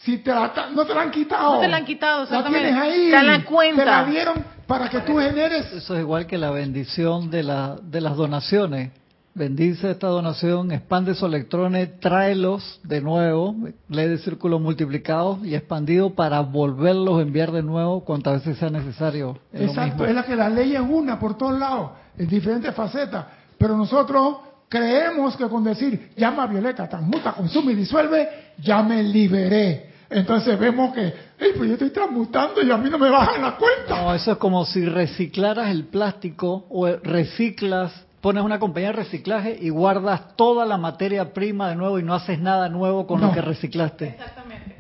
Si 0.03 0.19
te 0.19 0.31
la, 0.31 0.53
no 0.75 0.85
te 0.87 0.95
la 0.95 1.03
han 1.03 1.11
quitado. 1.11 1.55
No 1.55 1.61
te 1.61 1.69
la 1.69 1.77
han 1.79 1.85
quitado, 1.85 2.27
La 2.31 2.45
tienes 2.45 2.75
ahí. 2.75 3.07
Está 3.07 3.21
en 3.21 3.27
la 3.27 3.45
cuenta. 3.45 3.85
Te 3.85 3.91
la 3.91 4.05
dieron 4.05 4.59
para 4.69 4.91
que 4.91 5.01
tú 5.01 5.17
generes 5.19 5.73
Eso 5.73 5.95
es 5.95 6.01
igual 6.01 6.27
que 6.27 6.39
la 6.39 6.51
bendición 6.51 7.31
de, 7.31 7.43
la, 7.43 7.77
de 7.83 8.01
las 8.01 8.17
donaciones. 8.17 8.93
Bendice 9.35 9.93
esta 9.93 10.09
donación, 10.09 10.73
expande 10.73 11.13
esos 11.13 11.29
electrones, 11.29 12.01
tráelos 12.01 12.81
de 12.83 13.01
nuevo, 13.01 13.55
ley 13.89 14.09
de 14.09 14.19
círculos 14.19 14.61
multiplicados 14.61 15.45
y 15.45 15.55
expandido 15.55 16.11
para 16.11 16.41
volverlos 16.41 17.19
a 17.19 17.23
enviar 17.23 17.53
de 17.53 17.63
nuevo 17.63 18.05
cuantas 18.05 18.45
veces 18.45 18.59
sea 18.59 18.69
necesario. 18.69 19.39
Es 19.53 19.69
Exacto, 19.69 20.05
es 20.05 20.15
la 20.15 20.25
que 20.25 20.35
la 20.35 20.49
ley 20.49 20.75
es 20.75 20.81
una 20.81 21.21
por 21.21 21.39
todos 21.39 21.57
lados, 21.57 21.93
en 22.19 22.27
diferentes 22.27 22.75
facetas. 22.75 23.27
Pero 23.57 23.77
nosotros 23.77 24.39
creemos 24.69 25.37
que 25.37 25.49
con 25.49 25.63
decir 25.63 26.11
llama 26.17 26.43
a 26.43 26.47
Violeta, 26.49 26.89
transmuta, 26.89 27.33
consume 27.33 27.73
y 27.73 27.77
disuelve, 27.77 28.29
ya 28.59 28.83
me 28.83 29.05
liberé. 29.05 29.88
Entonces 30.11 30.59
vemos 30.59 30.95
que, 30.95 31.13
hey, 31.39 31.51
pues 31.57 31.69
yo 31.69 31.75
estoy 31.75 31.91
transmutando 31.91 32.63
y 32.63 32.71
a 32.71 32.77
mí 32.79 32.89
no 32.89 32.99
me 32.99 33.11
bajan 33.11 33.43
la 33.43 33.57
cuenta. 33.57 34.03
No, 34.03 34.15
eso 34.15 34.33
es 34.33 34.39
como 34.39 34.65
si 34.65 34.85
reciclaras 34.87 35.69
el 35.71 35.85
plástico 35.85 36.65
o 36.71 36.87
reciclas, 36.89 37.93
pones 38.23 38.43
una 38.43 38.59
compañía 38.59 38.89
de 38.89 38.95
reciclaje 38.97 39.59
y 39.61 39.69
guardas 39.69 40.35
toda 40.37 40.65
la 40.65 40.79
materia 40.79 41.35
prima 41.35 41.69
de 41.69 41.77
nuevo 41.77 41.99
y 41.99 42.03
no 42.03 42.15
haces 42.15 42.41
nada 42.41 42.69
nuevo 42.71 43.07
con 43.07 43.21
No. 43.21 43.27
lo 43.29 43.33
que 43.35 43.43
reciclaste. 43.43 44.09
Exactamente. 44.09 44.77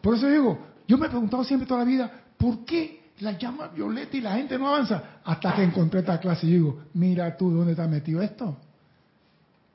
Por 0.00 0.14
eso 0.14 0.28
digo, 0.28 0.58
yo 0.86 0.96
me 0.96 1.06
he 1.06 1.10
preguntado 1.10 1.42
siempre 1.42 1.66
toda 1.66 1.80
la 1.80 1.86
vida, 1.86 2.10
¿por 2.38 2.64
qué 2.64 3.00
la 3.18 3.32
llama 3.32 3.66
Violeta 3.74 4.16
y 4.16 4.20
la 4.20 4.34
gente 4.34 4.56
no 4.56 4.68
avanza? 4.68 5.02
Hasta 5.24 5.56
que 5.56 5.64
encontré 5.64 6.00
esta 6.00 6.20
clase 6.20 6.46
y 6.46 6.52
digo, 6.52 6.82
mira 6.94 7.36
tú 7.36 7.50
dónde 7.50 7.72
está 7.72 7.88
metido 7.88 8.22
esto. 8.22 8.56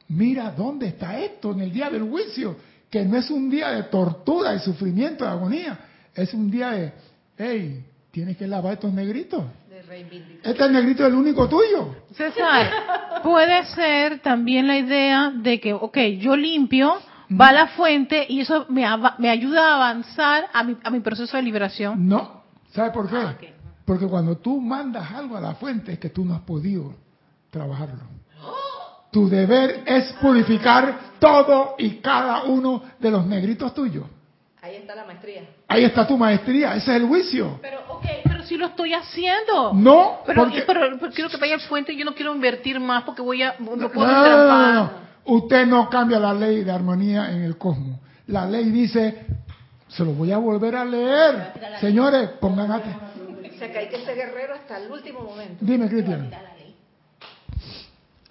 Mira 0.07 0.51
dónde 0.51 0.87
está 0.87 1.19
esto 1.19 1.51
en 1.51 1.61
el 1.61 1.71
día 1.73 1.89
del 1.89 2.03
juicio, 2.03 2.55
que 2.91 3.05
no 3.05 3.17
es 3.17 3.31
un 3.31 3.49
día 3.49 3.69
de 3.69 3.83
tortura, 3.83 4.51
de 4.51 4.59
sufrimiento, 4.59 5.23
de 5.23 5.31
agonía, 5.31 5.79
es 6.13 6.33
un 6.33 6.51
día 6.51 6.71
de, 6.71 6.93
hey, 7.37 7.85
tienes 8.11 8.35
que 8.35 8.45
lavar 8.45 8.73
estos 8.73 8.93
negritos. 8.93 9.45
Este 10.43 10.69
negrito 10.69 11.03
es 11.03 11.09
el 11.09 11.15
único 11.15 11.47
tuyo. 11.47 11.95
César, 12.13 12.69
puede 13.23 13.65
ser 13.67 14.19
también 14.19 14.67
la 14.67 14.77
idea 14.77 15.31
de 15.33 15.59
que, 15.59 15.73
ok, 15.73 15.97
yo 16.19 16.35
limpio, 16.35 16.95
va 17.29 17.47
a 17.47 17.53
la 17.53 17.67
fuente 17.67 18.25
y 18.27 18.41
eso 18.41 18.65
me, 18.69 18.85
ayuda 18.85 19.71
a 19.71 19.75
avanzar 19.75 20.49
a 20.53 20.63
mi, 20.63 20.77
a 20.83 20.89
mi 20.91 20.99
proceso 20.99 21.37
de 21.37 21.43
liberación. 21.43 22.07
No, 22.07 22.43
¿sabe 22.71 22.91
por 22.91 23.09
qué? 23.09 23.15
Ah. 23.15 23.37
Porque 23.85 24.05
cuando 24.05 24.37
tú 24.37 24.59
mandas 24.59 25.11
algo 25.11 25.37
a 25.37 25.41
la 25.41 25.55
fuente 25.55 25.93
es 25.93 25.99
que 25.99 26.09
tú 26.09 26.25
no 26.25 26.35
has 26.35 26.41
podido 26.41 26.93
trabajarlo. 27.49 28.20
Tu 29.11 29.29
deber 29.29 29.83
es 29.85 30.13
purificar 30.21 31.11
todo 31.19 31.75
y 31.77 31.97
cada 31.97 32.43
uno 32.43 32.81
de 32.99 33.11
los 33.11 33.25
negritos 33.25 33.73
tuyos. 33.73 34.05
Ahí 34.61 34.75
está 34.75 34.95
la 34.95 35.05
maestría. 35.05 35.43
Ahí 35.67 35.83
está 35.83 36.07
tu 36.07 36.17
maestría, 36.17 36.75
ese 36.75 36.91
es 36.95 37.01
el 37.01 37.07
juicio. 37.07 37.59
Pero, 37.61 37.79
ok, 37.89 38.05
pero 38.23 38.43
si 38.43 38.57
lo 38.57 38.67
estoy 38.67 38.93
haciendo. 38.93 39.73
No, 39.73 40.19
Pero, 40.25 40.43
porque... 40.43 40.61
pero, 40.67 40.81
pero 40.99 41.11
quiero 41.11 41.29
que 41.29 41.37
vaya 41.37 41.55
al 41.55 41.61
fuente 41.61 41.93
y 41.93 41.97
yo 41.97 42.05
no 42.05 42.13
quiero 42.13 42.33
invertir 42.33 42.79
más 42.79 43.03
porque 43.03 43.21
voy 43.21 43.41
a, 43.41 43.55
no, 43.59 43.75
No, 43.75 43.89
puedo 43.91 44.07
no, 44.07 44.13
no, 44.13 44.25
entrampar. 44.25 44.73
no, 44.75 44.83
no. 44.83 44.91
Usted 45.25 45.65
no 45.65 45.89
cambia 45.89 46.19
la 46.19 46.33
ley 46.33 46.63
de 46.63 46.71
armonía 46.71 47.31
en 47.31 47.41
el 47.43 47.57
cosmos. 47.57 47.99
La 48.27 48.45
ley 48.45 48.65
dice, 48.69 49.25
se 49.87 50.05
lo 50.05 50.13
voy 50.13 50.31
a 50.31 50.37
volver 50.37 50.75
a 50.75 50.85
leer. 50.85 51.53
Señores, 51.79 52.29
pongan 52.39 52.71
atención. 52.71 53.01
O 53.53 53.57
sea 53.59 53.71
que 53.71 53.77
hay 53.77 53.89
que 53.89 53.99
ser 54.05 54.15
guerrero 54.15 54.53
hasta 54.55 54.77
el 54.77 54.91
último 54.91 55.21
momento. 55.21 55.57
Dime, 55.59 55.87
Cristian. 55.87 56.31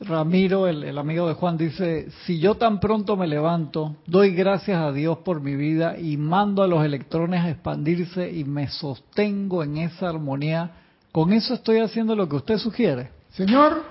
Ramiro, 0.00 0.66
el, 0.66 0.96
amigo 0.96 1.28
de 1.28 1.34
Juan, 1.34 1.58
dice, 1.58 2.08
si 2.24 2.38
yo 2.38 2.54
tan 2.54 2.80
pronto 2.80 3.18
me 3.18 3.26
levanto, 3.26 3.96
doy 4.06 4.34
gracias 4.34 4.80
a 4.80 4.92
Dios 4.92 5.18
por 5.18 5.42
mi 5.42 5.54
vida 5.56 5.98
y 5.98 6.16
mando 6.16 6.62
a 6.62 6.66
los 6.66 6.82
electrones 6.82 7.42
a 7.42 7.50
expandirse 7.50 8.30
y 8.30 8.44
me 8.44 8.68
sostengo 8.68 9.62
en 9.62 9.76
esa 9.76 10.08
armonía, 10.08 10.70
¿con 11.12 11.34
eso 11.34 11.52
estoy 11.52 11.80
haciendo 11.80 12.16
lo 12.16 12.26
que 12.28 12.36
usted 12.36 12.56
sugiere? 12.56 13.10
Señor, 13.28 13.84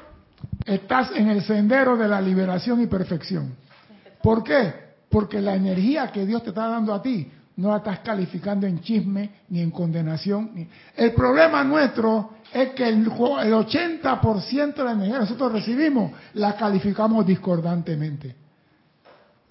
estás 0.66 1.12
en 1.16 1.30
el 1.30 1.43
sendero 1.43 1.95
de 1.95 2.07
la 2.07 2.20
liberación 2.20 2.82
y 2.82 2.88
perfección. 2.88 3.53
¿Por 4.24 4.43
qué? 4.43 4.74
Porque 5.10 5.39
la 5.39 5.55
energía 5.55 6.12
que 6.12 6.26
Dios 6.26 6.41
te 6.41 6.49
está 6.49 6.68
dando 6.70 6.91
a 6.91 7.03
ti 7.03 7.32
no 7.60 7.72
la 7.72 7.78
estás 7.78 7.99
calificando 7.99 8.66
en 8.66 8.80
chisme 8.82 9.30
ni 9.49 9.60
en 9.60 9.70
condenación. 9.72 10.68
El 10.95 11.14
problema 11.14 11.64
nuestro 11.64 12.36
es 12.53 12.70
que 12.72 12.88
el, 12.88 13.07
jo- 13.10 13.39
el 13.41 13.51
80% 13.53 14.74
de 14.76 14.84
la 14.84 14.91
energía 14.93 15.16
que 15.16 15.20
nosotros 15.22 15.51
recibimos 15.51 16.12
la 16.36 16.55
calificamos 16.55 17.26
discordantemente. 17.26 18.34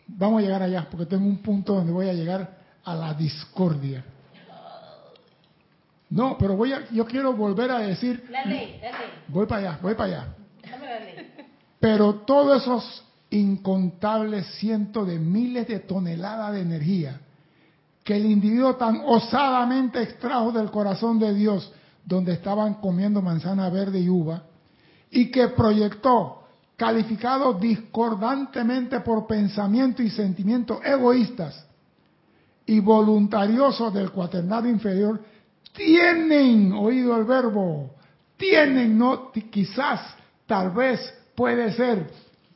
Vamos 0.07 0.39
a 0.39 0.43
llegar 0.47 0.63
allá, 0.63 0.89
porque 0.91 1.05
tengo 1.05 1.27
un 1.27 1.39
punto 1.43 1.75
donde 1.75 1.93
voy 1.93 2.09
a 2.09 2.15
llegar 2.15 2.57
a 2.85 2.95
la 2.95 3.13
discordia. 3.13 4.03
No, 6.11 6.37
pero 6.39 6.57
voy 6.57 6.73
a, 6.73 6.89
yo 6.91 7.05
quiero 7.05 7.35
volver 7.35 7.71
a 7.71 7.81
decir, 7.81 8.25
La 8.31 8.45
ley, 8.47 8.79
la 8.81 8.91
ley. 8.99 9.09
voy 9.29 9.45
para 9.47 9.61
allá, 9.73 9.79
voy 9.83 9.95
para 9.95 10.05
allá. 10.21 10.27
Dame 10.71 10.87
la 10.87 10.99
ley. 11.01 11.33
Pero 11.79 12.15
todos 12.27 12.63
esos 12.63 13.05
incontables 13.29 14.47
cientos 14.55 15.07
de 15.07 15.19
miles 15.19 15.69
de 15.69 15.81
toneladas 15.81 16.55
de 16.55 16.63
energía 16.63 17.21
que 18.09 18.17
el 18.17 18.25
individuo 18.25 18.75
tan 18.77 19.03
osadamente 19.05 20.01
extrajo 20.01 20.51
del 20.51 20.71
corazón 20.71 21.19
de 21.19 21.35
Dios, 21.35 21.71
donde 22.07 22.33
estaban 22.33 22.81
comiendo 22.81 23.21
manzana 23.21 23.69
verde 23.69 24.01
y 24.01 24.09
uva, 24.09 24.45
y 25.11 25.31
que 25.31 25.49
proyectó, 25.49 26.45
calificado 26.75 27.53
discordantemente 27.53 29.01
por 29.01 29.27
pensamientos 29.27 30.07
y 30.07 30.09
sentimientos 30.09 30.79
egoístas 30.83 31.67
y 32.65 32.81
voluntariosos 32.81 33.93
del 33.93 34.11
cuaternario 34.11 34.71
inferior, 34.71 35.21
tienen, 35.75 36.73
oído 36.73 37.15
el 37.15 37.25
verbo, 37.25 37.91
tienen, 38.39 38.97
no, 38.97 39.31
quizás, 39.51 40.01
tal 40.47 40.71
vez, 40.71 40.99
puede 41.35 41.75
ser, 41.75 42.11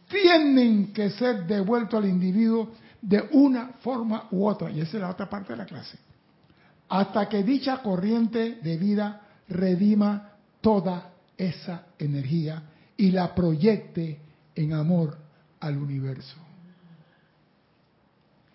tienen 0.09 0.95
que 0.95 1.11
ser 1.11 1.47
devueltos 1.47 2.03
al 2.03 2.09
individuo 2.09 2.71
de 3.03 3.29
una 3.33 3.73
forma 3.81 4.29
u 4.31 4.47
otra. 4.47 4.71
Y 4.71 4.81
esa 4.81 4.97
es 4.97 5.03
la 5.03 5.11
otra 5.11 5.29
parte 5.29 5.53
de 5.53 5.59
la 5.59 5.67
clase. 5.67 5.99
Hasta 6.89 7.29
que 7.29 7.43
dicha 7.43 7.83
corriente 7.83 8.59
de 8.63 8.77
vida 8.77 9.21
redima 9.49 10.31
toda 10.61 11.11
esa 11.37 11.87
energía 11.99 12.63
y 12.97 13.11
la 13.11 13.35
proyecte 13.35 14.19
en 14.55 14.73
amor 14.73 15.19
al 15.61 15.77
universo. 15.77 16.37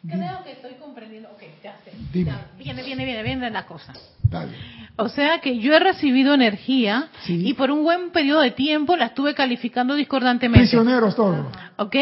Creo 0.08 0.44
que 0.44 0.54
estoy 0.54 0.76
comprendiendo. 0.76 1.30
Ok, 1.32 1.42
ya 1.62 1.78
sé. 1.84 1.92
Dime. 2.14 2.32
Ya, 2.32 2.52
Viene, 2.58 2.84
viene, 2.84 3.04
viene, 3.04 3.24
viene 3.24 3.50
la 3.50 3.66
cosa. 3.66 3.94
Dale. 4.30 4.52
O 5.00 5.10
sea 5.10 5.42
que 5.42 5.60
yo 5.60 5.76
he 5.76 5.80
recibido 5.80 6.34
energía 6.34 7.10
Sí. 7.22 7.48
y 7.48 7.54
por 7.54 7.70
un 7.70 7.84
buen 7.84 8.10
periodo 8.10 8.42
de 8.42 8.50
tiempo 8.50 8.96
la 8.98 9.06
estuve 9.06 9.36
calificando 9.36 9.94
discordantemente. 9.94 10.62
Prisioneros 10.62 11.16
todos. 11.16 11.46
¿Ok? 11.76 11.96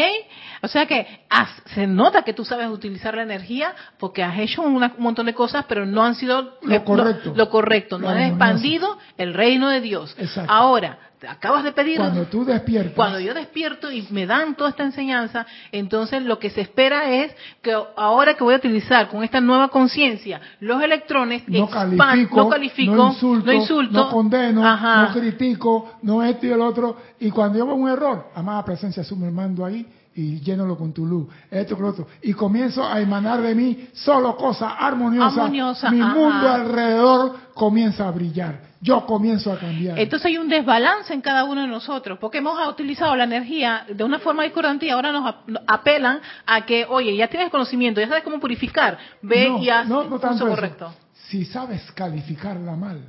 O 0.62 0.68
sea 0.68 0.86
que 0.86 1.06
has- 1.28 1.62
se 1.74 1.86
nota 1.86 2.22
que 2.22 2.32
tú 2.32 2.46
sabes 2.46 2.68
utilizar 2.68 3.14
la 3.14 3.22
energía 3.22 3.74
porque 3.98 4.22
has 4.22 4.38
hecho 4.38 4.62
una- 4.62 4.94
un 4.96 5.02
montón 5.02 5.26
de 5.26 5.34
cosas, 5.34 5.66
pero 5.68 5.84
no 5.84 6.02
han 6.04 6.14
sido 6.14 6.56
Lo 6.62 6.84
correcto. 6.84 7.34
Lo, 7.36 7.50
correcto, 7.50 7.98
no 7.98 8.08
han 8.08 8.22
expandido 8.22 8.96
el 9.18 9.34
reino 9.34 9.68
de 9.68 9.82
Dios. 9.82 10.16
Exacto. 10.18 10.50
Ahora, 10.50 10.98
acabas 11.28 11.64
de 11.64 11.72
pedir. 11.72 11.98
Cuando 11.98 12.24
tú 12.24 12.44
despiertas, 12.44 12.94
Cuando 12.94 13.20
yo 13.20 13.34
despierto 13.34 13.90
y 13.90 14.06
me 14.10 14.26
dan 14.26 14.54
toda 14.54 14.70
esta 14.70 14.84
enseñanza, 14.84 15.46
entonces 15.72 16.22
lo 16.22 16.38
que 16.38 16.50
se 16.50 16.60
espera 16.60 17.10
es 17.10 17.34
que 17.62 17.76
ahora 17.96 18.34
que 18.34 18.44
voy 18.44 18.54
a 18.54 18.58
utilizar 18.58 19.08
con 19.08 19.22
esta 19.22 19.40
nueva 19.40 19.68
conciencia 19.68 20.40
los 20.60 20.82
electrones, 20.82 21.42
no 21.48 21.68
califico, 21.68 22.36
no 22.36 22.48
califico, 22.48 22.94
no 22.94 23.08
insulto, 23.08 23.46
no, 23.46 23.52
insulto, 23.52 23.92
no 23.92 24.10
condeno, 24.10 24.66
Ajá. 24.66 25.02
no 25.02 25.12
critico, 25.12 25.94
no 26.02 26.22
esto 26.22 26.46
y 26.46 26.50
el 26.50 26.60
otro. 26.60 26.96
Y 27.20 27.30
cuando 27.30 27.58
yo 27.58 27.66
veo 27.66 27.74
un 27.74 27.88
error, 27.88 28.28
amada 28.34 28.64
presencia, 28.64 29.02
asume 29.02 29.26
el 29.26 29.32
mando 29.32 29.64
ahí 29.64 29.86
y 30.14 30.40
llénalo 30.40 30.78
con 30.78 30.92
tu 30.92 31.04
luz, 31.04 31.28
esto 31.50 31.74
con 31.76 31.84
lo 31.84 31.90
otro. 31.90 32.06
Y 32.22 32.32
comienzo 32.32 32.86
a 32.86 33.00
emanar 33.00 33.42
de 33.42 33.54
mí 33.54 33.88
solo 33.92 34.34
cosas 34.36 34.72
armoniosas. 34.78 35.36
Armoniosa, 35.38 35.90
Mi 35.90 36.00
ajá. 36.00 36.14
mundo 36.14 36.48
alrededor 36.48 37.36
comienza 37.54 38.08
a 38.08 38.10
brillar. 38.10 38.60
Yo 38.86 39.04
comienzo 39.04 39.52
a 39.52 39.58
cambiar. 39.58 39.98
Entonces 39.98 40.26
hay 40.26 40.38
un 40.38 40.48
desbalance 40.48 41.12
en 41.12 41.20
cada 41.20 41.42
uno 41.44 41.60
de 41.62 41.66
nosotros, 41.66 42.18
porque 42.20 42.38
hemos 42.38 42.56
utilizado 42.68 43.16
la 43.16 43.24
energía 43.24 43.84
de 43.88 44.04
una 44.04 44.18
forma 44.20 44.44
discordante 44.44 44.86
y 44.86 44.90
ahora 44.90 45.10
nos 45.10 45.26
ap- 45.26 45.48
nos 45.48 45.62
apelan 45.66 46.20
a 46.46 46.64
que, 46.64 46.86
oye, 46.88 47.16
ya 47.16 47.26
tienes 47.28 47.50
conocimiento, 47.50 48.00
ya 48.00 48.06
sabes 48.08 48.22
cómo 48.22 48.38
purificar, 48.38 48.96
ve 49.22 49.48
no, 49.48 49.58
y 49.58 49.68
haz 49.70 49.88
no, 49.88 50.04
no 50.04 50.14
el 50.16 50.20
tanto 50.20 50.36
uso 50.44 50.46
eso. 50.46 50.54
correcto. 50.54 50.94
Si 51.28 51.44
sabes 51.44 51.90
calificarla 51.92 52.76
mal, 52.76 53.00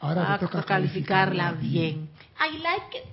ahora 0.00 0.24
Ah, 0.34 0.38
te 0.38 0.46
toca 0.46 0.62
calificarla 0.62 1.52
bien. 1.52 2.08
I 2.40 2.58
like 2.58 2.96
it. 2.96 3.04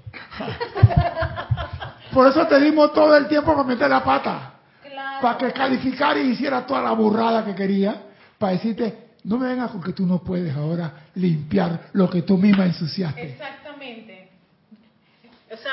Por 2.14 2.28
eso 2.28 2.48
te 2.48 2.60
dimos 2.62 2.94
todo 2.94 3.16
el 3.18 3.28
tiempo 3.28 3.52
para 3.54 3.68
meter 3.68 3.90
la 3.90 4.04
pata. 4.04 4.52
Claro. 4.90 5.22
para 5.22 5.38
que 5.38 5.52
calificara 5.52 6.20
y 6.22 6.30
hiciera 6.30 6.66
toda 6.66 6.82
la 6.82 6.92
burrada 6.92 7.44
que 7.44 7.54
quería, 7.54 8.04
para 8.40 8.54
decirte, 8.54 9.05
no 9.26 9.38
me 9.40 9.48
vengas 9.48 9.72
con 9.72 9.82
que 9.82 9.92
tú 9.94 10.06
no 10.06 10.20
puedes 10.24 10.56
ahora 10.56 11.08
limpiar 11.16 11.90
lo 11.94 12.10
que 12.10 12.22
tú 12.22 12.38
misma 12.38 12.66
ensuciaste. 12.66 13.32
Exactamente. 13.32 14.30
O 15.52 15.58
sea, 15.58 15.72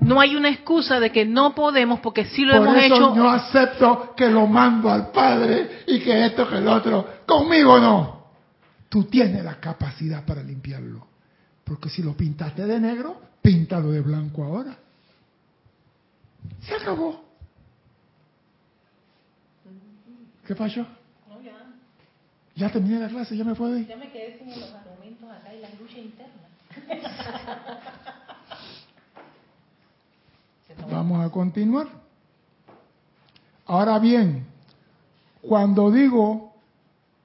no 0.00 0.20
hay 0.20 0.34
una 0.34 0.48
excusa 0.48 0.98
de 0.98 1.10
que 1.12 1.24
no 1.24 1.54
podemos 1.54 2.00
porque 2.00 2.24
sí 2.24 2.44
lo 2.44 2.56
Por 2.56 2.68
hemos 2.68 2.82
eso 2.82 2.94
hecho. 2.96 3.14
no 3.14 3.30
acepto 3.30 4.14
que 4.16 4.28
lo 4.28 4.46
mando 4.48 4.90
al 4.90 5.12
Padre 5.12 5.82
y 5.86 6.00
que 6.00 6.26
esto, 6.26 6.48
que 6.48 6.56
el 6.58 6.66
otro. 6.66 7.08
Conmigo 7.24 7.78
no. 7.78 8.18
Tú 8.88 9.04
tienes 9.04 9.44
la 9.44 9.60
capacidad 9.60 10.24
para 10.24 10.42
limpiarlo. 10.42 11.06
Porque 11.62 11.88
si 11.88 12.02
lo 12.02 12.14
pintaste 12.14 12.66
de 12.66 12.80
negro, 12.80 13.20
píntalo 13.40 13.92
de 13.92 14.00
blanco 14.00 14.42
ahora. 14.42 14.76
Se 16.62 16.74
acabó. 16.74 17.22
¿Qué 20.46 20.54
pasó? 20.54 20.84
Ya 22.58 22.68
terminé 22.70 22.98
la 22.98 23.08
clase, 23.08 23.36
ya 23.36 23.44
me 23.44 23.54
puedo 23.54 23.78
ir. 23.78 23.86
ya 23.86 23.96
me 23.96 24.10
quedé 24.10 24.36
sin 24.36 24.48
los 24.48 24.74
argumentos 24.74 25.30
acá 25.30 25.54
y 25.54 25.60
la 25.60 25.68
lucha 25.80 25.98
interna. 25.98 26.48
Vamos 30.90 31.24
a 31.24 31.30
continuar. 31.30 31.86
Ahora 33.64 34.00
bien, 34.00 34.44
cuando 35.40 35.92
digo 35.92 36.52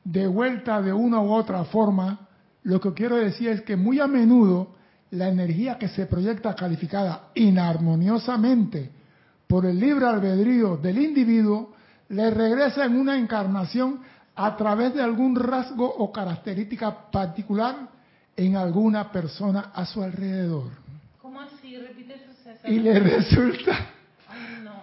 de 0.03 0.27
vuelta 0.27 0.83
de 0.83 0.93
una 0.93 1.19
u 1.19 1.33
otra 1.33 1.63
forma, 1.63 2.27
lo 2.61 2.79
que 2.79 2.93
quiero 2.93 3.15
decir 3.15 3.49
es 3.49 3.61
que 3.61 3.75
muy 3.75 3.99
a 3.99 4.05
menudo 4.05 4.75
la 5.09 5.29
energía 5.29 5.79
que 5.79 5.87
se 5.87 6.05
proyecta 6.05 6.53
calificada 6.55 7.29
inarmoniosamente 7.33 8.91
por 9.47 9.65
el 9.65 9.79
libre 9.79 10.05
albedrío 10.05 10.77
del 10.77 10.99
individuo 10.99 11.73
le 12.09 12.29
regresa 12.29 12.85
en 12.85 12.97
una 12.97 13.17
encarnación 13.17 14.01
a 14.35 14.55
través 14.55 14.93
de 14.93 15.01
algún 15.01 15.35
rasgo 15.35 15.85
o 15.85 16.11
característica 16.11 17.11
particular 17.11 17.75
en 18.35 18.55
alguna 18.55 19.11
persona 19.11 19.71
a 19.73 19.85
su 19.85 20.01
alrededor. 20.01 20.71
¿Cómo 21.21 21.39
así? 21.41 21.77
Repite 21.77 22.15
eso. 22.15 22.33
César. 22.43 22.71
Y 22.71 22.79
le 22.79 22.99
resulta 22.99 23.71
Ay, 24.27 24.63
no. 24.63 24.73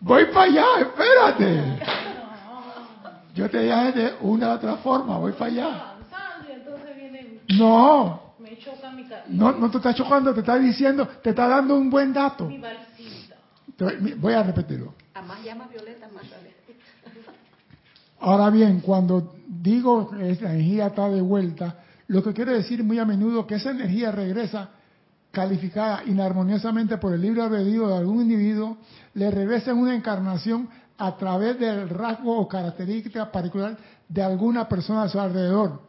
Voy 0.00 0.26
para 0.26 0.42
allá, 0.42 0.66
espérate. 0.80 1.62
Yo 3.34 3.50
te 3.50 3.58
dije 3.58 3.92
de 3.92 4.14
una 4.20 4.50
u 4.50 4.52
otra 4.52 4.76
forma, 4.76 5.18
voy 5.18 5.32
para 5.32 5.50
allá. 5.50 5.94
No, 7.58 8.34
me 8.38 8.58
choca 8.58 8.90
mi, 8.90 9.06
no, 9.28 9.52
no 9.52 9.70
te 9.70 9.76
está 9.78 9.94
chocando, 9.94 10.32
te 10.32 10.40
está 10.40 10.56
diciendo, 10.56 11.06
te 11.22 11.30
está 11.30 11.46
dando 11.48 11.76
un 11.76 11.90
buen 11.90 12.12
dato. 12.12 12.46
mi 12.46 12.60
Voy 14.14 14.32
a 14.32 14.42
repetirlo. 14.42 14.94
A 15.14 15.22
más 15.22 15.42
llama 15.42 15.66
violeta, 15.66 16.08
más 16.14 16.26
sale. 16.26 16.53
Ahora 18.20 18.50
bien, 18.50 18.80
cuando 18.80 19.34
digo 19.46 20.10
que 20.10 20.30
esa 20.30 20.52
energía 20.52 20.86
está 20.86 21.08
de 21.08 21.20
vuelta, 21.20 21.78
lo 22.08 22.22
que 22.22 22.32
quiero 22.32 22.52
decir 22.52 22.82
muy 22.84 22.98
a 22.98 23.04
menudo 23.04 23.46
que 23.46 23.56
esa 23.56 23.70
energía 23.70 24.12
regresa 24.12 24.70
calificada 25.30 26.04
inarmoniosamente 26.06 26.96
por 26.98 27.12
el 27.12 27.20
libre 27.20 27.42
albedrío 27.42 27.88
de 27.88 27.96
algún 27.96 28.22
individuo, 28.22 28.78
le 29.14 29.30
regresa 29.30 29.72
en 29.72 29.78
una 29.78 29.94
encarnación 29.94 30.68
a 30.96 31.16
través 31.16 31.58
del 31.58 31.88
rasgo 31.88 32.38
o 32.38 32.48
característica 32.48 33.30
particular 33.30 33.76
de 34.08 34.22
alguna 34.22 34.68
persona 34.68 35.02
a 35.02 35.08
su 35.08 35.18
alrededor, 35.20 35.82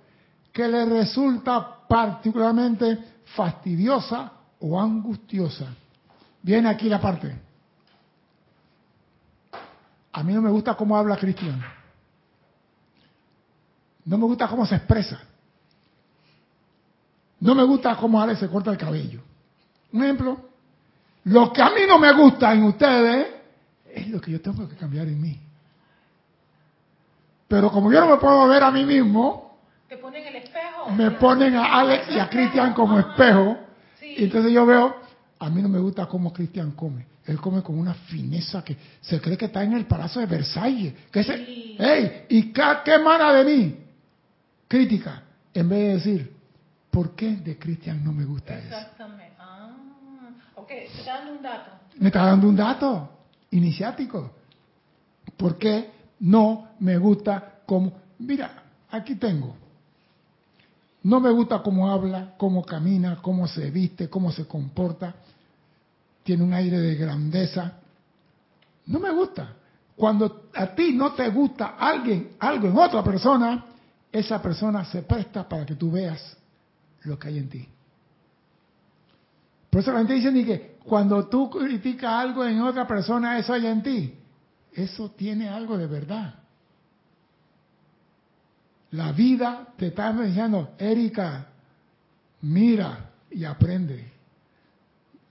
que 0.51 0.67
le 0.67 0.85
resulta 0.85 1.85
particularmente 1.87 2.97
fastidiosa 3.35 4.31
o 4.59 4.79
angustiosa. 4.79 5.67
Viene 6.41 6.69
aquí 6.69 6.89
la 6.89 6.99
parte. 6.99 7.35
A 10.11 10.23
mí 10.23 10.33
no 10.33 10.41
me 10.41 10.49
gusta 10.49 10.75
cómo 10.75 10.97
habla 10.97 11.17
Cristian. 11.17 11.61
No 14.05 14.17
me 14.17 14.25
gusta 14.25 14.47
cómo 14.47 14.65
se 14.65 14.75
expresa. 14.75 15.19
No 17.39 17.53
me 17.55 17.63
gusta 17.63 17.95
cómo 17.95 18.21
Ale 18.21 18.35
se 18.35 18.47
corta 18.47 18.71
el 18.71 18.77
cabello. 18.77 19.21
Un 19.91 20.03
ejemplo, 20.03 20.37
lo 21.25 21.51
que 21.51 21.61
a 21.61 21.69
mí 21.69 21.81
no 21.87 21.99
me 21.99 22.11
gusta 22.13 22.53
en 22.53 22.63
ustedes 22.63 23.27
es 23.93 24.07
lo 24.09 24.19
que 24.21 24.31
yo 24.31 24.41
tengo 24.41 24.67
que 24.67 24.75
cambiar 24.75 25.07
en 25.07 25.21
mí. 25.21 25.39
Pero 27.47 27.71
como 27.71 27.91
yo 27.91 27.99
no 28.01 28.07
me 28.07 28.17
puedo 28.17 28.47
ver 28.47 28.63
a 28.63 28.71
mí 28.71 28.85
mismo, 28.85 29.57
Te 29.87 29.97
ponen 29.97 30.25
el 30.25 30.35
espejo. 30.37 30.89
me 30.91 31.11
ponen 31.11 31.55
a 31.55 31.79
Alex 31.79 32.09
y 32.11 32.19
a 32.19 32.29
Cristian 32.29 32.73
como 32.73 32.99
espejo. 32.99 33.57
Y 34.01 34.23
entonces 34.25 34.51
yo 34.51 34.65
veo, 34.65 34.95
a 35.39 35.49
mí 35.49 35.61
no 35.61 35.69
me 35.69 35.79
gusta 35.79 36.05
cómo 36.07 36.31
Cristian 36.33 36.71
come. 36.71 37.05
Él 37.25 37.39
come 37.39 37.61
con 37.63 37.77
una 37.77 37.93
fineza 37.93 38.63
que 38.63 38.77
se 39.01 39.19
cree 39.19 39.37
que 39.37 39.45
está 39.45 39.63
en 39.63 39.73
el 39.73 39.85
Palacio 39.85 40.21
de 40.21 40.27
Versalles. 40.27 40.93
Que 41.11 41.23
se. 41.23 41.33
¡Ey! 41.33 42.25
¿Y 42.29 42.51
qué, 42.53 42.63
qué 42.83 42.95
emana 42.95 43.33
de 43.33 43.43
mí? 43.43 43.84
Crítica. 44.67 45.23
En 45.53 45.69
vez 45.69 45.79
de 45.79 45.93
decir, 45.93 46.33
¿por 46.91 47.15
qué 47.15 47.37
de 47.37 47.57
Cristian 47.57 48.03
no 48.03 48.11
me 48.11 48.25
gusta 48.25 48.57
eso? 48.57 48.67
Exactamente. 48.67 49.35
Ah, 49.39 49.71
ok, 50.55 50.67
te 50.67 50.85
está 50.85 51.17
dando 51.17 51.33
un 51.33 51.41
dato. 51.41 51.71
Me 51.97 52.07
está 52.07 52.25
dando 52.25 52.49
un 52.49 52.55
dato 52.55 53.09
iniciático. 53.51 54.31
¿Por 55.37 55.57
qué 55.57 55.91
no 56.19 56.69
me 56.79 56.97
gusta 56.97 57.59
cómo... 57.65 57.93
Mira, 58.19 58.63
aquí 58.89 59.15
tengo. 59.15 59.55
No 61.03 61.19
me 61.19 61.29
gusta 61.29 61.61
cómo 61.61 61.89
habla, 61.89 62.33
cómo 62.37 62.65
camina, 62.65 63.17
cómo 63.21 63.47
se 63.47 63.69
viste, 63.69 64.09
cómo 64.09 64.31
se 64.31 64.47
comporta. 64.47 65.13
Tiene 66.23 66.43
un 66.43 66.53
aire 66.53 66.79
de 66.79 66.95
grandeza. 66.95 67.73
No 68.87 68.99
me 68.99 69.11
gusta. 69.11 69.53
Cuando 69.95 70.49
a 70.53 70.67
ti 70.67 70.93
no 70.93 71.13
te 71.13 71.29
gusta 71.29 71.75
alguien, 71.77 72.31
algo 72.39 72.67
en 72.67 72.77
otra 72.77 73.03
persona, 73.03 73.65
esa 74.19 74.41
persona 74.41 74.85
se 74.85 75.01
presta 75.01 75.47
para 75.47 75.65
que 75.65 75.75
tú 75.75 75.91
veas 75.91 76.37
lo 77.03 77.19
que 77.19 77.27
hay 77.27 77.37
en 77.37 77.49
ti. 77.49 77.67
Por 79.69 79.81
eso 79.81 79.91
la 79.91 79.99
gente 79.99 80.13
dice 80.13 80.31
ni 80.31 80.45
que 80.45 80.77
cuando 80.85 81.27
tú 81.27 81.49
criticas 81.49 82.13
algo 82.13 82.45
en 82.45 82.61
otra 82.61 82.87
persona, 82.87 83.37
eso 83.37 83.51
hay 83.51 83.65
en 83.67 83.83
ti. 83.83 84.17
Eso 84.71 85.11
tiene 85.11 85.49
algo 85.49 85.77
de 85.77 85.87
verdad. 85.87 86.35
La 88.91 89.11
vida 89.11 89.67
te 89.75 89.87
está 89.87 90.13
diciendo, 90.13 90.75
Erika, 90.77 91.47
mira 92.41 93.09
y 93.31 93.43
aprende. 93.43 94.13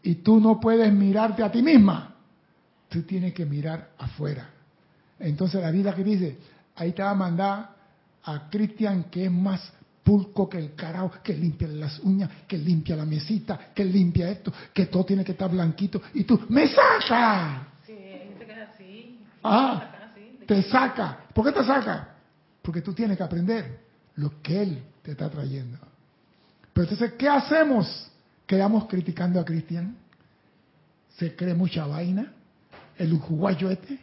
Y 0.03 0.16
tú 0.16 0.41
no 0.41 0.61
puedes 0.61 0.93
mirarte 0.93 1.43
a 1.43 1.51
ti 1.51 1.62
misma. 1.62 2.16
Tú 2.91 3.03
tienes 3.03 3.32
que 3.32 3.47
mirar 3.47 3.93
afuera. 3.97 4.51
Entonces 5.18 5.62
la 5.62 5.70
vida 5.70 5.95
que 5.95 6.05
dice, 6.05 6.39
ahí 6.76 6.93
te 6.93 7.03
va 7.03 7.11
a 7.11 7.14
mandar 7.14 7.74
a 8.25 8.49
Cristian 8.49 9.05
que 9.05 9.27
es 9.27 9.31
más 9.31 9.72
pulco 10.03 10.49
que 10.49 10.59
el 10.59 10.75
carajo, 10.75 11.12
que 11.22 11.35
limpia 11.35 11.66
las 11.68 11.99
uñas, 12.01 12.31
que 12.47 12.59
limpia 12.59 12.95
la 12.95 13.07
mesita, 13.07 13.72
que 13.75 13.85
limpia 13.85 14.31
esto, 14.31 14.53
que 14.72 14.87
todo 14.87 15.05
tiene 15.05 15.25
que 15.25 15.33
estar 15.33 15.51
blanquito. 15.51 16.01
Y 16.12 16.25
tú, 16.25 16.41
¡me 16.49 16.68
saca! 16.68 17.68
Sí, 17.87 17.93
hay 17.93 18.29
gente 18.29 18.47
que 18.47 18.53
es 18.53 18.68
así. 18.68 19.18
Ah, 19.43 19.91
te 20.47 20.62
saca. 20.62 21.20
¿Por 21.33 21.47
qué 21.47 21.53
te 21.53 21.64
saca? 21.64 22.16
Porque 22.61 22.83
tú 22.83 22.93
tienes 22.93 23.16
que 23.16 23.22
aprender 23.22 23.81
lo 24.16 24.43
que 24.43 24.62
Él 24.62 24.83
te 25.03 25.12
está 25.12 25.31
trayendo. 25.31 25.79
Pero 26.72 26.85
entonces, 26.85 27.12
¿qué 27.14 27.29
hacemos? 27.29 28.11
Quedamos 28.47 28.87
criticando 28.87 29.41
a 29.41 29.45
Cristian. 29.45 29.97
Se 31.16 31.35
cree 31.35 31.55
mucha 31.55 31.87
vaina. 31.87 32.33
El 32.99 33.12
uruguayo 33.12 33.70
este, 33.70 33.99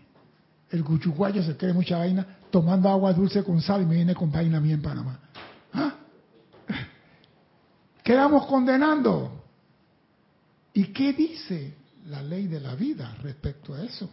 el 0.71 0.83
cuchuguayo 0.83 1.43
se 1.43 1.57
cree 1.57 1.73
mucha 1.73 1.97
vaina, 1.97 2.25
tomando 2.49 2.89
agua 2.89 3.13
dulce 3.13 3.43
con 3.43 3.61
sal 3.61 3.81
y 3.81 3.85
me 3.85 3.95
viene 3.95 4.15
con 4.15 4.31
vaina 4.31 4.57
a 4.57 4.61
mí 4.61 4.71
en 4.71 4.81
Panamá. 4.81 5.19
¿Ah? 5.73 5.95
Quedamos 8.03 8.45
condenando. 8.45 9.43
¿Y 10.73 10.85
qué 10.85 11.11
dice 11.11 11.75
la 12.07 12.23
ley 12.23 12.47
de 12.47 12.61
la 12.61 12.75
vida 12.75 13.15
respecto 13.21 13.73
a 13.73 13.83
eso? 13.83 14.09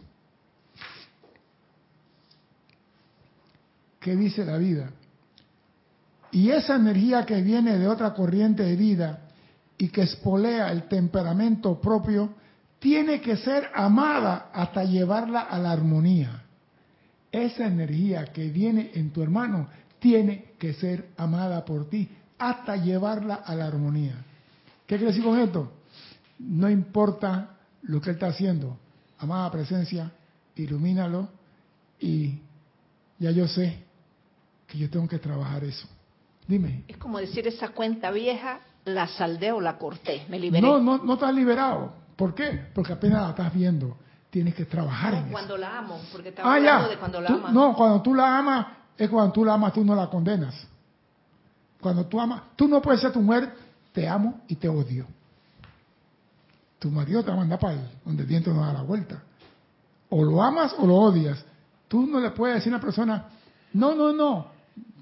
¿Qué 3.99 4.15
dice 4.15 4.43
la 4.43 4.57
vida? 4.57 4.91
Y 6.31 6.51
esa 6.51 6.75
energía 6.75 7.25
que 7.25 7.41
viene 7.41 7.77
de 7.77 7.87
otra 7.87 8.13
corriente 8.13 8.63
de 8.63 8.75
vida 8.75 9.29
y 9.77 9.87
que 9.87 10.01
espolea 10.01 10.71
el 10.71 10.87
temperamento 10.89 11.79
propio, 11.79 12.33
tiene 12.79 13.21
que 13.21 13.37
ser 13.37 13.69
amada 13.73 14.49
hasta 14.53 14.83
llevarla 14.83 15.41
a 15.41 15.57
la 15.57 15.71
armonía. 15.71 16.43
Esa 17.31 17.67
energía 17.67 18.25
que 18.25 18.49
viene 18.49 18.91
en 18.95 19.11
tu 19.11 19.21
hermano 19.21 19.67
tiene 19.99 20.53
que 20.57 20.73
ser 20.73 21.09
amada 21.17 21.63
por 21.65 21.89
ti 21.89 22.09
hasta 22.37 22.77
llevarla 22.77 23.35
a 23.35 23.53
la 23.55 23.67
armonía. 23.67 24.15
¿Qué 24.87 24.95
quiere 24.97 25.11
decir 25.11 25.23
con 25.23 25.39
esto? 25.39 25.71
No 26.39 26.69
importa 26.69 27.57
lo 27.83 28.01
que 28.01 28.09
él 28.09 28.15
está 28.15 28.27
haciendo, 28.27 28.77
amada 29.19 29.51
presencia, 29.51 30.11
ilumínalo 30.55 31.29
y 31.99 32.39
ya 33.19 33.31
yo 33.31 33.47
sé 33.47 33.83
que 34.65 34.77
yo 34.77 34.89
tengo 34.89 35.07
que 35.07 35.19
trabajar 35.19 35.63
eso. 35.63 35.87
Dime. 36.47 36.83
Es 36.87 36.97
como 36.97 37.19
decir 37.19 37.47
esa 37.47 37.69
cuenta 37.69 38.09
vieja, 38.11 38.61
la 38.85 39.07
saldé 39.07 39.51
o 39.51 39.61
la 39.61 39.77
corté, 39.77 40.25
me 40.29 40.39
liberé. 40.39 40.65
No, 40.65 40.79
no, 40.79 40.97
no 40.97 41.13
estás 41.13 41.33
liberado. 41.33 41.93
¿Por 42.15 42.33
qué? 42.33 42.67
Porque 42.73 42.93
apenas 42.93 43.21
la 43.21 43.29
estás 43.29 43.53
viendo. 43.53 43.97
Tienes 44.29 44.53
que 44.53 44.65
trabajar 44.65 45.13
en 45.15 45.19
eso. 45.23 45.31
cuando 45.31 45.57
la 45.57 45.77
amo, 45.79 45.99
porque 46.11 46.29
estaba 46.29 46.51
Ah, 46.51 46.55
hablando 46.57 46.85
ya. 46.85 46.89
de 46.91 46.97
cuando 46.99 47.21
la 47.21 47.27
Tú- 47.27 47.33
amas. 47.35 47.53
no, 47.53 47.75
cuando 47.75 48.01
tú 48.01 48.13
la 48.13 48.37
amas, 48.37 48.67
es 48.97 49.09
cuando 49.09 49.31
tú 49.33 49.43
la 49.45 49.53
amas, 49.55 49.73
tú 49.73 49.83
no 49.83 49.95
la 49.95 50.07
condenas. 50.07 50.67
Cuando 51.81 52.05
tú 52.05 52.19
amas, 52.21 52.41
tú 52.55 52.67
no 52.67 52.81
puedes 52.81 53.01
ser 53.01 53.11
tu 53.11 53.21
mujer, 53.21 53.51
te 53.91 54.07
amo 54.07 54.41
y 54.47 54.55
te 54.55 54.67
odio. 54.69 55.07
Tu 56.77 56.91
marido 56.91 57.23
te 57.23 57.29
va 57.29 57.35
a 57.35 57.39
mandar 57.39 57.57
para 57.59 57.73
el, 57.73 57.81
donde 58.05 58.23
el 58.23 58.29
viento 58.29 58.53
no 58.53 58.65
da 58.65 58.73
la 58.73 58.81
vuelta. 58.83 59.21
O 60.09 60.23
lo 60.23 60.41
amas 60.43 60.73
o 60.77 60.85
lo 60.85 60.95
odias. 60.95 61.43
Tú 61.87 62.05
no 62.05 62.19
le 62.19 62.29
puedes 62.31 62.57
decir 62.57 62.71
a 62.71 62.75
una 62.75 62.85
persona, 62.85 63.25
no, 63.73 63.95
no, 63.95 64.13
no, 64.13 64.47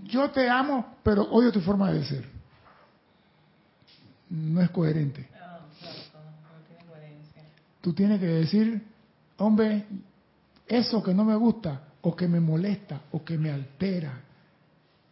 yo 0.06 0.30
te 0.32 0.50
amo, 0.50 0.96
pero 1.04 1.24
odio 1.24 1.52
tu 1.52 1.60
forma 1.62 1.92
de 1.92 2.06
ser. 2.06 2.30
No 4.30 4.62
es 4.62 4.70
coherente. 4.72 5.30
Ah, 5.34 5.38
claro, 5.38 5.64
no, 6.14 6.60
no 6.60 6.66
tiene 6.68 6.86
coherencia. 6.90 7.44
Tú 7.82 7.94
tienes 7.94 8.20
que 8.20 8.26
decir, 8.26 8.88
hombre, 9.38 9.86
eso 10.68 11.02
que 11.02 11.14
no 11.14 11.24
me 11.24 11.36
gusta, 11.36 11.82
o 12.02 12.16
que 12.16 12.28
me 12.28 12.40
molesta, 12.40 13.02
o 13.12 13.24
que 13.24 13.38
me 13.38 13.52
altera, 13.52 14.22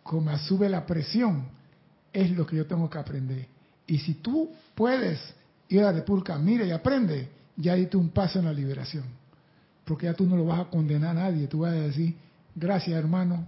o 0.04 0.22
me 0.22 0.38
sube 0.40 0.70
la 0.70 0.86
presión, 0.86 1.46
es 2.12 2.32
lo 2.32 2.46
que 2.46 2.58
yo 2.58 2.66
tengo 2.66 2.90
que 2.90 2.98
aprender. 2.98 3.48
Y 3.88 3.98
si 4.00 4.16
tú 4.16 4.50
puedes 4.74 5.20
ir 5.70 5.80
a 5.82 5.86
la 5.86 5.92
República, 5.92 6.38
mira 6.38 6.66
y 6.66 6.72
aprende, 6.72 7.30
ya 7.58 7.76
diste 7.76 7.98
un 7.98 8.10
paso 8.10 8.40
en 8.40 8.46
la 8.46 8.54
liberación. 8.54 9.04
Porque 9.84 10.06
ya 10.06 10.14
tú 10.14 10.26
no 10.26 10.36
lo 10.36 10.46
vas 10.46 10.62
a 10.62 10.66
condenar 10.66 11.12
a 11.18 11.22
nadie, 11.22 11.48
tú 11.48 11.60
vas 11.60 11.74
a 11.74 11.76
decir, 11.76 12.16
gracias 12.56 12.98
hermano 12.98 13.48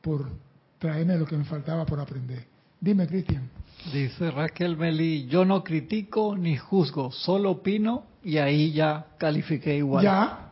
por 0.00 0.30
traerme 0.78 1.16
lo 1.16 1.26
que 1.26 1.36
me 1.36 1.44
faltaba 1.44 1.86
por 1.86 2.00
aprender. 2.00 2.44
Dime, 2.80 3.06
Cristian. 3.06 3.48
Dice 3.92 4.30
Raquel 4.30 4.76
Meli, 4.76 5.26
yo 5.26 5.44
no 5.44 5.62
critico 5.64 6.36
ni 6.36 6.56
juzgo, 6.56 7.10
solo 7.12 7.52
opino 7.52 8.04
y 8.22 8.38
ahí 8.38 8.72
ya 8.72 9.06
califiqué 9.18 9.76
igual. 9.76 10.04
Ya, 10.04 10.50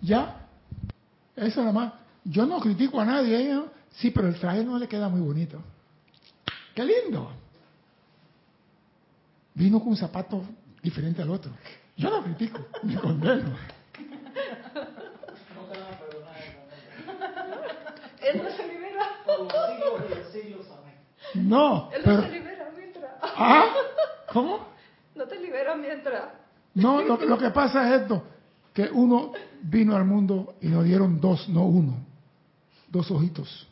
ya. 0.00 0.46
Eso 1.36 1.60
nada 1.60 1.72
más. 1.72 1.92
Yo 2.24 2.46
no 2.46 2.58
critico 2.60 3.00
a 3.00 3.04
nadie, 3.04 3.52
¿eh? 3.52 3.62
sí, 3.90 4.10
pero 4.10 4.28
el 4.28 4.38
traje 4.38 4.64
no 4.64 4.78
le 4.78 4.88
queda 4.88 5.08
muy 5.08 5.20
bonito. 5.20 5.60
¡Qué 6.74 6.84
lindo! 6.84 7.30
Vino 9.54 9.78
con 9.78 9.90
un 9.90 9.96
zapato 9.96 10.42
diferente 10.82 11.22
al 11.22 11.30
otro. 11.30 11.52
Yo 11.96 12.10
no 12.10 12.22
critico, 12.24 12.66
ni 12.82 12.96
condeno. 12.96 13.56
Él 18.22 18.42
no 18.42 18.50
se 18.50 18.66
libera. 18.66 19.10
No, 21.34 21.90
Él 21.92 21.98
no 21.98 22.04
pero... 22.04 22.22
se 22.22 22.30
libera 22.30 22.70
mientras. 22.76 23.12
¿Ah? 23.22 23.74
¿Cómo? 24.32 24.68
No 25.14 25.24
te 25.24 25.38
libera 25.38 25.76
mientras. 25.76 26.43
No, 26.74 27.02
lo, 27.02 27.16
lo 27.24 27.38
que 27.38 27.50
pasa 27.50 27.88
es 27.94 28.02
esto, 28.02 28.24
que 28.72 28.90
uno 28.92 29.32
vino 29.62 29.94
al 29.96 30.04
mundo 30.04 30.56
y 30.60 30.68
nos 30.68 30.84
dieron 30.84 31.20
dos, 31.20 31.48
no 31.48 31.64
uno, 31.66 31.96
dos 32.88 33.10
ojitos, 33.10 33.68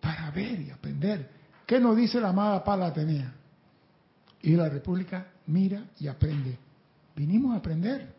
para 0.00 0.30
ver 0.30 0.60
y 0.60 0.70
aprender. 0.70 1.30
¿Qué 1.66 1.78
nos 1.80 1.96
dice 1.96 2.20
la 2.20 2.30
amada 2.30 2.64
Pala 2.64 2.86
Atenea? 2.86 3.32
Y 4.42 4.56
la 4.56 4.68
República 4.68 5.26
mira 5.46 5.84
y 5.98 6.08
aprende. 6.08 6.58
Vinimos 7.16 7.54
a 7.54 7.58
aprender. 7.58 8.14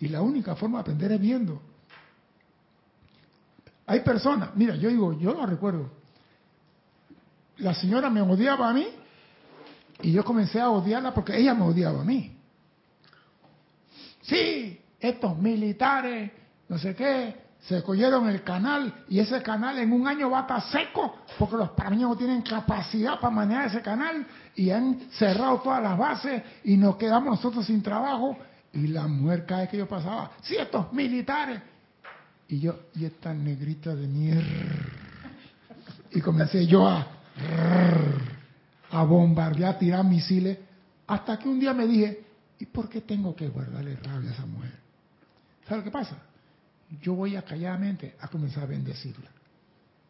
Y 0.00 0.08
la 0.08 0.20
única 0.20 0.56
forma 0.56 0.78
de 0.78 0.82
aprender 0.82 1.12
es 1.12 1.20
viendo. 1.20 1.62
Hay 3.86 4.00
personas, 4.00 4.50
mira, 4.54 4.74
yo 4.76 4.88
digo, 4.88 5.18
yo 5.18 5.34
no 5.34 5.46
recuerdo. 5.46 5.90
La 7.58 7.74
señora 7.74 8.10
me 8.10 8.20
odiaba 8.20 8.68
a 8.68 8.72
mí 8.72 8.86
y 10.02 10.12
yo 10.12 10.24
comencé 10.24 10.60
a 10.60 10.70
odiarla 10.70 11.14
porque 11.14 11.36
ella 11.36 11.54
me 11.54 11.64
odiaba 11.64 12.00
a 12.00 12.04
mí. 12.04 12.36
Sí, 14.22 14.80
estos 15.00 15.36
militares, 15.36 16.30
no 16.68 16.78
sé 16.78 16.94
qué, 16.94 17.36
se 17.60 17.82
cogieron 17.82 18.28
el 18.28 18.42
canal 18.42 19.04
y 19.08 19.20
ese 19.20 19.40
canal 19.40 19.78
en 19.78 19.92
un 19.92 20.06
año 20.08 20.30
va 20.30 20.38
a 20.38 20.42
estar 20.42 20.62
seco 20.62 21.18
porque 21.38 21.56
los 21.56 21.70
panameños 21.70 22.10
no 22.10 22.16
tienen 22.16 22.42
capacidad 22.42 23.20
para 23.20 23.34
manejar 23.34 23.66
ese 23.68 23.80
canal 23.80 24.26
y 24.56 24.70
han 24.70 24.98
cerrado 25.12 25.60
todas 25.60 25.82
las 25.82 25.96
bases 25.96 26.42
y 26.64 26.76
nos 26.76 26.96
quedamos 26.96 27.36
nosotros 27.36 27.66
sin 27.66 27.82
trabajo. 27.82 28.36
Y 28.72 28.88
la 28.88 29.06
mujer 29.06 29.44
cada 29.46 29.68
que 29.68 29.76
yo 29.76 29.86
pasaba, 29.86 30.32
si 30.42 30.56
estos 30.56 30.92
militares. 30.92 31.60
Y 32.48 32.60
yo, 32.60 32.80
y 32.94 33.04
esta 33.04 33.32
negrita 33.32 33.94
de 33.94 34.06
mierda. 34.08 34.42
Y 36.10 36.20
comencé 36.20 36.66
yo 36.66 36.86
a, 36.88 37.06
a 38.90 39.04
bombardear, 39.04 39.74
a 39.74 39.78
tirar 39.78 40.04
misiles, 40.04 40.58
hasta 41.06 41.38
que 41.38 41.48
un 41.48 41.60
día 41.60 41.72
me 41.72 41.86
dije, 41.86 42.21
¿y 42.62 42.66
por 42.66 42.88
qué 42.88 43.00
tengo 43.00 43.34
que 43.34 43.48
guardarle 43.48 43.96
rabia 43.96 44.30
a 44.30 44.34
esa 44.34 44.46
mujer? 44.46 44.70
¿Sabes 45.66 45.78
lo 45.78 45.84
que 45.84 45.90
pasa? 45.90 46.16
Yo 47.00 47.14
voy 47.14 47.34
a 47.34 47.42
calladamente 47.42 48.14
a 48.20 48.28
comenzar 48.28 48.62
a 48.62 48.66
bendecirla. 48.66 49.28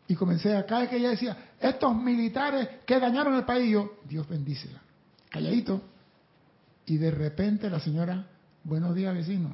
Y 0.06 0.14
comencé 0.14 0.54
a 0.54 0.66
caer 0.66 0.90
que 0.90 0.96
ella 0.98 1.08
decía, 1.08 1.54
estos 1.58 1.96
militares 1.96 2.68
que 2.84 3.00
dañaron 3.00 3.36
el 3.36 3.46
país, 3.46 3.72
yo, 3.72 4.00
Dios 4.06 4.28
bendícela. 4.28 4.82
Calladito. 5.30 5.80
Y 6.84 6.98
de 6.98 7.10
repente 7.10 7.70
la 7.70 7.80
señora, 7.80 8.26
buenos 8.64 8.94
días 8.94 9.14
vecino, 9.14 9.50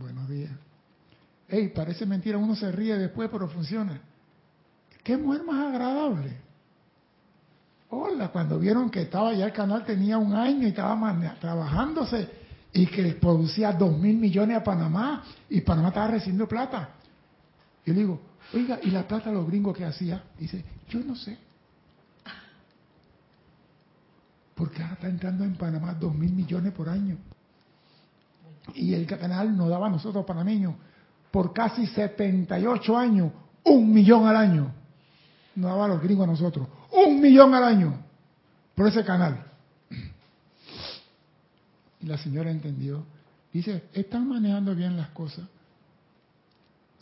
buenos 0.00 0.28
días. 0.28 0.50
Ey, 1.48 1.68
parece 1.68 2.06
mentira, 2.06 2.38
uno 2.38 2.56
se 2.56 2.72
ríe 2.72 2.98
después, 2.98 3.28
pero 3.30 3.46
funciona. 3.46 4.00
Qué 5.04 5.16
mujer 5.16 5.44
más 5.44 5.68
agradable. 5.68 6.38
Hola, 7.94 8.28
cuando 8.28 8.58
vieron 8.58 8.88
que 8.88 9.02
estaba 9.02 9.34
ya 9.34 9.44
el 9.44 9.52
canal 9.52 9.84
tenía 9.84 10.16
un 10.16 10.32
año 10.32 10.62
y 10.62 10.70
estaba 10.70 11.14
trabajándose 11.38 12.26
y 12.72 12.86
que 12.86 13.12
producía 13.12 13.70
dos 13.72 13.98
mil 13.98 14.16
millones 14.16 14.56
a 14.56 14.64
Panamá 14.64 15.22
y 15.50 15.60
Panamá 15.60 15.88
estaba 15.88 16.06
recibiendo 16.06 16.48
plata. 16.48 16.88
Yo 17.84 17.92
le 17.92 18.00
digo, 18.00 18.18
oiga, 18.54 18.78
¿y 18.82 18.90
la 18.90 19.06
plata 19.06 19.30
los 19.30 19.46
gringos 19.46 19.76
que 19.76 19.84
hacía? 19.84 20.24
Dice, 20.38 20.64
yo 20.88 21.00
no 21.00 21.14
sé. 21.14 21.36
Porque 24.54 24.82
ahora 24.82 24.94
está 24.94 25.08
entrando 25.08 25.44
en 25.44 25.54
Panamá 25.56 25.92
dos 25.92 26.14
mil 26.14 26.32
millones 26.32 26.72
por 26.72 26.88
año. 26.88 27.18
Y 28.74 28.94
el 28.94 29.06
canal 29.06 29.54
nos 29.54 29.68
daba 29.68 29.88
a 29.88 29.90
nosotros 29.90 30.24
panameños 30.24 30.76
por 31.30 31.52
casi 31.52 31.86
78 31.86 32.96
años 32.96 33.32
un 33.64 33.92
millón 33.92 34.26
al 34.26 34.36
año. 34.36 34.72
Nos 35.56 35.70
daba 35.70 35.84
a 35.84 35.88
los 35.88 36.02
gringos 36.02 36.26
a 36.26 36.30
nosotros. 36.30 36.68
Un 36.92 37.20
millón 37.20 37.54
al 37.54 37.64
año 37.64 38.04
por 38.74 38.88
ese 38.88 39.04
canal. 39.04 39.44
Y 42.00 42.06
la 42.06 42.18
señora 42.18 42.50
entendió. 42.50 43.04
Dice, 43.52 43.84
están 43.92 44.28
manejando 44.28 44.74
bien 44.74 44.96
las 44.96 45.08
cosas. 45.10 45.44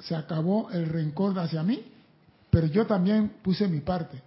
Se 0.00 0.14
acabó 0.14 0.70
el 0.70 0.86
rencor 0.86 1.38
hacia 1.38 1.62
mí, 1.62 1.84
pero 2.50 2.66
yo 2.66 2.86
también 2.86 3.36
puse 3.42 3.68
mi 3.68 3.80
parte. 3.80 4.20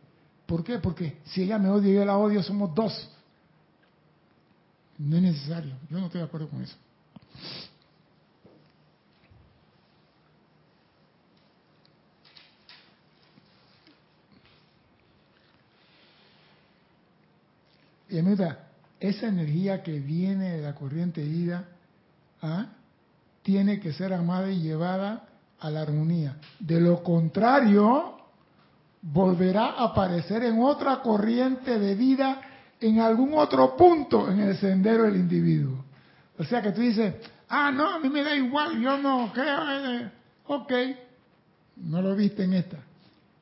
¿Por 0.45 0.63
qué? 0.63 0.79
Porque 0.79 1.19
si 1.25 1.43
ella 1.43 1.57
me 1.57 1.69
odia 1.69 1.91
y 1.91 1.95
yo 1.95 2.05
la 2.05 2.17
odio, 2.17 2.43
somos 2.43 2.73
dos. 2.73 3.09
No 4.97 5.15
es 5.17 5.21
necesario. 5.21 5.73
Yo 5.89 5.99
no 5.99 6.05
estoy 6.05 6.19
de 6.19 6.27
acuerdo 6.27 6.49
con 6.49 6.61
eso. 6.61 6.75
Y 18.13 18.21
mira, 18.21 18.59
esa 18.99 19.27
energía 19.27 19.81
que 19.81 19.99
viene 19.99 20.57
de 20.57 20.61
la 20.61 20.75
corriente 20.75 21.21
de 21.21 21.27
vida 21.27 21.65
¿ah? 22.43 22.67
tiene 23.41 23.79
que 23.79 23.91
ser 23.91 24.13
amada 24.13 24.51
y 24.51 24.61
llevada 24.61 25.25
a 25.59 25.71
la 25.71 25.81
armonía. 25.81 26.37
De 26.59 26.79
lo 26.79 27.01
contrario, 27.01 28.17
volverá 29.01 29.71
a 29.71 29.85
aparecer 29.85 30.43
en 30.43 30.61
otra 30.61 31.01
corriente 31.01 31.79
de 31.79 31.95
vida 31.95 32.39
en 32.79 32.99
algún 32.99 33.33
otro 33.33 33.75
punto 33.75 34.29
en 34.29 34.41
el 34.41 34.57
sendero 34.57 35.05
del 35.05 35.15
individuo. 35.15 35.83
O 36.37 36.43
sea 36.43 36.61
que 36.61 36.71
tú 36.71 36.81
dices, 36.81 37.15
ah, 37.49 37.71
no, 37.71 37.95
a 37.95 37.99
mí 37.99 38.09
me 38.09 38.21
da 38.21 38.35
igual, 38.35 38.79
yo 38.79 38.95
no 38.99 39.31
creo. 39.33 40.11
Ok, 40.45 40.71
no 41.77 41.99
lo 41.99 42.15
viste 42.15 42.43
en 42.43 42.53
esta. 42.53 42.77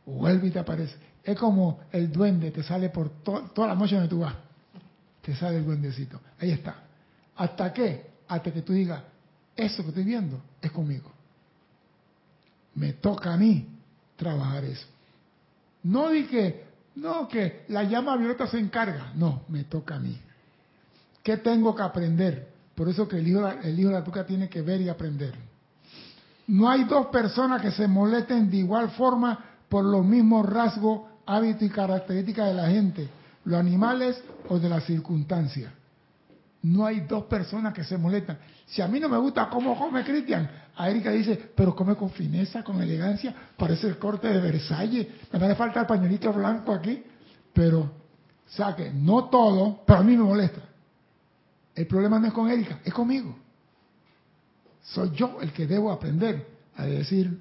Vuelve 0.05 0.47
y 0.47 0.51
te 0.51 0.59
aparece. 0.59 0.95
Es 1.25 1.37
como 1.37 1.81
el 1.91 2.09
duende, 2.09 2.51
te 2.51 2.63
sale 2.63 2.87
por 2.89 3.21
toda 3.21 3.67
la 3.67 3.75
noche 3.75 3.95
donde 3.95 4.09
tú 4.09 4.19
vas 4.21 4.35
te 5.21 5.35
sale 5.35 5.57
el 5.57 5.65
duendecito. 5.65 6.19
Ahí 6.39 6.51
está. 6.51 6.75
¿Hasta 7.35 7.71
qué? 7.73 8.11
Hasta 8.27 8.51
que 8.51 8.61
tú 8.61 8.73
digas, 8.73 9.01
eso 9.55 9.83
que 9.83 9.89
estoy 9.89 10.03
viendo 10.03 10.41
es 10.61 10.71
conmigo. 10.71 11.11
Me 12.75 12.93
toca 12.93 13.33
a 13.33 13.37
mí 13.37 13.67
trabajar 14.15 14.63
eso. 14.63 14.87
No 15.83 16.09
dije, 16.09 16.65
no, 16.95 17.27
que 17.27 17.65
la 17.69 17.83
llama 17.83 18.17
violeta 18.17 18.47
se 18.47 18.59
encarga. 18.59 19.11
No, 19.15 19.43
me 19.49 19.65
toca 19.65 19.95
a 19.95 19.99
mí. 19.99 20.17
¿Qué 21.23 21.37
tengo 21.37 21.75
que 21.75 21.83
aprender? 21.83 22.49
Por 22.75 22.89
eso 22.89 23.07
que 23.07 23.17
el 23.17 23.27
hijo, 23.27 23.47
el 23.47 23.79
hijo 23.79 23.89
de 23.89 23.95
la 23.95 24.03
tuca 24.03 24.25
tiene 24.25 24.49
que 24.49 24.61
ver 24.61 24.81
y 24.81 24.89
aprender. 24.89 25.35
No 26.47 26.69
hay 26.69 26.85
dos 26.85 27.07
personas 27.07 27.61
que 27.61 27.71
se 27.71 27.87
molesten 27.87 28.49
de 28.49 28.57
igual 28.57 28.91
forma 28.91 29.45
por 29.69 29.85
los 29.85 30.05
mismos 30.05 30.45
rasgos, 30.47 31.01
hábitos 31.25 31.63
y 31.63 31.69
características 31.69 32.47
de 32.47 32.53
la 32.53 32.69
gente 32.69 33.20
los 33.45 33.59
animales 33.59 34.21
o 34.49 34.59
de 34.59 34.69
las 34.69 34.83
circunstancias. 34.85 35.71
No 36.63 36.85
hay 36.85 37.01
dos 37.01 37.23
personas 37.25 37.73
que 37.73 37.83
se 37.83 37.97
molestan. 37.97 38.37
Si 38.67 38.81
a 38.81 38.87
mí 38.87 38.99
no 38.99 39.09
me 39.09 39.17
gusta 39.17 39.49
cómo 39.49 39.77
come 39.77 40.03
Cristian, 40.03 40.49
a 40.75 40.89
Erika 40.89 41.11
dice, 41.11 41.51
pero 41.55 41.75
come 41.75 41.95
con 41.95 42.11
fineza, 42.11 42.63
con 42.63 42.81
elegancia, 42.81 43.33
parece 43.57 43.87
el 43.87 43.97
corte 43.97 44.27
de 44.27 44.39
Versalles, 44.39 45.07
me 45.31 45.45
hace 45.45 45.55
falta 45.55 45.81
el 45.81 45.87
pañuelito 45.87 46.31
blanco 46.31 46.73
aquí, 46.73 47.03
pero, 47.51 47.79
o 47.79 47.91
sea 48.47 48.75
que 48.75 48.91
no 48.91 49.25
todo, 49.25 49.81
pero 49.85 49.99
a 49.99 50.03
mí 50.03 50.15
me 50.15 50.23
molesta. 50.23 50.61
El 51.73 51.87
problema 51.87 52.19
no 52.19 52.27
es 52.27 52.33
con 52.33 52.49
Erika, 52.49 52.79
es 52.83 52.93
conmigo. 52.93 53.35
Soy 54.83 55.11
yo 55.11 55.39
el 55.41 55.51
que 55.51 55.65
debo 55.65 55.91
aprender 55.91 56.47
a 56.75 56.85
decir, 56.85 57.39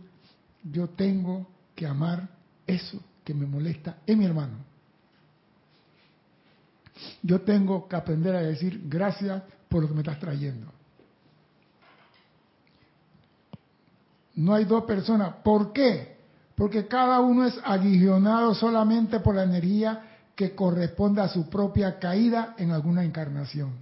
yo 0.64 0.88
tengo 0.88 1.46
que 1.74 1.86
amar 1.86 2.28
eso 2.66 2.98
que 3.22 3.34
me 3.34 3.46
molesta 3.46 3.98
en 4.06 4.18
mi 4.18 4.24
hermano 4.24 4.69
yo 7.22 7.40
tengo 7.42 7.88
que 7.88 7.96
aprender 7.96 8.34
a 8.34 8.42
decir 8.42 8.82
gracias 8.86 9.42
por 9.68 9.82
lo 9.82 9.88
que 9.88 9.94
me 9.94 10.00
estás 10.00 10.18
trayendo. 10.18 10.72
No 14.36 14.54
hay 14.54 14.64
dos 14.64 14.84
personas. 14.84 15.34
¿Por 15.42 15.72
qué? 15.72 16.16
Porque 16.54 16.86
cada 16.86 17.20
uno 17.20 17.46
es 17.46 17.58
aguillonado 17.64 18.54
solamente 18.54 19.20
por 19.20 19.34
la 19.34 19.44
energía 19.44 20.02
que 20.34 20.54
corresponde 20.54 21.20
a 21.20 21.28
su 21.28 21.48
propia 21.50 21.98
caída 21.98 22.54
en 22.56 22.70
alguna 22.70 23.04
encarnación. 23.04 23.72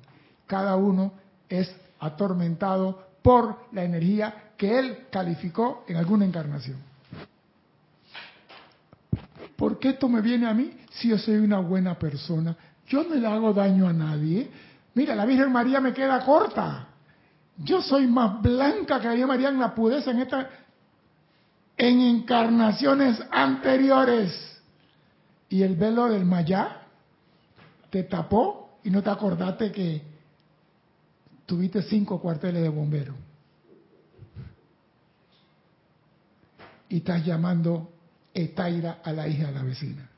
Cada 0.47 0.77
uno 0.77 1.13
es 1.49 1.73
atormentado 2.01 3.07
por 3.23 3.67
la 3.73 3.85
energía 3.85 4.53
que 4.57 4.79
él 4.79 5.07
calificó 5.11 5.85
en 5.87 5.97
alguna 5.97 6.25
encarnación. 6.25 6.79
¿Por 9.57 9.79
qué 9.79 9.91
esto 9.91 10.09
me 10.09 10.21
viene 10.21 10.47
a 10.47 10.55
mí 10.55 10.71
si 10.91 11.09
yo 11.09 11.19
soy 11.19 11.37
una 11.37 11.59
buena 11.59 11.99
persona? 11.99 12.57
Yo 12.89 13.05
no 13.05 13.15
le 13.15 13.27
hago 13.27 13.53
daño 13.53 13.87
a 13.87 13.93
nadie. 13.93 14.51
Mira, 14.95 15.15
la 15.15 15.27
Virgen 15.27 15.53
María 15.53 15.81
me 15.81 15.93
queda 15.93 16.25
corta. 16.25 16.89
Yo 17.59 17.83
soy 17.83 18.07
más 18.07 18.41
blanca 18.41 19.01
que 19.01 19.07
la 19.07 19.13
Virgen 19.13 19.29
María 19.29 19.49
en 19.49 19.61
la 19.61 19.75
pudeza 19.75 20.11
en 20.11 20.21
esta 20.21 20.49
en 21.77 22.01
encarnaciones 22.01 23.23
anteriores. 23.31 24.61
Y 25.49 25.63
el 25.63 25.77
velo 25.77 26.09
del 26.09 26.25
Mayá 26.25 26.83
te 27.91 28.03
tapó 28.03 28.79
y 28.83 28.91
no 28.91 29.03
te 29.03 29.11
acordaste 29.11 29.73
que 29.73 30.03
tuviste 31.47 31.83
cinco 31.83 32.21
cuarteles 32.21 32.63
de 32.63 32.69
bombero. 32.69 33.15
Y 36.91 36.99
estás 36.99 37.25
llamando 37.25 37.93
Etaira 38.35 39.01
a 39.05 39.13
la 39.13 39.29
hija 39.29 39.47
de 39.47 39.53
la 39.53 39.63
vecina. 39.63 40.09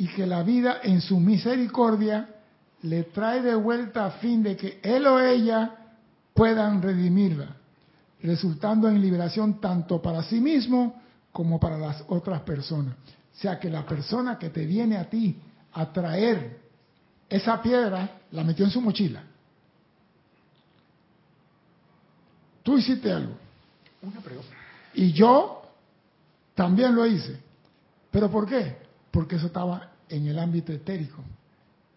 Y 0.00 0.06
que 0.06 0.26
la 0.26 0.42
vida 0.42 0.78
en 0.82 1.02
su 1.02 1.20
misericordia 1.20 2.26
le 2.80 3.02
trae 3.02 3.42
de 3.42 3.54
vuelta 3.54 4.06
a 4.06 4.10
fin 4.12 4.42
de 4.42 4.56
que 4.56 4.80
él 4.82 5.06
o 5.06 5.20
ella 5.20 5.90
puedan 6.32 6.80
redimirla, 6.80 7.54
resultando 8.22 8.88
en 8.88 8.98
liberación 8.98 9.60
tanto 9.60 10.00
para 10.00 10.22
sí 10.22 10.40
mismo 10.40 11.02
como 11.32 11.60
para 11.60 11.76
las 11.76 12.02
otras 12.08 12.40
personas. 12.40 12.94
O 12.94 13.38
sea 13.42 13.60
que 13.60 13.68
la 13.68 13.84
persona 13.84 14.38
que 14.38 14.48
te 14.48 14.64
viene 14.64 14.96
a 14.96 15.04
ti 15.10 15.38
a 15.74 15.92
traer 15.92 16.60
esa 17.28 17.60
piedra, 17.60 18.20
la 18.30 18.42
metió 18.42 18.64
en 18.64 18.70
su 18.70 18.80
mochila. 18.80 19.22
Tú 22.62 22.78
hiciste 22.78 23.12
algo. 23.12 23.34
Una 24.00 24.20
pregunta. 24.22 24.48
Y 24.94 25.12
yo 25.12 25.60
también 26.54 26.94
lo 26.94 27.04
hice. 27.04 27.38
¿Pero 28.10 28.30
por 28.30 28.48
qué? 28.48 28.78
Porque 29.10 29.36
eso 29.36 29.48
estaba 29.48 29.89
en 30.10 30.26
el 30.26 30.38
ámbito 30.38 30.72
etérico. 30.72 31.22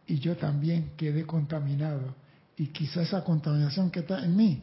y 0.06 0.20
yo 0.20 0.36
también 0.36 0.92
quedé 0.98 1.26
contaminado. 1.26 2.16
Y 2.58 2.68
quizá 2.68 3.02
esa 3.02 3.24
contaminación 3.24 3.90
que 3.90 4.02
está 4.02 4.24
en 4.24 4.36
mí, 4.36 4.62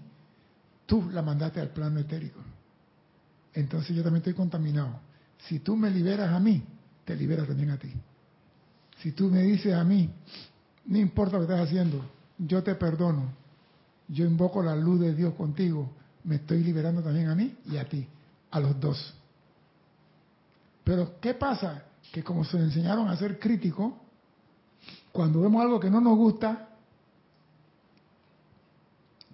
tú 0.87 1.11
la 1.11 1.23
mandaste 1.23 1.61
al 1.61 1.71
plano 1.71 1.99
etérico. 1.99 2.41
Entonces 3.55 3.97
yo 3.97 4.03
también 4.03 4.19
estoy 4.19 4.35
contaminado. 4.35 5.01
Si 5.49 5.61
tú 5.61 5.77
me 5.77 5.91
liberas 5.91 6.31
a 6.31 6.39
mí, 6.39 6.63
te 7.05 7.17
liberas 7.17 7.49
también 7.49 7.71
a 7.71 7.79
ti. 7.79 7.93
Si 8.99 9.13
tú 9.13 9.29
me 9.29 9.43
dices 9.43 9.75
a 9.75 9.83
mí, 9.83 10.11
no 10.87 10.99
importa 10.99 11.39
lo 11.39 11.47
que 11.47 11.53
estás 11.53 11.69
haciendo, 11.69 12.05
yo 12.39 12.63
te 12.63 12.75
perdono. 12.75 13.33
Yo 14.09 14.25
invoco 14.25 14.63
la 14.63 14.77
luz 14.77 15.01
de 15.01 15.15
Dios 15.15 15.35
contigo. 15.35 15.91
Me 16.25 16.37
estoy 16.37 16.63
liberando 16.63 17.03
también 17.03 17.29
a 17.29 17.35
mí 17.35 17.57
y 17.71 17.77
a 17.79 17.89
ti, 17.89 18.07
a 18.51 18.61
los 18.61 18.79
dos. 18.79 19.15
Pero 20.85 21.19
¿qué 21.21 21.35
pasa? 21.35 21.85
Que 22.13 22.23
como 22.25 22.45
se 22.45 22.57
enseñaron 22.59 23.09
a 23.09 23.17
ser 23.17 23.39
críticos, 23.39 23.93
cuando 25.13 25.41
vemos 25.41 25.63
algo 25.63 25.79
que 25.79 25.91
no 25.91 26.01
nos 26.01 26.17
gusta, 26.17 26.69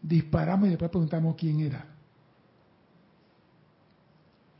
disparamos 0.02 0.68
y 0.68 0.70
después 0.70 0.90
preguntamos 0.90 1.36
quién 1.36 1.60
era. 1.60 1.86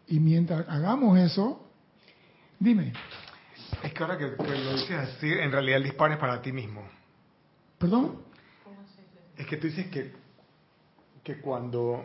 Y 0.09 0.21
mientras 0.21 0.69
hagamos 0.69 1.19
eso, 1.19 1.69
dime, 2.59 2.93
Es 3.83 3.93
que 3.93 4.03
ahora 4.03 4.17
que 4.17 4.35
que 4.37 4.59
lo 4.59 4.73
dices 4.75 4.93
así, 4.97 5.31
en 5.31 5.51
realidad 5.53 5.79
el 5.79 5.85
disparo 5.85 6.15
es 6.15 6.21
para 6.21 6.41
ti 6.41 6.53
mismo. 6.53 6.83
perdón, 7.79 8.23
Es 9.37 9.47
que 9.47 9.57
tú 9.57 9.67
dices 9.67 9.87
que, 9.89 10.15
que 11.23 11.41
cuando, 11.41 12.05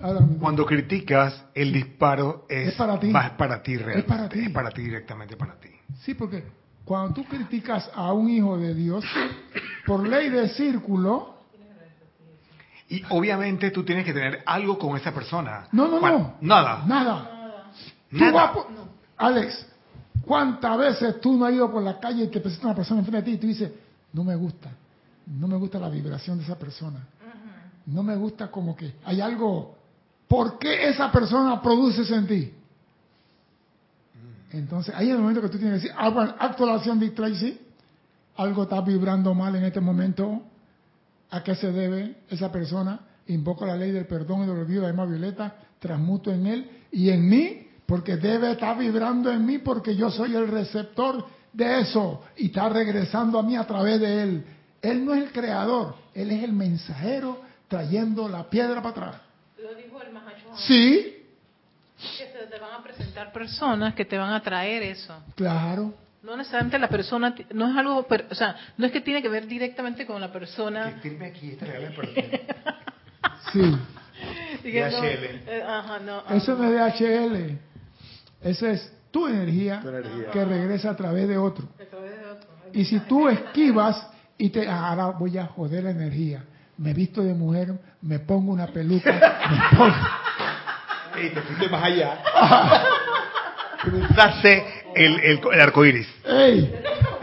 Háblame. 0.00 0.36
cuando 0.38 0.66
criticas, 0.66 1.44
el 1.54 1.72
disparo 1.72 2.44
es, 2.48 2.68
Es 2.68 2.74
para 2.74 2.98
ti. 3.00 3.06
es 3.08 3.30
para 3.32 3.62
ti 3.62 3.76
realmente. 3.76 4.08
para 4.08 4.28
ti. 4.28 4.38
Es 4.40 4.50
para 4.50 4.70
ti 4.70 4.82
directamente 4.82 5.36
para 5.36 5.54
ti. 5.58 5.70
Sí, 6.02 6.14
porque 6.14 6.44
cuando 6.84 7.14
tú 7.14 7.24
criticas 7.24 7.90
a 7.94 8.12
un 8.12 8.28
hijo 8.28 8.58
de 8.58 8.74
Dios, 8.74 9.04
por 9.86 10.06
ley 10.06 10.28
de 10.28 10.48
círculo, 10.50 11.34
Y 12.88 13.02
obviamente 13.10 13.72
tú 13.72 13.82
tienes 13.84 14.04
que 14.04 14.12
tener 14.12 14.42
algo 14.46 14.78
con 14.78 14.96
esa 14.96 15.12
persona. 15.12 15.66
no, 15.72 15.88
no, 15.88 15.98
no, 16.00 16.34
Nada. 16.40 16.84
nada. 16.86 17.70
Tú 18.10 18.16
Nada. 18.18 18.32
vas 18.32 18.50
por- 18.52 18.66
Alex, 19.16 19.66
¿cuántas 20.24 20.78
veces 20.78 21.20
tú 21.20 21.36
no 21.36 21.46
has 21.46 21.52
ido 21.54 21.68
por 21.72 21.82
la 21.82 21.98
calle 21.98 22.24
y 22.24 22.28
te 22.28 22.38
presenta 22.40 22.66
una 22.68 22.76
persona 22.76 23.00
enfrente 23.00 23.22
de 23.22 23.26
ti 23.26 23.32
y 23.32 23.38
tú 23.40 23.46
dices, 23.48 23.72
no 24.12 24.22
me 24.22 24.36
gusta, 24.36 24.70
no 25.26 25.48
me 25.48 25.56
gusta 25.56 25.80
la 25.80 25.88
vibración 25.88 26.38
de 26.38 26.44
esa 26.44 26.56
persona, 26.56 27.00
no 27.86 28.02
me 28.04 28.14
gusta 28.14 28.52
como 28.52 28.76
que 28.76 28.92
hay 29.04 29.20
algo, 29.20 29.75
¿por 30.28 30.58
qué 30.58 30.88
esa 30.88 31.10
persona 31.10 31.60
produce 31.60 32.02
eso 32.02 32.14
en 32.14 32.26
ti? 32.26 32.52
Entonces, 34.52 34.94
ahí 34.94 35.08
es 35.08 35.14
el 35.14 35.20
momento 35.20 35.42
que 35.42 35.48
tú 35.48 35.58
tienes 35.58 35.82
que 35.82 35.88
decir, 35.88 35.98
ah, 35.98 36.36
acto 36.38 36.66
de 36.66 37.10
Tracy, 37.10 37.58
algo 38.36 38.62
está 38.64 38.80
vibrando 38.80 39.34
mal 39.34 39.54
en 39.56 39.64
este 39.64 39.80
momento, 39.80 40.42
¿a 41.30 41.42
qué 41.42 41.54
se 41.54 41.72
debe 41.72 42.16
esa 42.30 42.50
persona? 42.50 43.00
Invoco 43.28 43.66
la 43.66 43.76
ley 43.76 43.90
del 43.90 44.06
perdón 44.06 44.44
y 44.44 44.46
del 44.46 44.58
olvido 44.58 44.82
de 44.82 44.88
la 44.88 44.92
llama 44.92 45.06
violeta, 45.06 45.54
transmuto 45.78 46.30
en 46.30 46.46
él 46.46 46.70
y 46.92 47.10
en 47.10 47.28
mí, 47.28 47.66
porque 47.86 48.16
debe 48.16 48.52
estar 48.52 48.78
vibrando 48.78 49.30
en 49.30 49.44
mí, 49.44 49.58
porque 49.58 49.94
yo 49.96 50.10
soy 50.10 50.34
el 50.34 50.48
receptor 50.48 51.26
de 51.52 51.80
eso 51.80 52.22
y 52.36 52.46
está 52.46 52.68
regresando 52.68 53.38
a 53.38 53.42
mí 53.42 53.56
a 53.56 53.66
través 53.66 54.00
de 54.00 54.22
él. 54.22 54.44
Él 54.80 55.04
no 55.04 55.14
es 55.14 55.24
el 55.24 55.32
creador, 55.32 55.96
él 56.14 56.30
es 56.30 56.44
el 56.44 56.52
mensajero 56.52 57.40
trayendo 57.68 58.28
la 58.28 58.48
piedra 58.48 58.80
para 58.82 58.90
atrás. 58.90 59.25
Lo 59.66 59.74
dijo 59.74 60.00
el 60.02 60.12
Mahacho 60.12 60.50
Han, 60.52 60.58
Sí, 60.58 61.24
que 61.98 62.26
se 62.26 62.46
te 62.50 62.58
van 62.58 62.74
a 62.74 62.82
presentar 62.82 63.32
personas 63.32 63.94
que 63.94 64.04
te 64.04 64.16
van 64.18 64.32
a 64.32 64.42
traer 64.42 64.82
eso. 64.82 65.14
claro. 65.34 65.94
No 66.22 66.36
necesariamente 66.36 66.76
la 66.80 66.88
persona, 66.88 67.32
no 67.54 67.70
es 67.70 67.76
algo, 67.76 68.04
o 68.30 68.34
sea, 68.34 68.56
no 68.76 68.84
es 68.86 68.90
que 68.90 69.00
tiene 69.00 69.22
que 69.22 69.28
ver 69.28 69.46
directamente 69.46 70.04
con 70.06 70.20
la 70.20 70.32
persona. 70.32 71.00
Que 71.00 71.24
aquí 71.24 71.50
esta 71.52 71.66
regla. 71.66 71.90
Sí, 73.52 73.60
Diga, 74.64 74.90
no, 74.90 74.96
DHL. 75.02 75.04
eh, 75.46 75.62
ajá, 75.64 75.98
no, 76.00 76.22
eso 76.30 76.56
no 76.56 76.64
es 76.64 76.98
DHL. 76.98 77.58
Esa 78.42 78.70
es 78.70 78.92
tu 79.12 79.28
energía, 79.28 79.80
Tu 79.80 79.88
energía. 79.88 80.30
que 80.32 80.44
regresa 80.44 80.90
a 80.90 80.96
través 80.96 81.28
de 81.28 81.38
otro. 81.38 81.68
a 81.80 81.84
través 81.84 82.18
de 82.18 82.26
otro. 82.26 82.48
Y 82.72 82.84
si 82.86 82.98
tú 83.00 83.28
esquivas 83.28 84.08
y 84.36 84.50
te 84.50 84.66
ah, 84.68 84.88
ahora 84.88 85.06
voy 85.16 85.38
a 85.38 85.46
joder 85.46 85.84
la 85.84 85.90
energía, 85.90 86.44
me 86.78 86.92
visto 86.92 87.22
de 87.22 87.34
mujer, 87.34 87.72
me 88.02 88.18
pongo 88.18 88.52
una 88.52 88.66
peluca, 88.66 89.12
me 89.50 89.76
pongo, 89.76 89.94
Ey, 91.16 91.30
te 91.30 91.40
fuiste 91.40 91.68
más 91.68 91.82
allá. 91.82 92.18
Cruzaste 93.82 94.84
el, 94.94 95.20
el, 95.20 95.40
el 95.52 95.60
arco 95.60 95.84
iris. 95.84 96.08
¡Ey! 96.24 96.74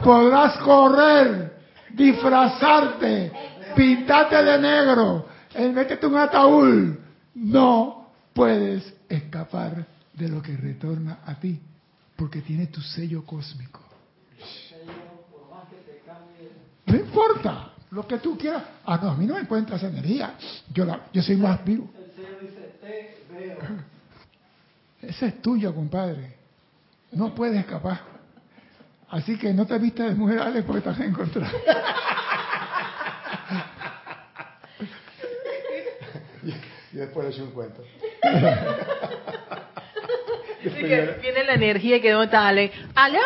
podrás 0.04 0.58
correr, 0.58 1.54
disfrazarte, 1.92 3.32
pintarte 3.76 4.44
de 4.44 4.60
negro, 4.60 5.28
métete 5.56 6.06
un 6.06 6.18
ataúd. 6.18 6.96
No 7.36 8.10
puedes 8.34 8.94
escapar 9.10 9.86
de 10.14 10.30
lo 10.30 10.42
que 10.42 10.56
retorna 10.58 11.20
a 11.26 11.36
ti, 11.36 11.60
porque 12.16 12.42
tiene 12.42 12.68
tu 12.68 12.82
sello 12.82 13.24
cósmico. 13.26 13.82
No 16.86 16.96
importa 16.96 17.73
lo 17.94 18.08
que 18.08 18.18
tú 18.18 18.38
quieras. 18.38 18.64
Ah, 18.86 19.00
no, 19.02 19.12
a 19.12 19.16
mí 19.16 19.26
no 19.28 19.36
me 19.36 19.42
encuentra 19.42 19.76
esa 19.78 19.88
energía. 19.88 20.34
Yo, 20.74 20.84
la, 20.84 21.02
yo 21.14 21.22
soy 21.22 21.38
más 21.38 21.64
vivo. 21.64 21.90
Esa 25.02 25.28
es 25.28 25.42
tuya, 25.42 25.72
compadre. 25.72 26.38
No 27.12 27.36
puedes 27.36 27.60
escapar. 27.60 28.02
Así 29.10 29.38
que 29.38 29.54
no 29.54 29.68
te 29.68 29.78
vistas 29.78 30.10
de 30.10 30.16
mujer, 30.16 30.40
Alex, 30.40 30.66
porque 30.66 30.82
te 30.82 30.90
vas 30.90 31.00
a 31.00 31.06
encontrar. 31.06 31.52
Y 36.92 36.98
después 36.98 37.26
le 37.26 37.32
eché 37.34 37.42
un 37.42 37.50
cuento. 37.52 37.82
Así 40.60 40.70
que 40.70 41.18
viene 41.24 41.44
la 41.44 41.56
energía 41.56 42.00
que 42.00 42.12
no 42.12 42.22
está 42.22 42.48
Ale. 42.48 42.72
¡Aló! 42.94 43.20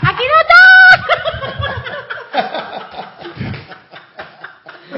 ¡Aquí 0.00 0.22
no 0.22 0.46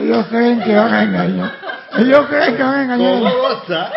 Ellos 0.08 0.26
creen 0.28 0.60
que 0.60 0.74
van 0.74 0.94
a 0.94 1.02
engañar. 1.02 1.52
Ellos 1.98 2.26
creen 2.28 2.56
que 2.56 2.62
van 2.62 2.74
a 2.74 2.82
engañar. 2.84 3.22
goza? 3.22 3.90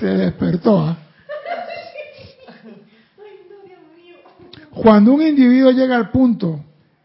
Se 0.00 0.06
despertó. 0.06 0.80
¿ah? 0.80 0.96
Cuando 4.70 5.12
un 5.12 5.22
individuo 5.22 5.70
llega 5.70 5.94
al 5.94 6.10
punto 6.10 6.58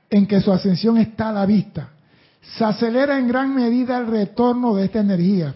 en 0.09 0.25
que 0.25 0.41
su 0.41 0.51
ascensión 0.51 0.97
está 0.97 1.29
a 1.29 1.33
la 1.33 1.45
vista, 1.45 1.89
se 2.41 2.65
acelera 2.65 3.19
en 3.19 3.27
gran 3.27 3.53
medida 3.53 3.99
el 3.99 4.07
retorno 4.07 4.73
de 4.73 4.85
esta 4.85 5.01
energía 5.01 5.53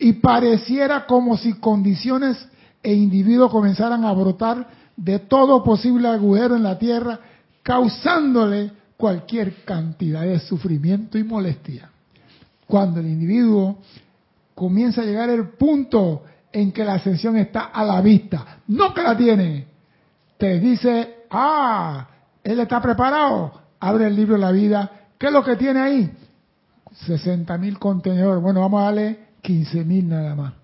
y 0.00 0.14
pareciera 0.14 1.06
como 1.06 1.36
si 1.36 1.54
condiciones 1.60 2.44
e 2.82 2.92
individuos 2.92 3.52
comenzaran 3.52 4.04
a 4.04 4.12
brotar 4.12 4.66
de 4.96 5.20
todo 5.20 5.62
posible 5.62 6.08
agujero 6.08 6.56
en 6.56 6.64
la 6.64 6.76
tierra, 6.76 7.20
causándole 7.62 8.77
cualquier 8.98 9.64
cantidad 9.64 10.22
de 10.22 10.40
sufrimiento 10.40 11.16
y 11.16 11.24
molestia. 11.24 11.88
Cuando 12.66 12.98
el 13.00 13.06
individuo 13.06 13.78
comienza 14.54 15.02
a 15.02 15.04
llegar 15.04 15.30
el 15.30 15.50
punto 15.50 16.24
en 16.52 16.72
que 16.72 16.84
la 16.84 16.94
ascensión 16.94 17.36
está 17.36 17.66
a 17.66 17.84
la 17.84 18.00
vista, 18.00 18.58
no 18.66 18.92
que 18.92 19.02
la 19.02 19.16
tiene, 19.16 19.66
te 20.36 20.58
dice, 20.58 21.24
ah, 21.30 22.08
él 22.42 22.58
está 22.58 22.82
preparado, 22.82 23.52
abre 23.78 24.08
el 24.08 24.16
libro 24.16 24.34
de 24.34 24.40
la 24.40 24.50
vida, 24.50 24.90
¿qué 25.16 25.28
es 25.28 25.32
lo 25.32 25.44
que 25.44 25.54
tiene 25.54 25.80
ahí? 25.80 26.10
60 27.06 27.56
mil 27.56 27.78
contenedores, 27.78 28.42
bueno, 28.42 28.60
vamos 28.60 28.80
a 28.80 28.84
darle 28.86 29.18
15 29.42 29.84
mil 29.84 30.08
nada 30.08 30.34
más. 30.34 30.54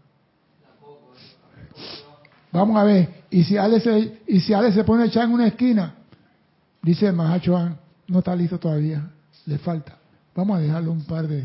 Vamos 2.51 2.77
a 2.77 2.85
ver, 2.85 3.25
y 3.31 3.45
si 3.45 3.57
Ale 3.57 3.79
se, 3.79 4.23
y 4.27 4.41
si 4.41 4.53
Ale 4.53 4.73
se 4.73 4.83
pone 4.83 5.05
a 5.05 5.07
echar 5.07 5.25
en 5.25 5.33
una 5.33 5.47
esquina, 5.47 5.95
dice 6.83 7.13
Mahachohan, 7.13 7.84
no 8.09 8.19
está 8.21 8.35
listo 8.35 8.59
todavía, 8.59 9.11
le 9.47 9.59
falta. 9.59 9.97
Vamos 10.35 10.59
a 10.59 10.61
dejarlo 10.61 10.93
un 10.93 11.05
par 11.05 11.27
de, 11.29 11.43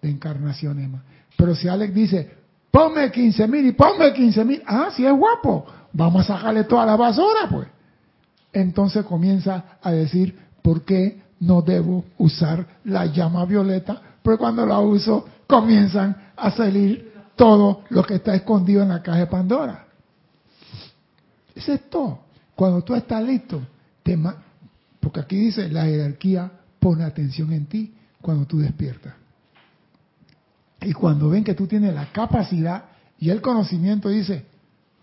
de 0.00 0.10
encarnaciones 0.10 0.88
más. 0.88 1.02
Pero 1.36 1.54
si 1.54 1.68
Alex 1.68 1.94
dice, 1.94 2.30
ponme 2.70 3.10
15 3.10 3.48
mil 3.48 3.66
y 3.66 3.72
ponme 3.72 4.12
15 4.12 4.44
mil, 4.44 4.62
ah, 4.66 4.90
si 4.94 5.04
es 5.04 5.12
guapo, 5.12 5.66
vamos 5.92 6.28
a 6.28 6.36
sacarle 6.36 6.64
toda 6.64 6.86
la 6.86 6.96
basura, 6.96 7.48
pues. 7.50 7.68
Entonces 8.52 9.04
comienza 9.04 9.78
a 9.82 9.90
decir, 9.92 10.38
¿por 10.60 10.82
qué 10.82 11.22
no 11.40 11.62
debo 11.62 12.04
usar 12.18 12.66
la 12.84 13.06
llama 13.06 13.44
violeta? 13.44 14.00
Porque 14.22 14.38
cuando 14.38 14.66
la 14.66 14.78
uso, 14.78 15.26
comienzan 15.46 16.16
a 16.36 16.50
salir 16.50 17.12
todo 17.36 17.82
lo 17.90 18.02
que 18.04 18.16
está 18.16 18.34
escondido 18.34 18.82
en 18.82 18.90
la 18.90 19.02
caja 19.02 19.18
de 19.18 19.26
Pandora. 19.26 19.86
Es 21.54 21.68
todo. 21.90 22.20
Cuando 22.54 22.82
tú 22.82 22.94
estás 22.94 23.22
listo, 23.22 23.60
te 24.02 24.18
porque 25.02 25.18
aquí 25.18 25.36
dice, 25.36 25.68
la 25.68 25.84
jerarquía 25.84 26.48
pone 26.78 27.02
atención 27.02 27.52
en 27.52 27.66
ti 27.66 27.92
cuando 28.20 28.46
tú 28.46 28.60
despiertas. 28.60 29.14
Y 30.80 30.92
cuando 30.92 31.28
ven 31.28 31.42
que 31.42 31.54
tú 31.54 31.66
tienes 31.66 31.92
la 31.92 32.12
capacidad 32.12 32.84
y 33.18 33.30
el 33.30 33.42
conocimiento, 33.42 34.08
dice, 34.08 34.46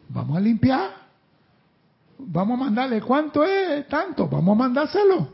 vamos 0.08 0.38
a 0.38 0.39
limpiar. 0.39 0.89
vamos 2.18 2.60
a 2.60 2.64
mandarle, 2.64 3.02
¿cuánto 3.02 3.43
es? 3.43 3.86
Tanto, 3.89 4.30
vamos 4.30 4.56
a 4.56 4.60
mandárselo. 4.60 5.28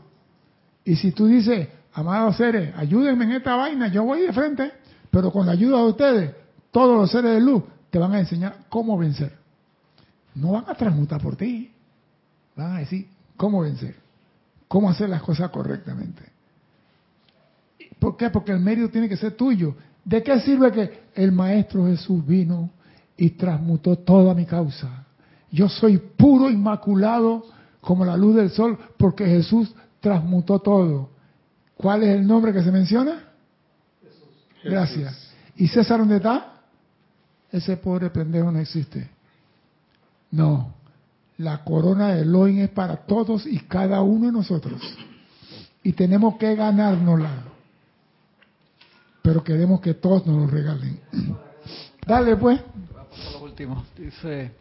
Y 0.84 0.96
si 0.96 1.12
tú 1.12 1.26
dices, 1.26 1.68
amados 1.92 2.36
seres, 2.36 2.74
ayúdenme 2.76 3.24
en 3.24 3.32
esta 3.32 3.54
vaina, 3.54 3.86
yo 3.86 4.02
voy 4.02 4.22
de 4.22 4.32
frente, 4.32 4.72
pero 5.12 5.30
con 5.30 5.46
la 5.46 5.52
ayuda 5.52 5.78
de 5.78 5.84
ustedes, 5.84 6.34
todos 6.72 6.98
los 6.98 7.10
seres 7.10 7.34
de 7.34 7.40
luz 7.40 7.62
te 7.90 8.00
van 8.00 8.12
a 8.12 8.18
enseñar 8.18 8.64
cómo 8.68 8.98
vencer. 8.98 9.32
No 10.34 10.52
van 10.52 10.64
a 10.66 10.74
transmutar 10.74 11.22
por 11.22 11.36
ti, 11.36 11.70
van 12.56 12.74
a 12.74 12.78
decir 12.80 13.08
cómo 13.36 13.60
vencer, 13.60 13.94
cómo 14.68 14.90
hacer 14.90 15.08
las 15.08 15.22
cosas 15.22 15.50
correctamente. 15.50 16.22
¿Por 17.98 18.16
qué? 18.16 18.30
Porque 18.30 18.52
el 18.52 18.60
mérito 18.60 18.90
tiene 18.90 19.08
que 19.08 19.16
ser 19.16 19.32
tuyo. 19.32 19.74
¿De 20.04 20.22
qué 20.22 20.38
sirve 20.40 20.70
que 20.70 21.02
el 21.14 21.32
Maestro 21.32 21.86
Jesús 21.86 22.24
vino 22.24 22.70
y 23.16 23.30
transmutó 23.30 23.96
toda 23.96 24.34
mi 24.34 24.44
causa? 24.44 25.06
Yo 25.50 25.68
soy 25.68 25.98
puro, 25.98 26.50
inmaculado, 26.50 27.44
como 27.80 28.04
la 28.04 28.16
luz 28.16 28.36
del 28.36 28.50
sol, 28.50 28.78
porque 28.96 29.24
Jesús 29.26 29.74
transmutó 30.00 30.58
todo. 30.58 31.10
¿Cuál 31.76 32.02
es 32.02 32.16
el 32.16 32.26
nombre 32.26 32.52
que 32.52 32.62
se 32.62 32.72
menciona? 32.72 33.24
Gracias. 34.64 35.32
¿Y 35.56 35.68
César 35.68 35.98
dónde 35.98 36.16
está? 36.16 36.60
Ese 37.50 37.76
pobre 37.76 38.10
pendejo 38.10 38.50
no 38.50 38.58
existe. 38.58 39.08
No. 40.30 40.74
La 41.38 41.62
corona 41.64 42.14
de 42.14 42.22
Elohim 42.22 42.60
es 42.60 42.70
para 42.70 42.96
todos 42.96 43.46
y 43.46 43.58
cada 43.60 44.00
uno 44.00 44.26
de 44.26 44.32
nosotros. 44.32 44.80
Y 45.82 45.92
tenemos 45.92 46.36
que 46.36 46.54
ganárnosla. 46.54 47.44
Pero 49.22 49.44
queremos 49.44 49.80
que 49.80 49.94
todos 49.94 50.26
nos 50.26 50.36
lo 50.36 50.46
regalen. 50.46 51.00
Dale 52.06 52.36
pues. 52.36 52.60
Vamos 52.94 53.26
a 53.26 53.32
lo 53.32 53.44
último. 53.44 53.84
Dice 53.98 54.52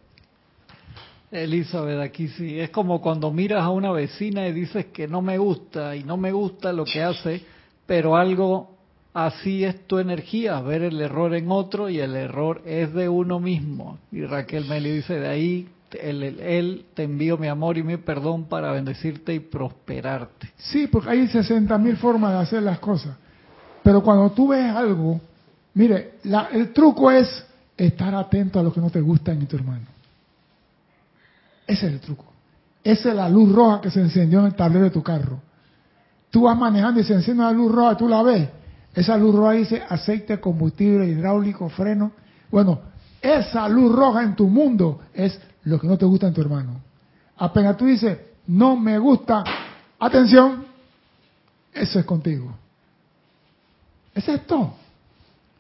Elizabeth 1.31 1.99
aquí 1.99 2.27
sí. 2.29 2.59
Es 2.59 2.69
como 2.71 3.01
cuando 3.01 3.31
miras 3.31 3.63
a 3.63 3.69
una 3.69 3.91
vecina 3.91 4.47
y 4.47 4.53
dices 4.53 4.87
que 4.87 5.07
no 5.07 5.21
me 5.21 5.37
gusta 5.37 5.95
y 5.95 6.03
no 6.03 6.17
me 6.17 6.31
gusta 6.31 6.73
lo 6.73 6.85
que 6.85 7.01
hace, 7.01 7.43
pero 7.85 8.15
algo 8.15 8.75
así 9.13 9.63
es 9.63 9.87
tu 9.87 9.97
energía, 9.99 10.59
ver 10.61 10.83
el 10.83 10.99
error 10.99 11.33
en 11.35 11.49
otro 11.49 11.89
y 11.89 11.99
el 11.99 12.15
error 12.15 12.61
es 12.65 12.93
de 12.93 13.07
uno 13.07 13.39
mismo. 13.39 13.97
Y 14.11 14.25
Raquel 14.25 14.65
Meli 14.65 14.91
dice, 14.91 15.19
de 15.19 15.27
ahí 15.27 15.67
él, 16.01 16.23
él, 16.39 16.85
te 16.93 17.03
envío 17.03 17.37
mi 17.37 17.47
amor 17.47 17.77
y 17.77 17.83
mi 17.83 17.97
perdón 17.97 18.45
para 18.45 18.71
bendecirte 18.71 19.33
y 19.33 19.39
prosperarte. 19.39 20.51
Sí, 20.57 20.87
porque 20.87 21.09
hay 21.09 21.27
60 21.27 21.77
mil 21.77 21.97
formas 21.97 22.31
de 22.33 22.39
hacer 22.39 22.63
las 22.63 22.79
cosas. 22.79 23.15
Pero 23.83 24.01
cuando 24.01 24.31
tú 24.31 24.49
ves 24.49 24.73
algo, 24.73 25.19
mire, 25.73 26.15
el 26.51 26.73
truco 26.73 27.11
es 27.11 27.45
estar 27.77 28.15
atento 28.15 28.59
a 28.59 28.63
lo 28.63 28.73
que 28.73 28.81
no 28.81 28.89
te 28.89 29.01
gusta 29.01 29.31
en 29.31 29.45
tu 29.45 29.55
hermano. 29.57 29.85
Ese 31.67 31.87
es 31.87 31.93
el 31.93 31.99
truco. 31.99 32.25
Esa 32.83 33.09
es 33.09 33.15
la 33.15 33.29
luz 33.29 33.51
roja 33.51 33.81
que 33.81 33.89
se 33.89 33.99
encendió 33.99 34.39
en 34.39 34.47
el 34.47 34.55
tablero 34.55 34.85
de 34.85 34.91
tu 34.91 35.01
carro. 35.01 35.39
Tú 36.29 36.43
vas 36.43 36.57
manejando 36.57 36.99
y 36.99 37.03
se 37.03 37.13
enciende 37.13 37.43
la 37.43 37.51
luz 37.51 37.71
roja, 37.71 37.97
tú 37.97 38.07
la 38.07 38.21
ves. 38.21 38.49
Esa 38.93 39.17
luz 39.17 39.35
roja 39.35 39.53
dice 39.53 39.81
aceite, 39.87 40.39
combustible, 40.39 41.07
hidráulico, 41.07 41.67
freno. 41.69 42.11
Bueno, 42.51 42.79
esa 43.21 43.67
luz 43.67 43.93
roja 43.93 44.23
en 44.23 44.35
tu 44.35 44.47
mundo 44.47 45.01
es 45.13 45.39
lo 45.65 45.79
que 45.79 45.87
no 45.87 45.97
te 45.97 46.05
gusta 46.05 46.27
en 46.27 46.33
tu 46.33 46.41
hermano. 46.41 46.81
Apenas 47.37 47.75
tú 47.75 47.85
dices, 47.85 48.17
no 48.47 48.75
me 48.77 48.97
gusta, 48.97 49.43
atención, 49.99 50.65
eso 51.73 51.99
es 51.99 52.05
contigo. 52.05 52.55
Es 54.13 54.27
esto. 54.29 54.75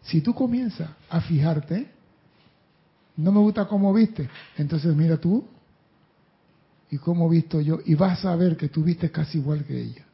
Si 0.03 0.21
tú 0.21 0.33
comienzas 0.33 0.89
a 1.09 1.19
fijarte, 1.19 1.89
no 3.17 3.31
me 3.31 3.39
gusta 3.39 3.65
cómo 3.65 3.93
viste, 3.93 4.29
entonces 4.57 4.95
mira 4.95 5.17
tú 5.17 5.43
y 6.91 6.97
cómo 6.97 7.27
visto 7.27 7.59
yo, 7.59 7.79
y 7.83 7.95
vas 7.95 8.23
a 8.25 8.35
ver 8.35 8.55
que 8.55 8.69
tú 8.69 8.83
viste 8.83 9.11
casi 9.11 9.39
igual 9.39 9.65
que 9.65 9.81
ella. 9.81 10.05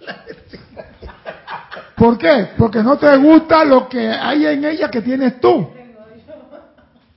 ¿Por 1.96 2.18
qué? 2.18 2.48
Porque 2.58 2.82
no 2.82 2.98
te 2.98 3.16
gusta 3.16 3.64
lo 3.64 3.88
que 3.88 4.08
hay 4.10 4.44
en 4.46 4.64
ella 4.64 4.90
que 4.90 5.00
tienes 5.00 5.40
tú. 5.40 5.70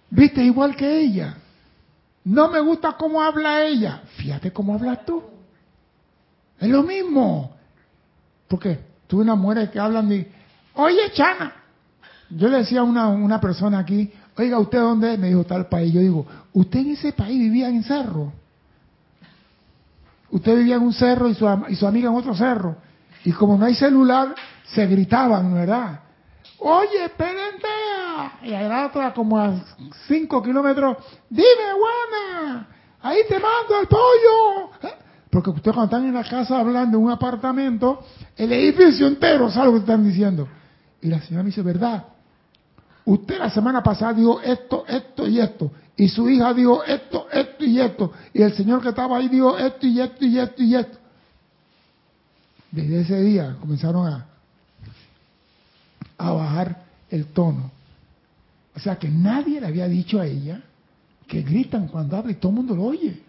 Viste 0.10 0.44
igual 0.44 0.76
que 0.76 1.00
ella. 1.00 1.39
No 2.30 2.48
me 2.48 2.60
gusta 2.60 2.92
cómo 2.92 3.24
habla 3.24 3.64
ella. 3.64 4.04
Fíjate 4.18 4.54
cómo 4.54 4.76
hablas 4.76 5.04
tú. 5.04 5.24
Es 6.60 6.70
lo 6.70 6.84
mismo. 6.84 7.56
Porque 8.48 8.80
tú 9.08 9.22
una 9.22 9.34
mujer 9.34 9.72
que 9.72 9.80
hablan 9.80 10.08
de, 10.08 10.32
oye 10.76 11.12
Chana. 11.12 11.54
Yo 12.30 12.48
le 12.48 12.58
decía 12.58 12.82
a 12.82 12.84
una, 12.84 13.08
una 13.08 13.42
persona 13.42 13.80
aquí, 13.80 14.12
oiga, 14.38 14.60
¿usted 14.60 14.78
dónde 14.78 15.14
es? 15.14 15.20
Me 15.20 15.30
dijo 15.30 15.44
tal 15.44 15.68
país. 15.70 15.92
Yo 15.92 16.02
digo, 16.02 16.28
¿usted 16.54 16.82
en 16.82 16.92
ese 16.92 17.14
país 17.14 17.40
vivía 17.40 17.68
en 17.68 17.84
cerro? 17.84 18.32
Usted 20.30 20.56
vivía 20.56 20.76
en 20.76 20.84
un 20.84 20.94
cerro 20.94 21.30
y 21.30 21.34
su, 21.34 21.48
y 21.70 21.76
su 21.76 21.88
amiga 21.88 22.12
en 22.12 22.16
otro 22.16 22.36
cerro. 22.36 22.76
Y 23.26 23.32
como 23.32 23.58
no 23.58 23.66
hay 23.66 23.74
celular, 23.74 24.36
se 24.66 24.86
gritaban, 24.86 25.52
¿verdad? 25.52 26.02
Oye, 26.60 27.06
espérate. 27.06 27.79
Y 28.44 28.54
allá 28.54 28.88
otra 28.88 29.14
como 29.14 29.38
a 29.38 29.54
cinco 30.08 30.42
kilómetros, 30.42 30.98
dime, 31.30 31.46
Juana, 31.78 32.68
ahí 33.02 33.20
te 33.28 33.36
mando 33.40 33.80
el 33.82 33.88
pollo. 33.88 34.72
¿Eh? 34.84 34.96
Porque 35.30 35.52
ustedes 35.52 35.76
cuando 35.76 35.96
están 35.96 36.08
en 36.08 36.14
la 36.14 36.24
casa 36.24 36.60
hablando 36.60 36.98
en 36.98 37.04
un 37.04 37.12
apartamento, 37.12 38.04
el 38.36 38.52
edificio 38.52 39.08
entero 39.08 39.52
sabe 39.52 39.68
lo 39.68 39.74
que 39.74 39.80
están 39.80 40.04
diciendo. 40.04 40.48
Y 41.02 41.08
la 41.08 41.22
señora 41.22 41.44
me 41.44 41.50
dice, 41.50 41.62
¿verdad? 41.62 42.04
Usted 43.06 43.38
la 43.38 43.50
semana 43.50 43.82
pasada 43.82 44.14
dijo 44.14 44.42
esto, 44.42 44.86
esto 44.88 45.28
y 45.28 45.40
esto. 45.40 45.72
Y 45.96 46.08
su 46.10 46.30
hija 46.30 46.54
dijo 46.54 46.84
esto, 46.84 47.28
esto 47.32 47.66
y 47.66 47.80
esto. 47.80 48.12
Y 48.34 48.42
el 48.42 48.54
señor 48.54 48.82
que 48.82 48.90
estaba 48.90 49.18
ahí 49.18 49.28
dijo 49.28 49.58
esto 49.58 49.86
y 49.86 50.00
esto 50.00 50.26
y 50.26 50.40
esto 50.40 50.64
y 50.64 50.76
esto. 50.76 50.98
Desde 52.72 53.02
ese 53.02 53.22
día 53.22 53.56
comenzaron 53.60 54.08
a, 54.08 54.26
a 56.18 56.32
bajar 56.32 56.84
el 57.10 57.26
tono. 57.28 57.72
O 58.76 58.80
sea 58.80 58.98
que 58.98 59.10
nadie 59.10 59.60
le 59.60 59.68
había 59.68 59.88
dicho 59.88 60.20
a 60.20 60.26
ella 60.26 60.62
que 61.28 61.42
gritan 61.42 61.88
cuando 61.88 62.18
habla 62.18 62.32
y 62.32 62.36
todo 62.36 62.52
el 62.52 62.58
mundo 62.58 62.76
lo 62.76 62.84
oye. 62.84 63.22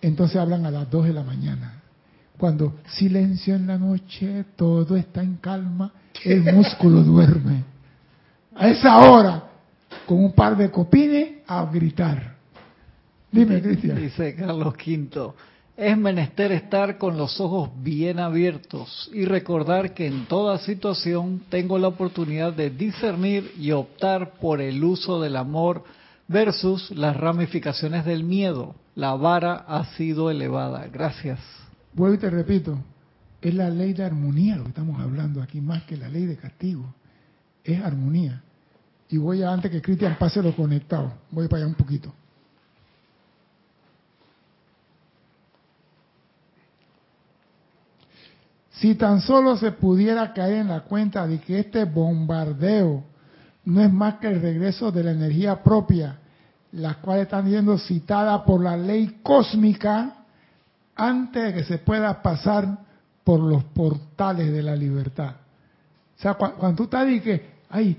Entonces 0.00 0.36
hablan 0.36 0.64
a 0.66 0.70
las 0.70 0.90
dos 0.90 1.06
de 1.06 1.12
la 1.12 1.22
mañana. 1.22 1.82
Cuando 2.36 2.76
silencio 2.86 3.56
en 3.56 3.66
la 3.66 3.76
noche, 3.76 4.44
todo 4.54 4.96
está 4.96 5.22
en 5.22 5.36
calma, 5.36 5.92
el 6.24 6.42
músculo 6.54 7.02
duerme. 7.02 7.64
A 8.54 8.68
esa 8.68 8.98
hora, 8.98 9.44
con 10.06 10.24
un 10.24 10.32
par 10.32 10.56
de 10.56 10.70
copines, 10.70 11.38
a 11.48 11.64
gritar. 11.66 12.36
Dime, 13.32 13.60
Cristian. 13.60 13.96
Dice 13.96 14.34
Carlos 14.36 14.74
V, 14.74 15.32
es 15.78 15.96
menester 15.96 16.50
estar 16.50 16.98
con 16.98 17.16
los 17.16 17.40
ojos 17.40 17.70
bien 17.84 18.18
abiertos 18.18 19.08
y 19.12 19.24
recordar 19.26 19.94
que 19.94 20.08
en 20.08 20.26
toda 20.26 20.58
situación 20.58 21.42
tengo 21.50 21.78
la 21.78 21.86
oportunidad 21.86 22.52
de 22.52 22.68
discernir 22.68 23.52
y 23.56 23.70
optar 23.70 24.32
por 24.40 24.60
el 24.60 24.82
uso 24.82 25.20
del 25.20 25.36
amor 25.36 25.84
versus 26.26 26.90
las 26.90 27.16
ramificaciones 27.16 28.04
del 28.04 28.24
miedo. 28.24 28.74
La 28.96 29.14
vara 29.14 29.54
ha 29.54 29.84
sido 29.96 30.32
elevada. 30.32 30.84
Gracias. 30.88 31.38
Vuelvo 31.92 32.16
y 32.16 32.18
te 32.18 32.28
repito, 32.28 32.76
es 33.40 33.54
la 33.54 33.70
ley 33.70 33.92
de 33.92 34.02
armonía 34.02 34.56
lo 34.56 34.64
que 34.64 34.70
estamos 34.70 35.00
hablando 35.00 35.40
aquí, 35.40 35.60
más 35.60 35.84
que 35.84 35.96
la 35.96 36.08
ley 36.08 36.26
de 36.26 36.36
castigo. 36.36 36.92
Es 37.62 37.80
armonía. 37.80 38.42
Y 39.08 39.16
voy 39.16 39.42
a, 39.42 39.52
antes 39.52 39.70
que 39.70 39.80
Cristian 39.80 40.16
pase 40.18 40.42
lo 40.42 40.56
conectado, 40.56 41.12
voy 41.30 41.46
para 41.46 41.62
allá 41.62 41.68
un 41.68 41.76
poquito. 41.76 42.12
Si 48.80 48.94
tan 48.94 49.20
solo 49.20 49.56
se 49.56 49.72
pudiera 49.72 50.32
caer 50.32 50.58
en 50.58 50.68
la 50.68 50.80
cuenta 50.80 51.26
de 51.26 51.40
que 51.40 51.58
este 51.58 51.84
bombardeo 51.84 53.04
no 53.64 53.82
es 53.82 53.92
más 53.92 54.14
que 54.14 54.28
el 54.28 54.40
regreso 54.40 54.92
de 54.92 55.02
la 55.02 55.10
energía 55.10 55.62
propia, 55.62 56.18
la 56.72 56.94
cual 56.94 57.20
están 57.20 57.48
siendo 57.48 57.76
citada 57.76 58.44
por 58.44 58.62
la 58.62 58.76
ley 58.76 59.18
cósmica 59.22 60.24
antes 60.94 61.42
de 61.42 61.54
que 61.54 61.64
se 61.64 61.78
pueda 61.78 62.22
pasar 62.22 62.78
por 63.24 63.40
los 63.40 63.64
portales 63.64 64.52
de 64.52 64.62
la 64.62 64.76
libertad. 64.76 65.34
O 66.16 66.20
sea, 66.22 66.34
cuando, 66.34 66.74
tú 66.76 66.84
estás 66.84 67.08
y 67.08 67.20
que, 67.20 67.50
ay, 67.70 67.96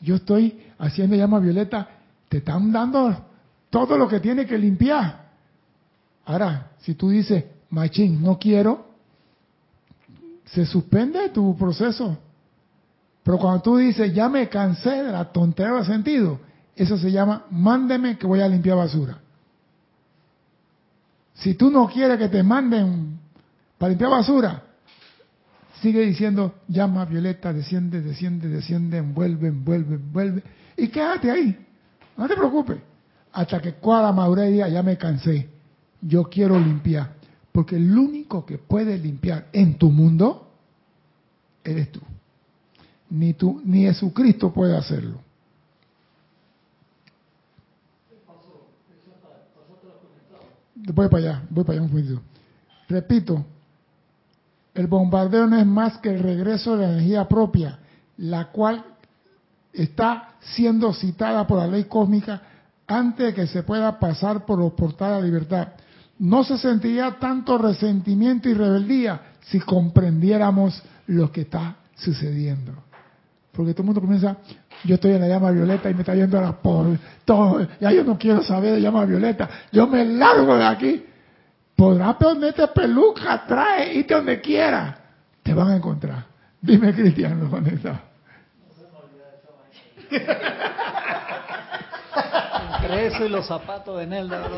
yo 0.00 0.16
estoy 0.16 0.62
haciendo 0.78 1.16
llama 1.16 1.38
violeta, 1.38 1.88
te 2.28 2.38
están 2.38 2.72
dando 2.72 3.24
todo 3.70 3.96
lo 3.96 4.08
que 4.08 4.20
tiene 4.20 4.46
que 4.46 4.58
limpiar. 4.58 5.30
Ahora, 6.24 6.72
si 6.80 6.94
tú 6.94 7.10
dices, 7.10 7.44
machín, 7.70 8.20
no 8.22 8.38
quiero, 8.38 8.91
se 10.54 10.66
suspende 10.66 11.30
tu 11.30 11.56
proceso. 11.56 12.18
Pero 13.22 13.38
cuando 13.38 13.62
tú 13.62 13.76
dices, 13.76 14.12
ya 14.12 14.28
me 14.28 14.48
cansé 14.48 15.02
de 15.02 15.12
la 15.12 15.32
tontería 15.32 15.74
de 15.74 15.84
sentido, 15.84 16.40
eso 16.76 16.98
se 16.98 17.10
llama, 17.10 17.46
mándeme 17.50 18.18
que 18.18 18.26
voy 18.26 18.40
a 18.40 18.48
limpiar 18.48 18.76
basura. 18.76 19.18
Si 21.34 21.54
tú 21.54 21.70
no 21.70 21.88
quieres 21.88 22.18
que 22.18 22.28
te 22.28 22.42
manden 22.42 23.18
para 23.78 23.90
limpiar 23.90 24.10
basura, 24.10 24.62
sigue 25.80 26.00
diciendo, 26.02 26.54
llama 26.68 27.04
Violeta, 27.06 27.52
desciende, 27.52 28.02
desciende, 28.02 28.48
desciende, 28.48 28.98
envuelve, 28.98 29.48
envuelve, 29.48 29.94
envuelve, 29.94 30.42
y 30.76 30.88
quédate 30.88 31.30
ahí. 31.30 31.66
No 32.16 32.28
te 32.28 32.36
preocupes. 32.36 32.78
hasta 33.32 33.60
que 33.60 33.72
cuadra 33.74 34.12
madurez 34.12 34.54
ya 34.70 34.82
me 34.82 34.98
cansé, 34.98 35.48
yo 36.02 36.24
quiero 36.24 36.58
limpiar. 36.58 37.21
Porque 37.52 37.76
el 37.76 37.96
único 37.96 38.46
que 38.46 38.58
puede 38.58 38.98
limpiar 38.98 39.48
en 39.52 39.76
tu 39.76 39.90
mundo 39.90 40.50
eres 41.62 41.92
tú. 41.92 42.00
Ni 43.10 43.34
tú, 43.34 43.60
ni 43.64 43.82
Jesucristo 43.82 44.52
puede 44.52 44.76
hacerlo. 44.76 45.20
Voy 50.74 51.08
para 51.08 51.18
allá, 51.18 51.42
voy 51.50 51.64
para 51.64 51.78
allá 51.78 51.82
un 51.82 51.90
poquito. 51.90 52.22
Repito, 52.88 53.44
el 54.74 54.86
bombardeo 54.86 55.46
no 55.46 55.58
es 55.58 55.66
más 55.66 55.98
que 55.98 56.10
el 56.10 56.18
regreso 56.18 56.76
de 56.76 56.86
la 56.86 56.92
energía 56.94 57.28
propia, 57.28 57.78
la 58.16 58.50
cual 58.50 58.84
está 59.72 60.34
siendo 60.40 60.92
citada 60.92 61.46
por 61.46 61.58
la 61.58 61.66
ley 61.66 61.84
cósmica 61.84 62.42
antes 62.86 63.26
de 63.26 63.34
que 63.34 63.46
se 63.46 63.62
pueda 63.62 63.98
pasar 63.98 64.44
por 64.44 64.58
los 64.58 64.72
portales 64.72 65.22
de 65.22 65.28
libertad. 65.28 65.68
No 66.22 66.44
se 66.44 66.56
sentiría 66.56 67.18
tanto 67.18 67.58
resentimiento 67.58 68.48
y 68.48 68.54
rebeldía 68.54 69.20
si 69.40 69.58
comprendiéramos 69.58 70.80
lo 71.08 71.32
que 71.32 71.40
está 71.40 71.78
sucediendo. 71.96 72.74
Porque 73.50 73.72
todo 73.72 73.82
el 73.82 73.86
mundo 73.86 74.00
comienza, 74.00 74.36
yo 74.84 74.94
estoy 74.94 75.14
en 75.14 75.22
la 75.22 75.26
llama 75.26 75.50
violeta 75.50 75.90
y 75.90 75.94
me 75.94 76.02
está 76.02 76.14
yendo 76.14 76.38
a 76.38 76.42
la 76.42 76.52
por 76.52 76.96
todo, 77.24 77.66
ya 77.80 77.90
yo 77.90 78.04
no 78.04 78.16
quiero 78.16 78.40
saber 78.44 78.74
de 78.74 78.80
llama 78.80 79.04
violeta, 79.04 79.50
yo 79.72 79.88
me 79.88 80.04
largo 80.04 80.56
de 80.56 80.64
aquí. 80.64 81.04
Podrás 81.74 82.14
ponerte 82.14 82.68
peluca, 82.68 83.44
trae, 83.44 83.92
irte 83.92 84.14
donde 84.14 84.40
quiera. 84.40 84.96
Te 85.42 85.52
van 85.52 85.70
a 85.70 85.76
encontrar. 85.76 86.24
Dime, 86.60 86.94
Cristiano, 86.94 87.48
¿dónde 87.48 87.74
está? 87.74 88.00
Entre 92.76 93.06
eso 93.08 93.26
y 93.26 93.28
los 93.28 93.44
zapatos 93.44 93.98
de 93.98 94.06
Nelda. 94.06 94.48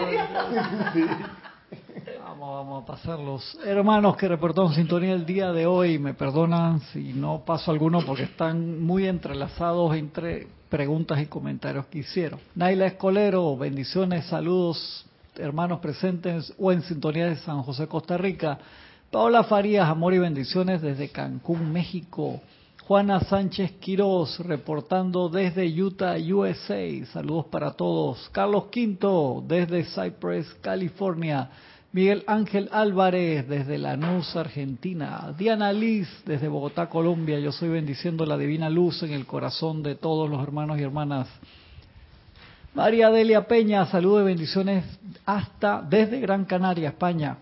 Vamos, 2.38 2.82
a 2.82 2.86
pasarlos. 2.86 3.58
Hermanos 3.64 4.16
que 4.16 4.26
reportaron 4.26 4.74
sintonía 4.74 5.12
el 5.12 5.24
día 5.24 5.52
de 5.52 5.66
hoy, 5.66 5.98
me 5.98 6.14
perdonan 6.14 6.80
si 6.92 7.12
no 7.12 7.44
paso 7.44 7.70
alguno 7.70 8.00
porque 8.04 8.24
están 8.24 8.82
muy 8.82 9.06
entrelazados 9.06 9.94
entre 9.94 10.48
preguntas 10.68 11.20
y 11.20 11.26
comentarios 11.26 11.86
que 11.86 11.98
hicieron. 12.00 12.40
Naila 12.56 12.86
Escolero, 12.86 13.56
bendiciones, 13.56 14.26
saludos, 14.26 15.06
hermanos 15.36 15.78
presentes 15.78 16.52
o 16.58 16.72
en 16.72 16.82
sintonía 16.82 17.26
de 17.26 17.36
San 17.36 17.62
José, 17.62 17.86
Costa 17.86 18.16
Rica. 18.16 18.58
Paola 19.12 19.44
Farías, 19.44 19.88
amor 19.88 20.14
y 20.14 20.18
bendiciones 20.18 20.82
desde 20.82 21.10
Cancún, 21.10 21.72
México. 21.72 22.40
Juana 22.86 23.20
Sánchez 23.20 23.72
Quiroz, 23.80 24.40
reportando 24.40 25.28
desde 25.28 25.66
Utah, 25.80 26.16
USA. 26.18 27.06
Saludos 27.12 27.46
para 27.46 27.70
todos. 27.70 28.28
Carlos 28.30 28.66
Quinto, 28.66 29.42
desde 29.46 29.84
Cypress, 29.84 30.52
California. 30.60 31.48
Miguel 31.94 32.24
Ángel 32.26 32.68
Álvarez, 32.72 33.46
desde 33.48 33.78
Lanús, 33.78 34.34
Argentina. 34.34 35.32
Diana 35.38 35.72
Liz, 35.72 36.08
desde 36.26 36.48
Bogotá, 36.48 36.88
Colombia. 36.88 37.38
Yo 37.38 37.52
soy 37.52 37.68
bendiciendo 37.68 38.26
la 38.26 38.36
divina 38.36 38.68
luz 38.68 39.04
en 39.04 39.12
el 39.12 39.26
corazón 39.26 39.84
de 39.84 39.94
todos 39.94 40.28
los 40.28 40.42
hermanos 40.42 40.80
y 40.80 40.82
hermanas. 40.82 41.28
María 42.74 43.10
Delia 43.10 43.46
Peña, 43.46 43.86
saludos 43.86 44.22
y 44.22 44.24
bendiciones 44.24 44.84
hasta 45.24 45.82
desde 45.88 46.18
Gran 46.18 46.46
Canaria, 46.46 46.88
España. 46.88 47.38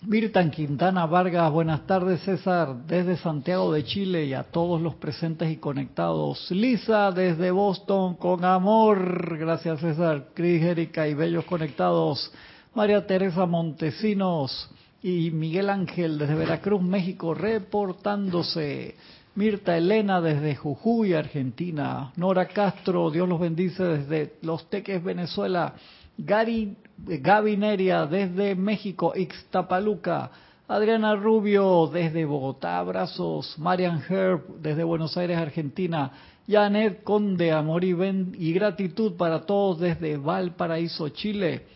Mirtan 0.00 0.50
Quintana 0.50 1.04
Vargas, 1.04 1.52
buenas 1.52 1.86
tardes 1.86 2.22
César, 2.22 2.74
desde 2.86 3.18
Santiago 3.18 3.74
de 3.74 3.84
Chile 3.84 4.24
y 4.24 4.32
a 4.32 4.42
todos 4.42 4.80
los 4.80 4.94
presentes 4.94 5.50
y 5.50 5.58
conectados. 5.58 6.50
Lisa, 6.50 7.12
desde 7.12 7.50
Boston, 7.50 8.14
con 8.14 8.42
amor, 8.42 9.36
gracias 9.38 9.80
César, 9.80 10.28
Cris, 10.32 10.62
Erika 10.62 11.06
y 11.06 11.12
bellos 11.12 11.44
conectados. 11.44 12.32
María 12.74 13.06
Teresa 13.06 13.44
Montesinos 13.44 14.70
y 15.02 15.30
Miguel 15.30 15.68
Ángel 15.68 16.16
desde 16.16 16.34
Veracruz, 16.34 16.80
México, 16.80 17.34
reportándose. 17.34 18.94
Mirta 19.34 19.76
Elena 19.76 20.22
desde 20.22 20.56
Jujuy, 20.56 21.12
Argentina. 21.12 22.12
Nora 22.16 22.48
Castro, 22.48 23.10
Dios 23.10 23.28
los 23.28 23.38
bendice 23.38 23.82
desde 23.82 24.34
Los 24.40 24.70
Teques, 24.70 25.04
Venezuela. 25.04 25.74
Gary, 26.16 26.74
Gaby 26.96 27.58
Neria 27.58 28.06
desde 28.06 28.54
México, 28.54 29.12
Ixtapaluca. 29.14 30.30
Adriana 30.66 31.14
Rubio 31.14 31.90
desde 31.92 32.24
Bogotá, 32.24 32.78
abrazos. 32.78 33.58
Marian 33.58 34.02
Herb 34.08 34.60
desde 34.62 34.82
Buenos 34.82 35.14
Aires, 35.18 35.36
Argentina. 35.36 36.10
Janet 36.48 37.02
Conde, 37.02 37.52
amor 37.52 37.84
y, 37.84 37.92
ben, 37.92 38.34
y 38.38 38.54
gratitud 38.54 39.12
para 39.18 39.42
todos 39.42 39.78
desde 39.78 40.16
Valparaíso, 40.16 41.10
Chile. 41.10 41.66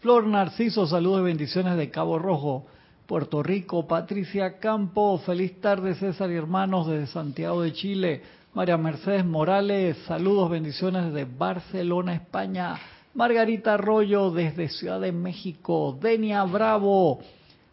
Flor 0.00 0.28
Narciso, 0.28 0.86
saludos 0.86 1.22
y 1.22 1.24
bendiciones 1.24 1.76
de 1.76 1.90
Cabo 1.90 2.20
Rojo. 2.20 2.66
Puerto 3.06 3.42
Rico, 3.42 3.88
Patricia 3.88 4.60
Campo, 4.60 5.18
feliz 5.18 5.60
tarde 5.60 5.96
César 5.96 6.30
y 6.30 6.36
hermanos 6.36 6.86
desde 6.86 7.06
Santiago 7.08 7.62
de 7.62 7.72
Chile, 7.72 8.22
María 8.54 8.76
Mercedes 8.76 9.24
Morales, 9.24 9.96
saludos, 10.06 10.50
bendiciones 10.50 11.06
desde 11.06 11.24
Barcelona, 11.24 12.14
España, 12.14 12.76
Margarita 13.14 13.74
Arroyo 13.74 14.30
desde 14.30 14.68
Ciudad 14.68 15.00
de 15.00 15.10
México, 15.10 15.98
Denia 16.00 16.44
Bravo, 16.44 17.18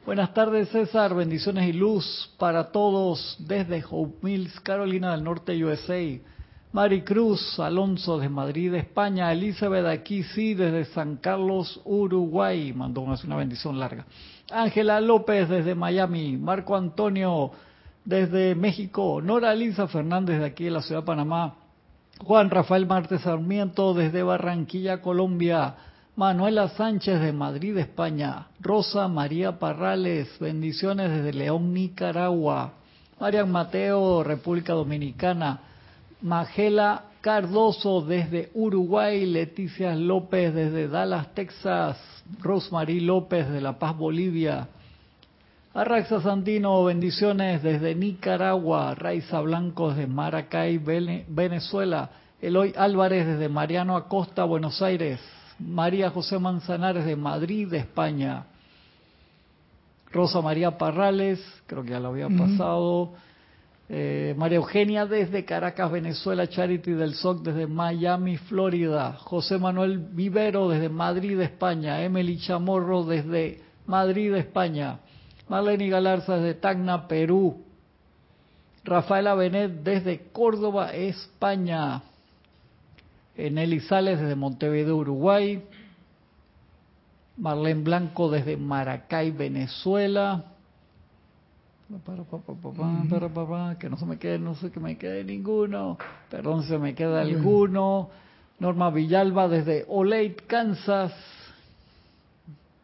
buenas 0.03 0.33
tardes 0.33 0.69
César, 0.69 1.13
bendiciones 1.13 1.67
y 1.67 1.73
luz 1.73 2.33
para 2.39 2.71
todos 2.71 3.35
desde 3.37 3.83
Hope 3.87 4.17
Mills, 4.21 4.59
Carolina 4.61 5.11
del 5.11 5.23
Norte, 5.23 5.63
USA. 5.63 6.01
Mari 6.75 7.03
Cruz 7.03 7.57
Alonso 7.57 8.19
de 8.19 8.27
Madrid, 8.27 8.73
España. 8.73 9.31
Elizabeth 9.31 9.85
aquí 9.85 10.23
sí 10.23 10.55
desde 10.55 10.83
San 10.83 11.15
Carlos, 11.15 11.79
Uruguay. 11.85 12.73
Mandó 12.73 12.99
una 12.99 13.37
bendición 13.37 13.79
larga. 13.79 14.05
Ángela 14.51 14.99
López 14.99 15.47
desde 15.47 15.73
Miami. 15.73 16.35
Marco 16.35 16.75
Antonio 16.75 17.51
desde 18.03 18.55
México. 18.55 19.21
Nora 19.23 19.55
Lisa 19.55 19.87
Fernández 19.87 20.37
de 20.39 20.47
aquí 20.47 20.65
de 20.65 20.71
la 20.71 20.81
ciudad 20.81 20.99
de 20.99 21.05
Panamá. 21.05 21.55
Juan 22.19 22.49
Rafael 22.49 22.85
Martes 22.85 23.21
Sarmiento 23.21 23.93
desde 23.93 24.21
Barranquilla, 24.21 25.01
Colombia. 25.01 25.75
Manuela 26.17 26.67
Sánchez 26.67 27.21
de 27.21 27.31
Madrid, 27.31 27.77
España. 27.77 28.47
Rosa 28.59 29.07
María 29.07 29.59
Parrales, 29.59 30.27
bendiciones 30.41 31.09
desde 31.09 31.31
León, 31.31 31.73
Nicaragua. 31.73 32.73
Marian 33.17 33.49
Mateo, 33.49 34.25
República 34.25 34.73
Dominicana. 34.73 35.61
Magela 36.25 37.03
Cardoso 37.21 38.01
desde 38.01 38.49
Uruguay, 38.55 39.27
Leticia 39.27 39.95
López 39.95 40.55
desde 40.55 40.87
Dallas, 40.87 41.35
Texas, 41.35 41.99
Rosemary 42.41 42.99
López 42.99 43.47
de 43.47 43.61
La 43.61 43.77
Paz, 43.77 43.95
Bolivia, 43.95 44.67
Arraxa 45.75 46.21
Santino, 46.21 46.83
bendiciones 46.83 47.61
desde 47.61 47.93
Nicaragua, 47.93 48.95
Raiza 48.95 49.39
Blanco 49.41 49.89
desde 49.89 50.07
Maracay, 50.07 50.79
Venezuela, 50.79 52.09
Eloy 52.41 52.73
Álvarez 52.75 53.27
desde 53.27 53.47
Mariano 53.47 53.95
Acosta, 53.95 54.45
Buenos 54.45 54.81
Aires, 54.81 55.19
María 55.59 56.09
José 56.09 56.39
Manzanares 56.39 57.05
de 57.05 57.15
Madrid, 57.15 57.71
España, 57.71 58.45
Rosa 60.11 60.41
María 60.41 60.75
Parrales, 60.75 61.39
creo 61.67 61.83
que 61.83 61.91
ya 61.91 61.99
lo 61.99 62.07
había 62.07 62.29
pasado, 62.29 63.13
eh, 63.87 64.33
María 64.35 64.57
Eugenia 64.57 65.05
desde 65.05 65.45
Caracas, 65.45 65.91
Venezuela, 65.91 66.47
Charity 66.47 66.91
del 66.91 67.13
SOC 67.13 67.43
desde 67.43 67.67
Miami, 67.67 68.37
Florida, 68.37 69.13
José 69.19 69.59
Manuel 69.59 69.99
Vivero 69.99 70.69
desde 70.69 70.89
Madrid, 70.89 71.39
España, 71.39 72.01
Emily 72.01 72.39
Chamorro 72.39 73.03
desde 73.03 73.61
Madrid, 73.85 74.33
España, 74.33 74.99
Marlene 75.47 75.89
Galarza 75.89 76.37
desde 76.37 76.55
Tacna, 76.55 77.07
Perú, 77.07 77.63
Rafaela 78.83 79.35
Benet 79.35 79.83
desde 79.83 80.31
Córdoba, 80.31 80.93
España, 80.93 82.01
Nelly 83.37 83.81
Sales 83.81 84.19
desde 84.19 84.35
Montevideo, 84.35 84.97
Uruguay, 84.97 85.63
Marlene 87.37 87.83
Blanco 87.83 88.31
desde 88.31 88.57
Maracay, 88.57 89.29
Venezuela, 89.29 90.54
que 93.77 93.89
no 93.89 93.97
se 93.97 94.05
me 94.05 94.17
quede, 94.17 94.39
no 94.39 94.55
sé 94.55 94.71
que 94.71 94.79
me 94.79 94.97
quede 94.97 95.23
ninguno, 95.23 95.97
perdón 96.31 96.63
si 96.63 96.69
se 96.69 96.79
me 96.79 96.95
queda 96.95 97.21
alguno. 97.21 98.09
Norma 98.59 98.89
Villalba 98.89 99.47
desde 99.47 99.85
Olate, 99.87 100.37
Kansas. 100.47 101.13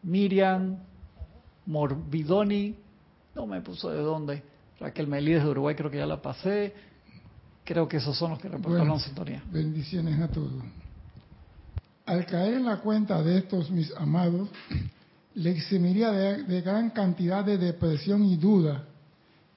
Miriam 0.04 0.78
Morbidoni, 1.68 2.76
no 3.36 3.46
me 3.46 3.62
puso 3.62 3.90
de 3.90 4.02
dónde. 4.02 4.44
Raquel 4.80 5.08
Melí 5.08 5.34
de 5.34 5.48
Uruguay, 5.48 5.76
creo 5.76 5.92
que 5.92 5.98
ya 5.98 6.08
la 6.08 6.22
pasé. 6.22 6.74
Creo 7.64 7.88
que 7.88 7.98
esos 7.98 8.18
son 8.18 8.32
los 8.32 8.40
que 8.40 8.50
reportaron 8.50 8.88
bueno, 8.88 9.00
sintonía. 9.00 9.44
Bendiciones 9.52 10.20
a 10.20 10.28
todos. 10.28 10.52
Al 12.08 12.26
caer 12.26 12.56
en 12.56 12.66
la 12.66 12.78
cuenta 12.78 13.22
de 13.22 13.38
estos, 13.38 13.70
mis 13.70 13.96
amados, 13.96 14.50
le 15.36 15.52
eximiría 15.52 16.12
de, 16.12 16.44
de 16.44 16.62
gran 16.62 16.90
cantidad 16.90 17.46
de 17.46 17.60
depresión 17.60 18.26
y 18.26 18.38
duda 18.38 18.88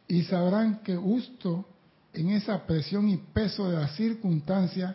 y 0.08 0.22
sabrán 0.24 0.80
que 0.80 0.96
justo 0.96 1.64
en 2.12 2.30
esa 2.30 2.66
presión 2.66 3.08
y 3.08 3.16
peso 3.16 3.70
de 3.70 3.76
las 3.76 3.94
circunstancias 3.96 4.94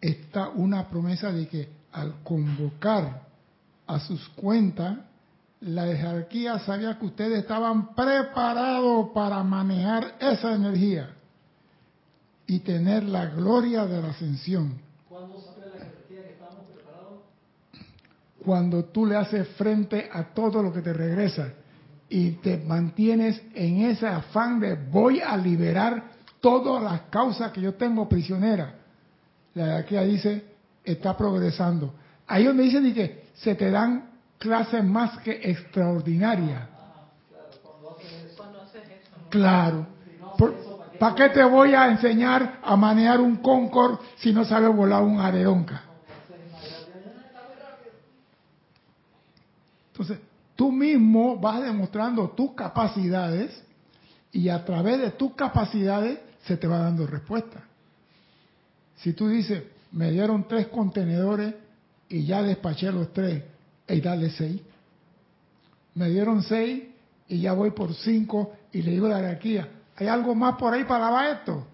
está 0.00 0.48
una 0.50 0.88
promesa 0.88 1.32
de 1.32 1.48
que 1.48 1.68
al 1.92 2.22
convocar 2.22 3.22
a 3.86 4.00
sus 4.00 4.28
cuentas, 4.30 4.98
la 5.60 5.86
jerarquía 5.86 6.58
sabía 6.60 6.98
que 6.98 7.06
ustedes 7.06 7.38
estaban 7.38 7.94
preparados 7.94 9.10
para 9.14 9.42
manejar 9.42 10.16
esa 10.20 10.54
energía 10.54 11.14
y 12.46 12.60
tener 12.60 13.04
la 13.04 13.26
gloria 13.26 13.86
de 13.86 14.02
la 14.02 14.08
ascensión. 14.08 14.78
¿Cuándo 15.08 15.40
sabe 15.40 15.70
la 15.72 15.84
jerarquía 15.84 16.22
que 16.22 16.32
estamos 16.32 16.64
preparados? 16.74 17.20
Cuando 18.44 18.84
tú 18.86 19.06
le 19.06 19.16
haces 19.16 19.48
frente 19.56 20.08
a 20.12 20.34
todo 20.34 20.62
lo 20.62 20.72
que 20.72 20.82
te 20.82 20.92
regresa 20.92 21.52
y 22.14 22.30
te 22.30 22.58
mantienes 22.58 23.42
en 23.56 23.86
ese 23.86 24.06
afán 24.06 24.60
de 24.60 24.76
voy 24.76 25.20
a 25.20 25.36
liberar 25.36 26.00
todas 26.40 26.80
las 26.80 27.00
causas 27.10 27.50
que 27.50 27.60
yo 27.60 27.74
tengo 27.74 28.08
prisionera. 28.08 28.72
La 29.54 29.64
jerarquía 29.64 30.02
dice, 30.02 30.44
está 30.84 31.16
progresando. 31.16 31.92
Ahí 32.28 32.44
donde 32.44 32.62
dicen 32.62 32.86
y 32.86 32.92
que 32.92 33.24
se 33.34 33.56
te 33.56 33.68
dan 33.68 34.10
clases 34.38 34.84
más 34.84 35.18
que 35.22 35.40
extraordinarias. 35.42 36.68
Claro. 39.28 39.84
¿Para 41.00 41.14
qué 41.16 41.30
te 41.30 41.42
voy 41.42 41.74
a 41.74 41.88
enseñar 41.88 42.60
a 42.62 42.76
manejar 42.76 43.20
un 43.20 43.38
Concord 43.38 43.98
si 44.18 44.32
no 44.32 44.44
sabes 44.44 44.72
volar 44.72 45.02
un 45.02 45.18
Areonca? 45.18 45.82
Entonces, 49.90 50.18
tú 50.56 50.70
mismo 50.72 51.38
vas 51.38 51.62
demostrando 51.62 52.30
tus 52.30 52.52
capacidades 52.52 53.62
y 54.32 54.48
a 54.48 54.64
través 54.64 55.00
de 55.00 55.10
tus 55.10 55.34
capacidades 55.34 56.18
se 56.46 56.56
te 56.56 56.66
va 56.66 56.78
dando 56.78 57.06
respuesta. 57.06 57.64
Si 58.96 59.12
tú 59.12 59.28
dices, 59.28 59.62
me 59.92 60.10
dieron 60.10 60.46
tres 60.48 60.68
contenedores 60.68 61.54
y 62.08 62.24
ya 62.24 62.42
despaché 62.42 62.90
los 62.92 63.12
tres, 63.12 63.42
y 63.88 64.00
dale 64.00 64.30
seis. 64.30 64.60
Me 65.94 66.10
dieron 66.10 66.42
seis 66.42 66.84
y 67.28 67.40
ya 67.40 67.52
voy 67.52 67.70
por 67.70 67.94
cinco 67.94 68.52
y 68.72 68.82
le 68.82 68.92
digo 68.92 69.06
a 69.06 69.10
la 69.10 69.16
jerarquía, 69.18 69.68
¿hay 69.96 70.08
algo 70.08 70.34
más 70.34 70.56
por 70.56 70.74
ahí 70.74 70.84
para 70.84 71.06
lavar 71.06 71.36
esto? 71.38 71.66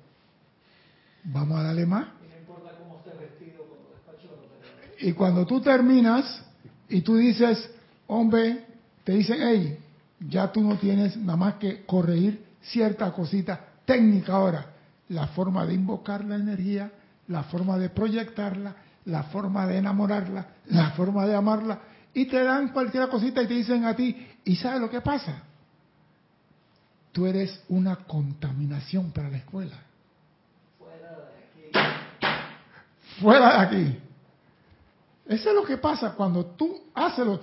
Vamos 1.24 1.58
a 1.58 1.62
darle 1.64 1.86
más. 1.86 2.08
Y 2.24 2.28
no 2.28 2.38
importa 2.38 2.76
cómo 2.78 2.98
estés 2.98 3.18
vestido 3.18 3.64
cuando 3.64 3.90
despacho 3.90 4.28
lo 4.28 4.42
tenemos. 4.58 5.02
Y 5.02 5.12
cuando 5.12 5.46
tú 5.46 5.60
terminas 5.60 6.44
y 6.88 7.00
tú 7.02 7.16
dices, 7.16 7.70
hombre, 8.06 8.66
te 9.04 9.12
dicen, 9.12 9.38
hey, 9.40 9.78
ya 10.20 10.52
tú 10.52 10.60
no 10.60 10.76
tienes 10.76 11.16
nada 11.16 11.36
más 11.36 11.54
que 11.54 11.84
corregir 11.84 12.44
cierta 12.62 13.10
cosita 13.12 13.60
técnica 13.84 14.34
ahora. 14.34 14.66
La 15.08 15.28
forma 15.28 15.66
de 15.66 15.74
invocar 15.74 16.24
la 16.24 16.36
energía, 16.36 16.92
la 17.28 17.42
forma 17.44 17.78
de 17.78 17.88
proyectarla, 17.88 18.76
la 19.06 19.24
forma 19.24 19.66
de 19.66 19.78
enamorarla, 19.78 20.46
la 20.66 20.90
forma 20.90 21.26
de 21.26 21.34
amarla. 21.34 21.80
Y 22.12 22.26
te 22.26 22.42
dan 22.42 22.68
cualquier 22.68 23.08
cosita 23.08 23.42
y 23.42 23.46
te 23.46 23.54
dicen 23.54 23.84
a 23.84 23.94
ti, 23.94 24.26
¿y 24.44 24.56
sabes 24.56 24.80
lo 24.80 24.90
que 24.90 25.00
pasa? 25.00 25.42
Tú 27.12 27.26
eres 27.26 27.60
una 27.68 27.96
contaminación 27.96 29.10
para 29.10 29.30
la 29.30 29.38
escuela. 29.38 29.76
Fuera 33.20 33.50
de 33.50 33.66
aquí. 33.66 33.98
Eso 35.26 35.50
es 35.50 35.54
lo 35.54 35.64
que 35.64 35.76
pasa 35.76 36.12
cuando 36.14 36.46
tú 36.46 36.80
haces 36.94 37.26
lo, 37.26 37.40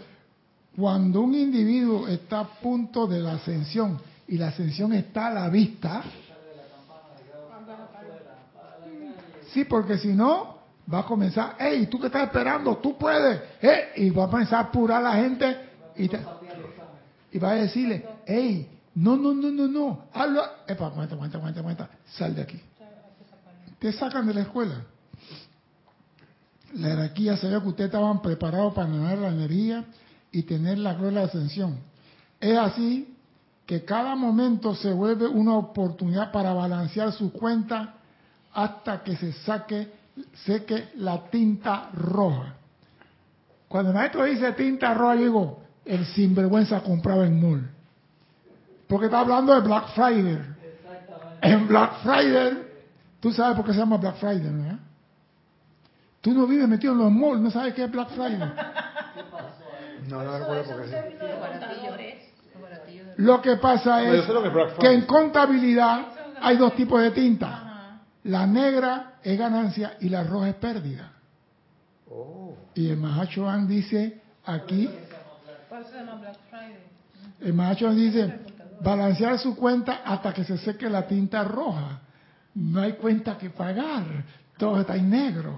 cuando 0.78 1.22
un 1.22 1.34
individuo 1.34 2.08
está 2.08 2.42
a 2.42 2.48
punto 2.48 3.08
de 3.08 3.20
la 3.20 3.34
ascensión 3.34 4.00
y 4.28 4.38
la 4.38 4.50
ascensión 4.50 4.94
está 4.94 5.28
a 5.28 5.34
la 5.34 5.50
vista. 5.50 6.04
Sí, 9.54 9.66
porque 9.66 9.98
si 9.98 10.10
no, 10.10 10.58
va 10.94 11.00
a 11.00 11.06
comenzar, 11.06 11.56
hey, 11.58 11.88
tú 11.90 12.00
que 12.00 12.08
estás 12.08 12.24
esperando, 12.28 12.78
tú 12.78 12.96
puedes, 12.96 13.42
eh, 13.62 13.92
y 13.96 14.10
va 14.12 14.26
a 14.26 14.30
comenzar 14.30 14.60
a 14.60 14.68
apurar 14.68 15.00
a 15.04 15.10
la 15.10 15.14
gente 15.16 15.58
y, 15.96 16.08
te- 16.10 16.20
y 17.32 17.40
va 17.40 17.52
a 17.52 17.56
decirle, 17.56 18.06
hey, 18.28 18.70
no, 18.94 19.16
no, 19.18 19.34
no, 19.34 19.50
no, 19.50 19.68
no, 19.68 20.04
habla, 20.14 20.58
epa, 20.68 20.88
aguanta, 20.88 21.90
sal 22.06 22.36
de 22.36 22.42
aquí. 22.44 22.62
Te 23.80 23.92
sacan 23.94 24.28
de 24.28 24.34
la 24.36 24.42
escuela. 24.42 24.84
La 26.74 26.90
jerarquía 26.90 27.36
sabía 27.38 27.62
que 27.62 27.68
ustedes 27.68 27.88
estaban 27.88 28.22
preparados 28.22 28.74
para 28.76 28.90
ganar 28.90 29.18
la 29.18 29.30
energía 29.30 29.86
y 30.32 30.44
tener 30.44 30.78
la 30.78 30.94
gloria 30.94 31.20
de 31.20 31.26
la 31.26 31.28
ascensión. 31.28 31.78
Es 32.40 32.58
así 32.58 33.16
que 33.66 33.84
cada 33.84 34.16
momento 34.16 34.76
se 34.76 34.92
vuelve 34.94 35.28
una 35.28 35.56
oportunidad 35.56 36.32
para 36.32 36.54
balancear 36.54 37.12
su 37.12 37.32
cuenta 37.32 37.96
hasta 38.54 39.04
que 39.04 39.16
se 39.18 39.34
saque, 39.34 39.92
seque 40.46 40.90
la 40.96 41.30
tinta 41.30 41.90
roja. 41.94 42.56
Cuando 43.68 43.92
el 43.92 43.98
maestro 43.98 44.24
dice 44.24 44.54
tinta 44.54 44.94
roja, 44.94 45.16
yo 45.16 45.22
digo, 45.22 45.60
el 45.86 46.06
sinvergüenza 46.06 46.82
compraba 46.82 47.26
en 47.26 47.42
mall. 47.42 47.70
Porque 48.88 49.08
está 49.08 49.20
hablando 49.20 49.54
de 49.54 49.62
Black 49.62 49.90
Friday. 49.94 50.40
En 51.42 51.68
Black 51.68 52.02
Friday, 52.04 52.64
tú 53.20 53.32
sabes 53.32 53.56
por 53.56 53.66
qué 53.66 53.74
se 53.74 53.80
llama 53.80 53.98
Black 53.98 54.16
Friday, 54.16 54.50
¿no? 54.50 54.80
Tú 56.22 56.34
no 56.34 56.48
vives 56.48 56.68
metido 56.68 56.94
en 56.94 57.00
los 57.00 57.12
malls, 57.12 57.42
no 57.42 57.52
sabes 57.52 57.74
qué 57.74 57.84
es 57.84 57.92
Black 57.92 58.10
Friday. 58.10 58.52
No, 60.08 60.38
recuerdo 60.38 60.64
por 60.64 60.84
qué. 60.84 60.90
sí. 60.90 60.98
Lo 63.18 63.42
que 63.42 63.58
pasa 63.58 64.04
es 64.04 64.26
que 64.80 64.92
en 64.92 65.06
contabilidad 65.06 66.08
hay 66.42 66.58
dos 66.58 66.76
tipos 66.76 67.02
de 67.02 67.12
tinta. 67.12 68.00
La 68.24 68.46
negra 68.46 69.14
es 69.24 69.38
ganancia 69.38 69.98
y 70.02 70.10
la 70.10 70.24
roja 70.24 70.50
es 70.50 70.56
pérdida. 70.56 71.12
Oh. 72.10 72.56
Y 72.76 72.90
el 72.90 72.98
Mahachohan 72.98 73.68
dice 73.68 74.22
aquí, 74.46 74.90
el 77.42 77.54
Mahachohan 77.54 77.96
dice, 77.96 78.40
balancear 78.82 79.40
su 79.40 79.56
cuenta 79.56 80.02
hasta 80.06 80.34
que 80.34 80.44
se 80.44 80.58
seque 80.58 80.90
la 80.90 81.08
tinta 81.08 81.44
roja. 81.44 82.02
No 82.56 82.82
hay 82.82 82.94
cuenta 82.94 83.38
que 83.38 83.50
pagar, 83.50 84.04
todo 84.58 84.82
está 84.82 84.96
en 84.96 85.10
negro. 85.10 85.56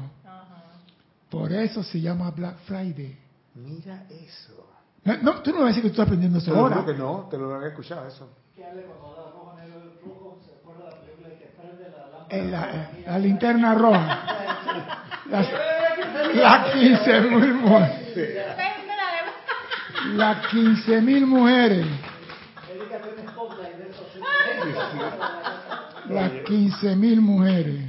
Por 1.29 1.51
eso 1.51 1.83
se 1.83 2.01
llama 2.01 2.31
Black 2.31 2.57
Friday. 2.65 3.17
Mira 3.59 4.05
eso. 4.09 4.65
No, 5.03 5.17
no, 5.21 5.41
tú 5.41 5.51
no 5.51 5.57
vas 5.59 5.65
a 5.65 5.67
decir 5.67 5.83
que 5.83 5.89
tú 5.89 5.93
estás 5.93 6.05
aprendiendo 6.07 6.39
eso 6.39 6.55
ahora. 6.55 6.85
que 6.85 6.93
no, 6.93 7.27
te 7.29 7.37
lo 7.37 7.53
había 7.55 7.69
escuchado 7.69 8.07
eso. 8.07 8.29
¿Qué 8.55 8.63
hable 8.65 8.83
cuando 8.83 9.07
habla 9.07 9.31
rojo, 9.31 9.55
negro, 9.57 9.79
rojo? 10.05 10.39
¿Se 10.45 10.51
acuerda 10.59 10.85
de 10.85 10.91
la 10.91 11.01
película 11.01 11.29
que 11.29 11.45
prende 11.57 11.89
la 11.89 12.07
lámpara? 12.09 12.27
En 12.29 12.51
la, 12.51 12.91
la 13.05 13.19
linterna 13.19 13.73
roja. 13.75 14.35
Las, 15.29 15.47
las 16.35 16.73
15 16.73 17.21
mil 17.21 17.53
mujeres. 17.53 18.47
Las 20.15 20.47
15 20.47 21.01
mil 21.01 21.25
mujeres. 21.27 21.85
Las 26.09 26.31
15 26.45 26.95
mil 26.95 27.21
mujeres. 27.21 27.85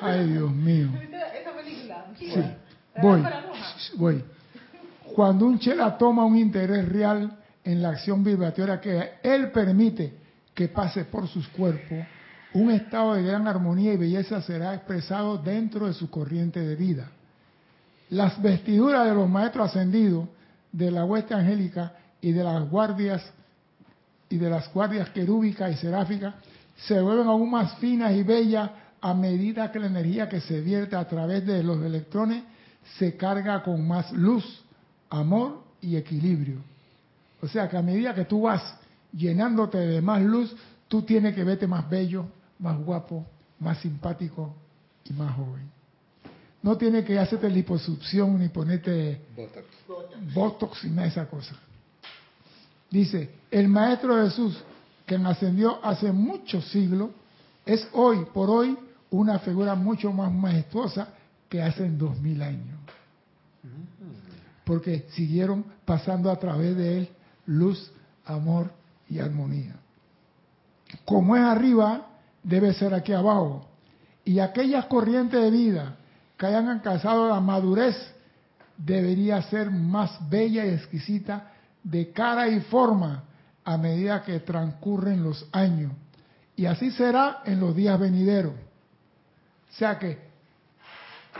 Ay, 0.00 0.26
Dios 0.26 0.50
mío. 0.50 0.88
Esa 1.34 1.52
película. 1.52 2.06
Sí, 2.18 2.32
voy, 3.02 3.24
voy. 3.96 4.24
Cuando 5.16 5.46
un 5.46 5.58
chela 5.58 5.96
toma 5.96 6.26
un 6.26 6.36
interés 6.36 6.86
real 6.86 7.38
en 7.64 7.80
la 7.80 7.88
acción 7.88 8.22
vibratoria 8.22 8.78
que 8.78 9.12
él 9.22 9.50
permite 9.50 10.12
que 10.52 10.68
pase 10.68 11.06
por 11.06 11.26
sus 11.26 11.48
cuerpos, 11.48 12.04
un 12.52 12.70
estado 12.70 13.14
de 13.14 13.22
gran 13.22 13.48
armonía 13.48 13.94
y 13.94 13.96
belleza 13.96 14.42
será 14.42 14.74
expresado 14.74 15.38
dentro 15.38 15.86
de 15.86 15.94
su 15.94 16.10
corriente 16.10 16.60
de 16.60 16.76
vida. 16.76 17.08
Las 18.10 18.42
vestiduras 18.42 19.08
de 19.08 19.14
los 19.14 19.26
maestros 19.26 19.70
ascendidos, 19.70 20.28
de 20.70 20.90
la 20.90 21.06
hueste 21.06 21.32
angélica 21.32 21.94
y 22.20 22.32
de 22.32 22.44
las 22.44 22.68
guardias 22.68 23.22
y 24.28 24.36
de 24.36 24.50
las 24.50 24.70
guardias 24.70 25.08
querúbicas 25.08 25.72
y 25.72 25.76
seráficas 25.76 26.34
se 26.76 27.00
vuelven 27.00 27.28
aún 27.28 27.50
más 27.50 27.74
finas 27.78 28.12
y 28.12 28.22
bellas 28.22 28.70
a 29.00 29.14
medida 29.14 29.72
que 29.72 29.78
la 29.78 29.86
energía 29.86 30.28
que 30.28 30.42
se 30.42 30.60
vierte 30.60 30.94
a 30.94 31.08
través 31.08 31.46
de 31.46 31.62
los 31.62 31.82
electrones 31.82 32.44
se 32.98 33.16
carga 33.16 33.62
con 33.62 33.88
más 33.88 34.12
luz, 34.12 34.65
amor 35.10 35.62
y 35.80 35.96
equilibrio. 35.96 36.58
O 37.40 37.48
sea 37.48 37.68
que 37.68 37.76
a 37.76 37.82
medida 37.82 38.14
que 38.14 38.24
tú 38.24 38.42
vas 38.42 38.62
llenándote 39.12 39.78
de 39.78 40.00
más 40.02 40.22
luz, 40.22 40.54
tú 40.88 41.02
tienes 41.02 41.34
que 41.34 41.44
verte 41.44 41.66
más 41.66 41.88
bello, 41.88 42.26
más 42.58 42.78
guapo, 42.78 43.26
más 43.60 43.78
simpático 43.78 44.54
y 45.04 45.12
más 45.12 45.34
joven. 45.34 45.70
No 46.62 46.76
tienes 46.76 47.04
que 47.04 47.18
hacerte 47.18 47.48
liposucción 47.48 48.38
ni 48.38 48.48
ponerte 48.48 49.20
botox 50.34 50.84
y 50.84 50.88
nada 50.88 51.02
de 51.02 51.08
esa 51.08 51.26
cosa. 51.26 51.54
Dice, 52.90 53.30
el 53.50 53.68
Maestro 53.68 54.22
Jesús, 54.24 54.58
que 55.06 55.16
ascendió 55.16 55.84
hace 55.84 56.10
muchos 56.12 56.68
siglos, 56.70 57.10
es 57.64 57.86
hoy, 57.92 58.24
por 58.32 58.50
hoy, 58.50 58.76
una 59.10 59.38
figura 59.38 59.74
mucho 59.74 60.12
más 60.12 60.32
majestuosa 60.32 61.08
que 61.48 61.62
hace 61.62 61.88
dos 61.90 62.18
mil 62.20 62.42
años. 62.42 62.78
Porque 64.66 65.06
siguieron 65.12 65.64
pasando 65.84 66.28
a 66.28 66.40
través 66.40 66.76
de 66.76 66.98
él 66.98 67.08
luz, 67.46 67.92
amor 68.24 68.72
y 69.08 69.20
armonía. 69.20 69.76
Como 71.04 71.36
es 71.36 71.42
arriba, 71.42 72.08
debe 72.42 72.74
ser 72.74 72.92
aquí 72.92 73.12
abajo. 73.12 73.64
Y 74.24 74.40
aquellas 74.40 74.86
corrientes 74.86 75.40
de 75.40 75.52
vida 75.52 75.96
que 76.36 76.46
hayan 76.46 76.68
alcanzado 76.68 77.28
la 77.28 77.38
madurez 77.38 77.94
debería 78.76 79.40
ser 79.42 79.70
más 79.70 80.18
bella 80.28 80.66
y 80.66 80.70
exquisita 80.70 81.52
de 81.84 82.10
cara 82.10 82.48
y 82.48 82.58
forma 82.62 83.22
a 83.64 83.78
medida 83.78 84.24
que 84.24 84.40
transcurren 84.40 85.22
los 85.22 85.46
años. 85.52 85.92
Y 86.56 86.66
así 86.66 86.90
será 86.90 87.42
en 87.44 87.60
los 87.60 87.76
días 87.76 88.00
venideros. 88.00 88.54
O 88.54 89.78
sea 89.78 89.96
que 89.96 90.26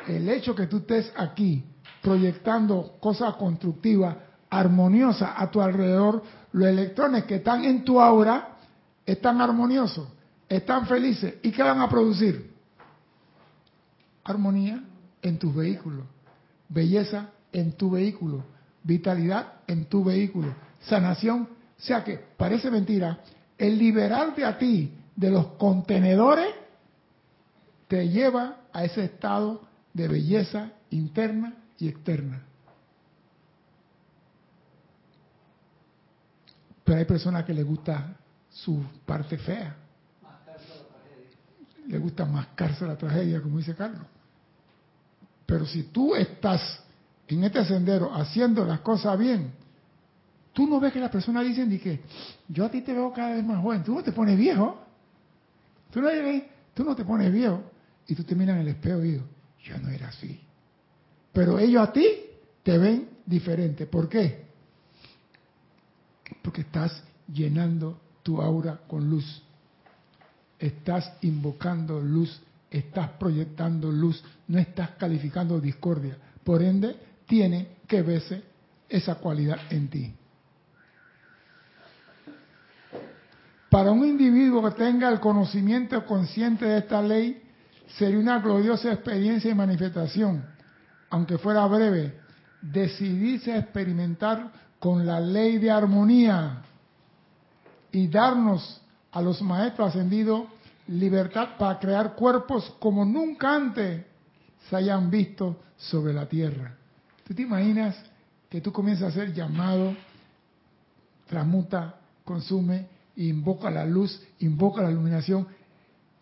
el 0.07 0.28
hecho 0.28 0.55
que 0.55 0.69
tú 0.69 0.77
estés 0.78 1.12
aquí 1.16 1.65
proyectando 2.07 2.99
cosas 3.01 3.35
constructivas, 3.35 4.15
armoniosas 4.49 5.28
a 5.37 5.51
tu 5.51 5.61
alrededor, 5.61 6.23
los 6.53 6.69
electrones 6.69 7.24
que 7.24 7.35
están 7.35 7.65
en 7.65 7.85
tu 7.85 8.01
aura 8.01 8.59
están 9.05 9.41
armoniosos, 9.41 10.07
están 10.49 10.87
felices. 10.87 11.35
¿Y 11.43 11.51
qué 11.51 11.65
van 11.65 11.81
a 11.81 11.89
producir? 11.89 12.55
Armonía 14.23 14.85
en 15.20 15.37
tus 15.37 15.53
vehículos, 15.53 16.05
belleza 16.69 17.31
en 17.53 17.73
tu 17.73 17.91
vehículo, 17.91 18.45
vitalidad 18.85 19.55
en 19.66 19.87
tu 19.87 20.05
vehículo, 20.05 20.55
sanación. 20.83 21.49
O 21.77 21.83
sea 21.83 22.05
que 22.05 22.20
parece 22.37 22.70
mentira, 22.70 23.19
el 23.59 23.78
liberarte 23.78 24.45
a 24.45 24.57
ti 24.57 24.97
de 25.16 25.31
los 25.33 25.45
contenedores 25.55 26.55
te 27.89 28.09
lleva 28.09 28.59
a 28.73 28.85
ese 28.85 29.07
estado 29.07 29.62
de 29.93 30.07
belleza 30.07 30.70
interna 30.91 31.65
y 31.78 31.89
externa. 31.89 32.43
Pero 36.85 36.98
hay 36.98 37.05
personas 37.05 37.44
que 37.44 37.53
les 37.53 37.66
gusta 37.66 38.16
su 38.48 38.82
parte 39.05 39.36
fea. 39.39 39.77
Le 41.89 41.98
gusta 41.98 42.24
mascarse 42.24 42.86
la 42.86 42.97
tragedia, 42.97 43.43
como 43.43 43.59
dice 43.59 43.74
Carlos. 43.74 44.07
Pero 45.44 45.66
si 45.66 45.85
tú 45.85 46.15
estás 46.15 46.82
en 47.28 47.44
este 47.44 47.65
sendero 47.65 48.15
haciendo 48.15 48.65
las 48.65 48.81
cosas 48.81 49.19
bien, 49.19 49.53
tú 50.53 50.66
no 50.66 50.81
ves 50.81 50.93
que 50.93 51.01
las 51.01 51.11
personas 51.11 51.44
dicen 51.44 51.69
de 51.69 51.81
que 51.81 52.01
yo 52.48 52.65
a 52.65 52.70
ti 52.70 52.82
te 52.82 52.93
veo 52.93 53.12
cada 53.12 53.35
vez 53.35 53.44
más 53.44 53.61
joven, 53.61 53.82
tú 53.82 53.94
no 53.94 54.03
te 54.03 54.12
pones 54.12 54.39
viejo. 54.39 54.81
Tú 55.90 56.01
no, 56.01 56.09
tú 56.74 56.85
no 56.85 56.94
te 56.94 57.05
pones 57.05 57.32
viejo 57.32 57.62
y 58.07 58.15
tú 58.15 58.23
te 58.23 58.35
miras 58.35 58.57
en 58.57 58.62
el 58.62 58.69
espejo 58.69 59.03
y 59.03 59.12
digo, 59.12 59.24
yo 59.65 59.78
no 59.78 59.89
era 59.89 60.09
así. 60.09 60.45
Pero 61.36 61.58
ellos 61.58 61.86
a 61.86 61.92
ti 61.92 62.06
te 62.62 62.78
ven 62.78 63.10
diferente. 63.26 63.84
¿Por 63.84 64.08
qué? 64.08 64.46
Porque 66.40 66.62
estás 66.62 67.04
llenando 67.30 68.00
tu 68.22 68.40
aura 68.40 68.80
con 68.88 69.10
luz. 69.10 69.42
Estás 70.58 71.12
invocando 71.20 72.00
luz, 72.00 72.40
estás 72.70 73.10
proyectando 73.18 73.92
luz, 73.92 74.24
no 74.48 74.58
estás 74.58 74.92
calificando 74.92 75.60
discordia. 75.60 76.16
Por 76.42 76.62
ende, 76.62 76.96
tiene 77.26 77.80
que 77.86 78.00
verse 78.00 78.42
esa 78.88 79.16
cualidad 79.16 79.58
en 79.68 79.88
ti. 79.90 80.14
Para 83.68 83.90
un 83.90 84.06
individuo 84.06 84.62
que 84.70 84.74
tenga 84.74 85.10
el 85.10 85.20
conocimiento 85.20 86.02
consciente 86.06 86.64
de 86.64 86.78
esta 86.78 87.02
ley, 87.02 87.42
sería 87.98 88.18
una 88.18 88.38
gloriosa 88.38 88.90
experiencia 88.90 89.50
y 89.50 89.54
manifestación, 89.54 90.56
aunque 91.11 91.39
fuera 91.39 91.66
breve, 91.66 92.19
decidirse 92.61 93.53
a 93.53 93.59
experimentar 93.59 94.51
con 94.78 95.07
la 95.07 95.20
ley 95.20 95.59
de 95.59 95.70
armonía 95.70 96.62
y 97.93 98.09
darnos 98.09 98.83
a 99.12 99.23
los 99.23 99.41
maestros 99.41 99.89
ascendidos 99.91 100.49
libertad 100.89 101.57
para 101.59 101.78
crear 101.78 102.15
cuerpos 102.15 102.74
como 102.78 103.05
nunca 103.05 103.55
antes 103.55 104.05
se 104.69 104.77
hayan 104.77 105.11
visto 105.11 105.57
sobre 105.77 106.12
la 106.12 106.27
tierra. 106.27 106.77
¿Tú 107.27 107.35
te 107.35 107.43
imaginas 107.43 107.97
que 108.49 108.61
tú 108.61 108.73
comienzas 108.73 109.05
a 109.05 109.09
hacer 109.09 109.33
llamado, 109.33 109.95
transmuta, 111.27 111.97
consume, 112.24 112.89
invoca 113.16 113.70
la 113.70 113.85
luz, 113.85 114.20
invoca 114.41 114.83
la 114.83 114.91
iluminación? 114.91 115.47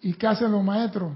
¿Y 0.01 0.15
qué 0.15 0.27
hacen 0.27 0.53
los 0.53 0.65
maestros? 0.65 1.13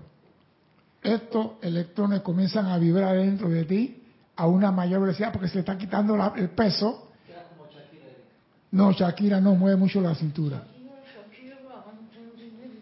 Estos 1.08 1.52
electrones 1.62 2.20
comienzan 2.20 2.66
a 2.66 2.76
vibrar 2.76 3.16
dentro 3.16 3.48
de 3.48 3.64
ti 3.64 4.02
a 4.36 4.46
una 4.46 4.70
mayor 4.70 5.00
velocidad 5.00 5.32
porque 5.32 5.48
se 5.48 5.54
le 5.54 5.60
está 5.60 5.78
quitando 5.78 6.14
el 6.36 6.50
peso. 6.50 7.12
No, 8.70 8.92
Shakira 8.92 9.40
no 9.40 9.54
mueve 9.54 9.78
mucho 9.78 10.02
la 10.02 10.14
cintura. 10.14 10.62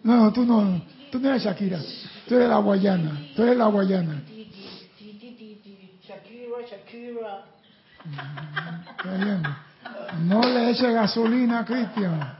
No, 0.02 0.16
no, 0.16 0.32
tú 0.32 0.44
no, 0.44 0.82
tú 1.12 1.20
no 1.20 1.28
eres 1.28 1.44
Shakira. 1.44 1.80
Tú 2.28 2.34
eres 2.34 2.48
la 2.48 2.58
guayana. 2.58 3.28
Tú 3.36 3.42
eres 3.44 3.56
la 3.56 3.66
guayana. 3.66 4.22
No 10.24 10.40
le 10.40 10.70
eche 10.70 10.92
gasolina, 10.92 11.64
Cristian. 11.64 12.36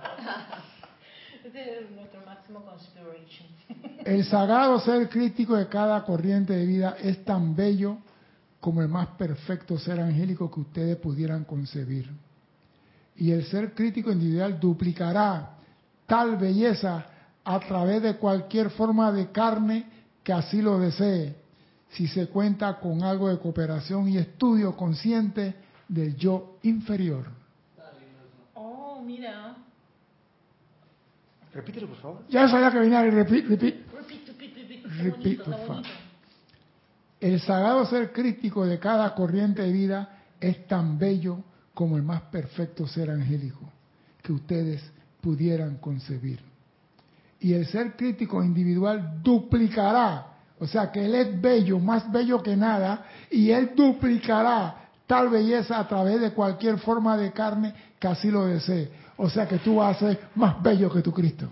El 4.07 4.25
sagrado 4.25 4.79
ser 4.79 5.09
crítico 5.09 5.57
de 5.57 5.67
cada 5.67 6.05
corriente 6.05 6.53
de 6.53 6.65
vida 6.65 6.97
es 7.03 7.25
tan 7.25 7.57
bello 7.57 7.99
como 8.61 8.81
el 8.81 8.87
más 8.87 9.09
perfecto 9.19 9.77
ser 9.81 9.99
angélico 9.99 10.49
que 10.49 10.61
ustedes 10.61 10.97
pudieran 10.99 11.43
concebir. 11.43 12.09
Y 13.17 13.33
el 13.33 13.45
ser 13.47 13.75
crítico 13.75 14.13
individual 14.13 14.61
duplicará 14.61 15.57
tal 16.07 16.37
belleza 16.37 17.05
a 17.43 17.59
través 17.59 18.01
de 18.01 18.17
cualquier 18.17 18.71
forma 18.71 19.11
de 19.11 19.33
carne 19.33 19.87
que 20.23 20.33
así 20.33 20.63
lo 20.63 20.79
desee, 20.79 21.35
si 21.91 22.07
se 22.07 22.29
cuenta 22.29 22.79
con 22.79 23.03
algo 23.03 23.29
de 23.29 23.41
cooperación 23.41 24.09
y 24.09 24.19
estudio 24.19 24.77
consciente 24.77 25.57
del 25.89 26.15
yo 26.15 26.59
inferior. 26.63 27.25
Oh, 28.55 29.03
mira. 29.05 29.57
Repítelo, 31.53 31.89
por 31.89 31.97
favor. 31.97 32.23
Ya 32.29 32.47
sabía 32.49 32.71
que 32.71 32.79
venía 32.79 33.01
el 33.05 33.11
repeat, 33.11 33.47
repeat. 33.47 33.86
Repito. 35.03 35.57
El 37.21 37.41
sagrado 37.41 37.87
ser 37.87 38.13
crítico 38.13 38.67
de 38.67 38.79
cada 38.79 39.15
corriente 39.15 39.63
de 39.63 39.73
vida 39.73 40.19
es 40.41 40.67
tan 40.67 40.99
bello 40.99 41.43
como 41.75 41.97
el 41.97 42.03
más 42.03 42.23
perfecto 42.23 42.87
ser 42.87 43.11
angélico 43.11 43.71
que 44.23 44.33
ustedes 44.33 44.83
pudieran 45.21 45.77
concebir. 45.77 46.41
Y 47.41 47.53
el 47.53 47.67
ser 47.67 47.97
crítico 47.97 48.43
individual 48.43 49.21
duplicará, 49.23 50.27
o 50.59 50.67
sea 50.67 50.91
que 50.91 51.05
él 51.05 51.15
es 51.15 51.41
bello, 51.41 51.79
más 51.79 52.11
bello 52.11 52.43
que 52.43 52.57
nada, 52.57 53.07
y 53.31 53.51
él 53.51 53.73
duplicará 53.77 54.89
tal 55.07 55.29
belleza 55.29 55.79
a 55.79 55.87
través 55.87 56.21
de 56.21 56.33
cualquier 56.33 56.79
forma 56.79 57.17
de 57.17 57.33
carne 57.33 57.75
que 57.99 58.09
así 58.09 58.31
lo 58.31 58.47
desee. 58.47 58.91
O 59.17 59.31
sea 59.31 59.47
que 59.47 59.59
tú 59.59 59.77
vas 59.77 59.97
a 59.97 60.09
ser 60.09 60.21
más 60.35 60.63
bello 60.63 60.91
que 60.91 61.03
tu 61.03 61.13
Cristo. 61.13 61.49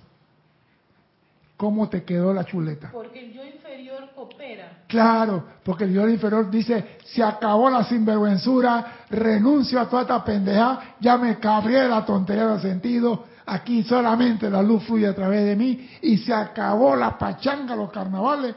¿Cómo 1.56 1.88
te 1.88 2.02
quedó 2.02 2.34
la 2.34 2.44
chuleta? 2.44 2.90
Porque 2.92 3.26
el 3.26 3.32
yo 3.32 3.44
inferior 3.44 4.10
coopera. 4.14 4.82
Claro, 4.88 5.44
porque 5.64 5.84
el 5.84 5.92
yo 5.92 6.08
inferior 6.08 6.50
dice, 6.50 6.96
se 7.04 7.22
acabó 7.22 7.70
la 7.70 7.84
sinvergüenzura, 7.84 9.04
renuncio 9.10 9.80
a 9.80 9.88
toda 9.88 10.02
esta 10.02 10.24
pendeja, 10.24 10.96
ya 11.00 11.16
me 11.16 11.38
cabré 11.38 11.80
de 11.82 11.88
la 11.88 12.04
tontería 12.04 12.48
del 12.48 12.60
sentido, 12.60 13.24
aquí 13.46 13.82
solamente 13.84 14.50
la 14.50 14.62
luz 14.62 14.84
fluye 14.84 15.06
a 15.06 15.14
través 15.14 15.44
de 15.44 15.54
mí 15.54 15.88
y 16.02 16.18
se 16.18 16.34
acabó 16.34 16.96
la 16.96 17.16
pachanga, 17.16 17.76
los 17.76 17.90
carnavales. 17.90 18.54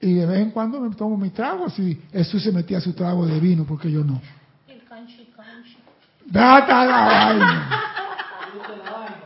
Y 0.00 0.14
de 0.14 0.26
vez 0.26 0.40
en 0.40 0.50
cuando 0.50 0.80
me 0.80 0.94
tomo 0.94 1.16
mi 1.16 1.30
trago, 1.30 1.70
si 1.70 1.94
Jesús 2.12 2.42
se 2.42 2.50
metía 2.50 2.80
su 2.80 2.92
trago 2.92 3.24
de 3.24 3.38
vino, 3.38 3.64
porque 3.64 3.90
yo 3.90 4.02
no. 4.02 4.20
El 4.66 4.82
canchi 4.84 5.32
canchi. 5.36 5.78
Date 6.26 6.72
a 6.72 6.84
la 6.84 7.00
vaina. 7.04 7.70
Gusta 8.54 8.76
la 8.76 8.90
vaina. 8.90 9.22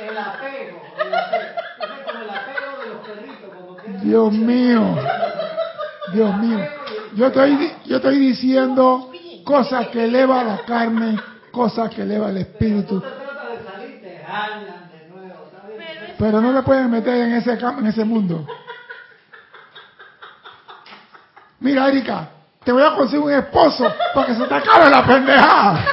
El, 0.00 0.06
el 0.06 0.10
el 0.10 0.18
apego. 0.18 0.82
Es 0.98 2.04
como 2.04 2.22
el 2.24 2.30
apego 2.30 2.82
de 2.82 2.88
los 2.90 3.06
perritos 3.06 3.50
cuando 3.54 3.76
quieren 3.76 3.89
Dios 4.02 4.32
mío, 4.32 4.96
Dios 6.12 6.36
mío. 6.38 6.58
Yo 7.14 7.26
estoy, 7.26 7.72
yo 7.86 7.96
estoy 7.96 8.18
diciendo 8.18 9.10
cosas 9.44 9.88
que 9.88 10.04
eleva 10.04 10.44
la 10.44 10.58
carne, 10.64 11.18
cosas 11.50 11.90
que 11.90 12.02
eleva 12.02 12.30
el 12.30 12.38
espíritu. 12.38 13.02
Pero 16.18 16.40
no 16.40 16.52
me 16.52 16.62
pueden 16.62 16.90
meter 16.90 17.14
en 17.14 17.32
ese 17.32 17.52
en 17.52 17.86
ese 17.86 18.04
mundo. 18.04 18.46
Mira, 21.60 21.88
Erika, 21.88 22.28
te 22.64 22.72
voy 22.72 22.82
a 22.82 22.94
conseguir 22.94 23.24
un 23.24 23.32
esposo 23.32 23.92
para 24.14 24.26
que 24.26 24.34
se 24.34 24.44
te 24.44 24.54
acabe 24.54 24.90
la 24.90 25.04
pendejada. 25.04 25.84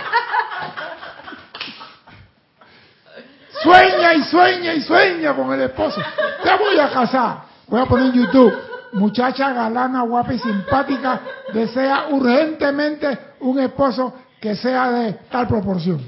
Sueña 3.64 4.14
y 4.14 4.24
sueña 4.24 4.74
y 4.74 4.82
sueña 4.82 5.34
con 5.34 5.52
el 5.54 5.62
esposo. 5.62 6.02
Te 6.44 6.58
voy 6.58 6.80
a 6.80 6.90
casar. 6.90 7.38
Voy 7.68 7.82
a 7.82 7.86
poner 7.86 8.08
en 8.08 8.14
YouTube. 8.14 8.54
Muchacha 8.94 9.52
galana, 9.52 10.04
guapa 10.04 10.34
y 10.34 10.40
simpática, 10.40 11.22
desea 11.54 12.08
urgentemente 12.10 13.20
un 13.42 13.60
esposo 13.60 14.14
que 14.40 14.56
sea 14.56 14.90
de 14.92 15.14
tal 15.30 15.48
proporción. 15.48 16.02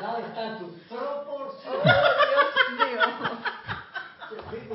Da 0.00 0.18
estatus, 0.18 0.70
proporción. 0.88 1.74
Dios 4.30 4.44
mío. 4.48 4.70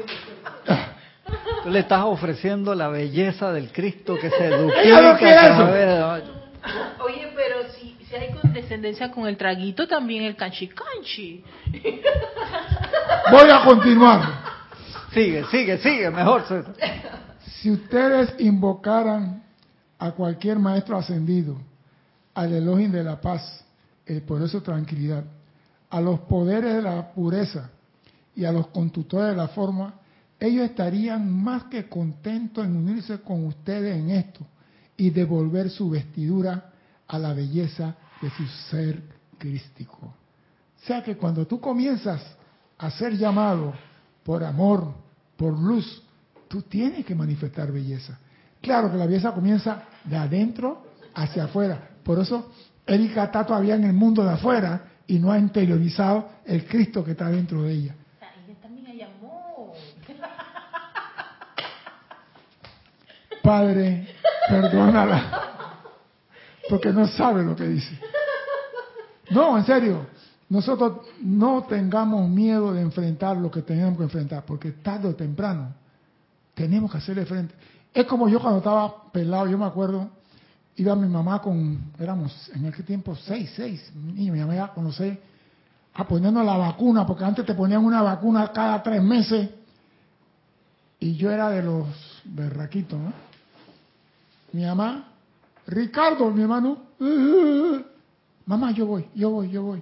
Tú 1.64 1.70
le 1.72 1.80
estás 1.80 2.04
ofreciendo 2.04 2.76
la 2.76 2.90
belleza 2.90 3.52
del 3.52 3.72
Cristo 3.72 4.16
que 4.22 4.30
se 4.30 4.48
Ella 4.48 5.02
no 5.02 5.18
Oye, 7.04 7.34
pero 7.36 7.68
si, 7.72 7.98
si 8.08 8.16
hay 8.16 8.32
condescendencia 8.34 9.10
con 9.12 9.26
el 9.28 9.36
traguito, 9.36 9.88
también 9.88 10.24
el 10.24 10.36
canchi 10.36 10.68
canchi. 10.68 11.44
Voy 13.32 13.50
a 13.50 13.64
continuar. 13.66 14.47
Sigue, 15.14 15.46
sigue, 15.46 15.78
sigue, 15.80 16.12
mejor. 16.12 16.44
Si 17.62 17.72
ustedes 17.72 18.34
invocaran 18.40 19.44
a 19.98 20.12
cualquier 20.12 20.60
maestro 20.60 20.98
ascendido, 20.98 21.58
al 22.34 22.54
Elohim 22.54 22.92
de 22.92 23.04
la 23.04 23.20
paz, 23.20 23.64
el 24.06 24.22
poderoso 24.22 24.62
tranquilidad, 24.62 25.24
a 25.90 26.02
los 26.02 26.20
poderes 26.22 26.76
de 26.76 26.82
la 26.82 27.14
pureza 27.14 27.70
y 28.36 28.46
a 28.46 28.52
los 28.52 28.68
conductores 28.68 29.30
de 29.30 29.36
la 29.36 29.48
forma, 29.48 29.96
ellos 30.40 30.66
estarían 30.66 31.32
más 31.32 31.64
que 31.66 31.90
contentos 31.90 32.64
en 32.64 32.76
unirse 32.76 33.20
con 33.22 33.46
ustedes 33.46 33.98
en 33.98 34.12
esto 34.12 34.46
y 34.96 35.10
devolver 35.10 35.70
su 35.70 35.90
vestidura 35.90 36.72
a 37.08 37.18
la 37.18 37.34
belleza 37.34 37.96
de 38.22 38.30
su 38.30 38.46
ser 38.70 39.02
crístico. 39.38 39.98
O 40.06 40.86
sea 40.86 41.04
que 41.04 41.18
cuando 41.18 41.48
tú 41.48 41.60
comienzas 41.60 42.22
a 42.78 42.92
ser 42.92 43.18
llamado 43.18 43.74
por 44.28 44.44
amor, 44.44 44.94
por 45.38 45.58
luz, 45.58 46.04
tú 46.50 46.62
tienes 46.64 47.06
que 47.06 47.16
manifestar 47.16 47.72
belleza. 47.72 48.20
Claro 48.62 48.92
que 48.92 48.98
la 48.98 49.06
belleza 49.06 49.32
comienza 49.32 49.84
de 50.04 50.18
adentro 50.18 50.84
hacia 51.16 51.46
afuera. 51.46 51.92
Por 52.04 52.20
eso 52.20 52.52
Erika 52.86 53.24
está 53.24 53.46
todavía 53.46 53.76
en 53.76 53.86
el 53.86 53.94
mundo 53.94 54.26
de 54.26 54.32
afuera 54.32 54.82
y 55.08 55.18
no 55.18 55.32
ha 55.32 55.40
interiorizado 55.40 56.28
el 56.44 56.66
Cristo 56.66 57.06
que 57.06 57.12
está 57.12 57.30
dentro 57.30 57.64
de 57.64 57.72
ella. 57.72 57.96
Ella 58.20 58.60
también 58.62 58.88
hay 58.88 59.02
amor. 59.02 59.72
Padre, 63.42 64.10
perdónala, 64.50 65.72
porque 66.68 66.92
no 66.92 67.08
sabe 67.08 67.46
lo 67.46 67.56
que 67.56 67.70
dice. 67.70 67.98
No, 69.30 69.58
en 69.58 69.64
serio, 69.64 70.06
nosotros 70.50 71.06
no 71.22 71.64
tengamos 71.64 72.30
miedo 72.30 72.74
de 72.74 72.82
enfrentar 72.82 73.38
lo 73.38 73.52
que 73.52 73.62
tenemos 73.62 73.98
que 73.98 74.04
enfrentar, 74.04 74.46
porque 74.46 74.72
tarde 74.72 75.10
o 75.10 75.16
temprano 75.16 75.74
tenemos 76.54 76.92
que 76.92 76.98
hacerle 76.98 77.26
frente. 77.26 77.54
Es 77.94 78.06
como 78.06 78.30
yo 78.30 78.40
cuando 78.40 78.60
estaba 78.60 79.12
pelado, 79.12 79.48
yo 79.48 79.58
me 79.58 79.66
acuerdo, 79.66 80.10
iba 80.78 80.96
mi 80.96 81.08
mamá 81.08 81.42
con, 81.42 81.92
éramos 82.00 82.50
en 82.54 82.66
aquel 82.68 82.86
tiempo 82.86 83.16
seis, 83.16 83.52
seis 83.56 83.92
niños, 83.96 84.36
mi 84.36 84.40
mamá 84.40 84.56
iba 84.56 84.74
con 84.74 84.92
a 85.94 86.08
ponernos 86.08 86.46
la 86.46 86.56
vacuna, 86.56 87.06
porque 87.06 87.24
antes 87.26 87.46
te 87.46 87.56
ponían 87.56 87.84
una 87.84 88.02
vacuna 88.02 88.52
cada 88.54 88.82
tres 88.84 89.02
meses, 89.02 89.50
y 91.00 91.16
yo 91.16 91.30
era 91.30 91.50
de 91.50 91.64
los 91.64 91.88
berraquitos, 92.24 93.00
¿no? 93.00 93.12
Mi 94.54 94.64
mamá, 94.64 95.10
Ricardo, 95.68 96.32
mi 96.32 96.42
hermano, 96.42 96.78
"Eh, 97.00 97.86
mamá, 98.46 98.72
yo 98.72 98.86
voy, 98.86 99.08
yo 99.14 99.30
voy, 99.32 99.50
yo 99.50 99.64
voy. 99.64 99.82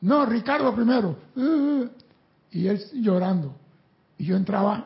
No, 0.00 0.24
Ricardo 0.26 0.74
primero. 0.74 1.16
"Eh", 1.36 1.88
y 2.52 2.68
él 2.68 2.80
llorando. 2.94 3.54
Y 4.18 4.26
yo 4.26 4.36
entraba. 4.36 4.84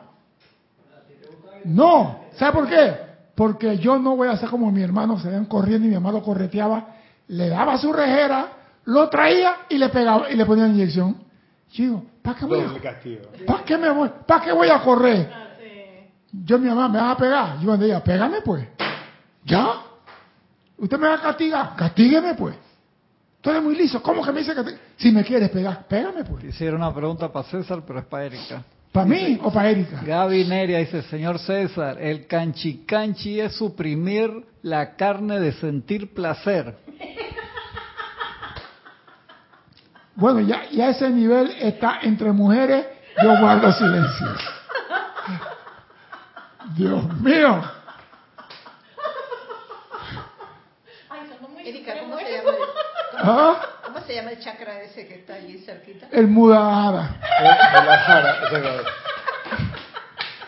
No, 1.65 2.25
¿sabe 2.33 2.51
por 2.51 2.67
qué? 2.67 2.97
Porque 3.35 3.77
yo 3.77 3.97
no 3.97 4.15
voy 4.15 4.27
a 4.27 4.31
hacer 4.31 4.49
como 4.49 4.71
mi 4.71 4.81
hermano, 4.81 5.19
se 5.19 5.29
ven 5.29 5.45
corriendo 5.45 5.87
y 5.87 5.91
mi 5.91 6.11
lo 6.11 6.21
correteaba, 6.21 6.87
le 7.27 7.49
daba 7.49 7.77
su 7.77 7.91
rejera, 7.91 8.47
lo 8.85 9.09
traía 9.09 9.55
y 9.69 9.77
le 9.77 9.89
pegaba 9.89 10.29
y 10.29 10.35
le 10.35 10.45
ponía 10.45 10.67
inyección. 10.67 11.15
Yo 11.71 11.83
digo, 11.83 12.05
¿para 12.21 12.37
qué 12.39 12.45
voy 12.45 12.59
a. 12.59 12.73
¿Para 13.45 13.63
qué 13.63 13.77
me 13.77 13.89
voy? 13.89 14.11
¿Para 14.27 14.43
qué 14.43 14.51
voy 14.51 14.69
a 14.69 14.81
correr? 14.81 15.29
Yo 16.45 16.59
mi 16.59 16.67
mamá 16.67 16.89
me 16.89 16.99
va 16.99 17.11
a 17.11 17.17
pegar. 17.17 17.59
Yo 17.59 17.67
cuando 17.67 17.85
ella, 17.85 18.03
pégame 18.03 18.41
pues. 18.41 18.67
¿Ya? 19.45 19.67
¿Usted 20.77 20.99
me 20.99 21.07
va 21.07 21.15
a 21.15 21.21
castigar? 21.21 21.75
Castígueme 21.75 22.33
pues. 22.35 22.55
Tú 23.43 23.49
eres 23.49 23.61
muy 23.61 23.75
liso. 23.75 24.01
¿Cómo 24.01 24.23
que 24.23 24.31
me 24.31 24.39
dice 24.39 24.55
que 24.55 24.63
si 24.95 25.11
me 25.11 25.21
quieres 25.21 25.49
pegar? 25.49 25.85
Pégame 25.85 26.23
pues. 26.23 26.45
Quisiera 26.45 26.77
una 26.77 26.93
pregunta 26.95 27.29
para 27.29 27.45
César, 27.49 27.83
pero 27.85 27.99
es 27.99 28.05
para 28.05 28.23
Erika. 28.23 28.63
¿Para 28.93 29.05
mí 29.05 29.37
o 29.43 29.51
para 29.51 29.69
Erika? 29.69 29.99
Gaby 30.01 30.45
Neria 30.45 30.77
dice, 30.77 31.01
señor 31.01 31.39
César, 31.39 31.97
el 32.01 32.25
canchi 32.25 32.85
canchi 32.85 33.41
es 33.41 33.53
suprimir 33.57 34.31
la 34.61 34.95
carne 34.95 35.41
de 35.41 35.51
sentir 35.51 36.13
placer. 36.13 36.73
Bueno, 40.15 40.39
ya, 40.39 40.69
ya 40.71 40.89
ese 40.91 41.09
nivel 41.09 41.51
está 41.59 41.99
entre 42.03 42.31
mujeres. 42.31 42.85
Yo 43.21 43.37
guardo 43.41 43.73
silencio. 43.73 44.27
Dios 46.77 47.13
mío. 47.19 47.61
Erika, 51.65 51.93
¿cómo 51.99 52.17
se 52.19 52.23
llama? 52.37 52.49
el- 52.51 53.12
¿Ah? 53.25 53.55
¿Cómo 53.85 53.99
se 54.05 54.15
llama 54.15 54.31
el 54.31 54.39
chakra 54.39 54.81
ese 54.81 55.07
que 55.07 55.15
está 55.15 55.35
allí 55.35 55.59
cerquita? 55.65 56.07
El 56.11 56.27
Mudahara. 56.27 57.15
Relajada, 57.39 58.37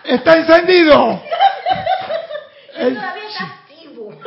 ¡Está 0.04 0.38
encendido! 0.38 1.22
El- 2.76 2.96
Todavía 2.96 3.24
está 3.30 3.44
activo. 3.46 4.14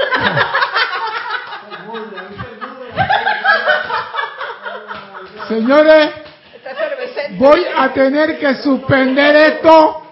señores, 5.49 6.11
voy 7.39 7.65
a 7.77 7.93
tener 7.93 8.39
que 8.39 8.55
suspender 8.57 9.37
esto 9.37 10.03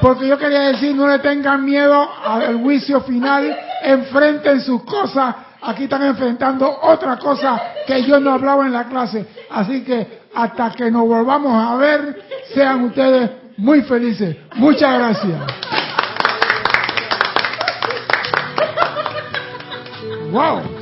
porque 0.00 0.28
yo 0.28 0.38
quería 0.38 0.60
decir 0.60 0.94
no 0.94 1.08
le 1.08 1.18
tengan 1.18 1.64
miedo 1.64 2.08
al 2.24 2.58
juicio 2.60 3.00
final 3.00 3.56
enfrenten 3.82 4.60
sus 4.60 4.84
cosas 4.84 5.34
aquí 5.62 5.84
están 5.84 6.02
enfrentando 6.04 6.78
otra 6.82 7.16
cosa 7.18 7.60
que 7.86 8.02
yo 8.04 8.20
no 8.20 8.32
hablaba 8.32 8.66
en 8.66 8.72
la 8.72 8.84
clase. 8.84 9.26
Así 9.50 9.82
que 9.82 10.20
hasta 10.34 10.70
que 10.72 10.90
nos 10.90 11.06
volvamos 11.06 11.52
a 11.52 11.76
ver 11.76 12.22
sean 12.54 12.84
ustedes 12.84 13.30
muy 13.56 13.82
felices. 13.82 14.36
Muchas 14.56 14.94
gracias. 14.98 15.40
Wow 20.30 20.77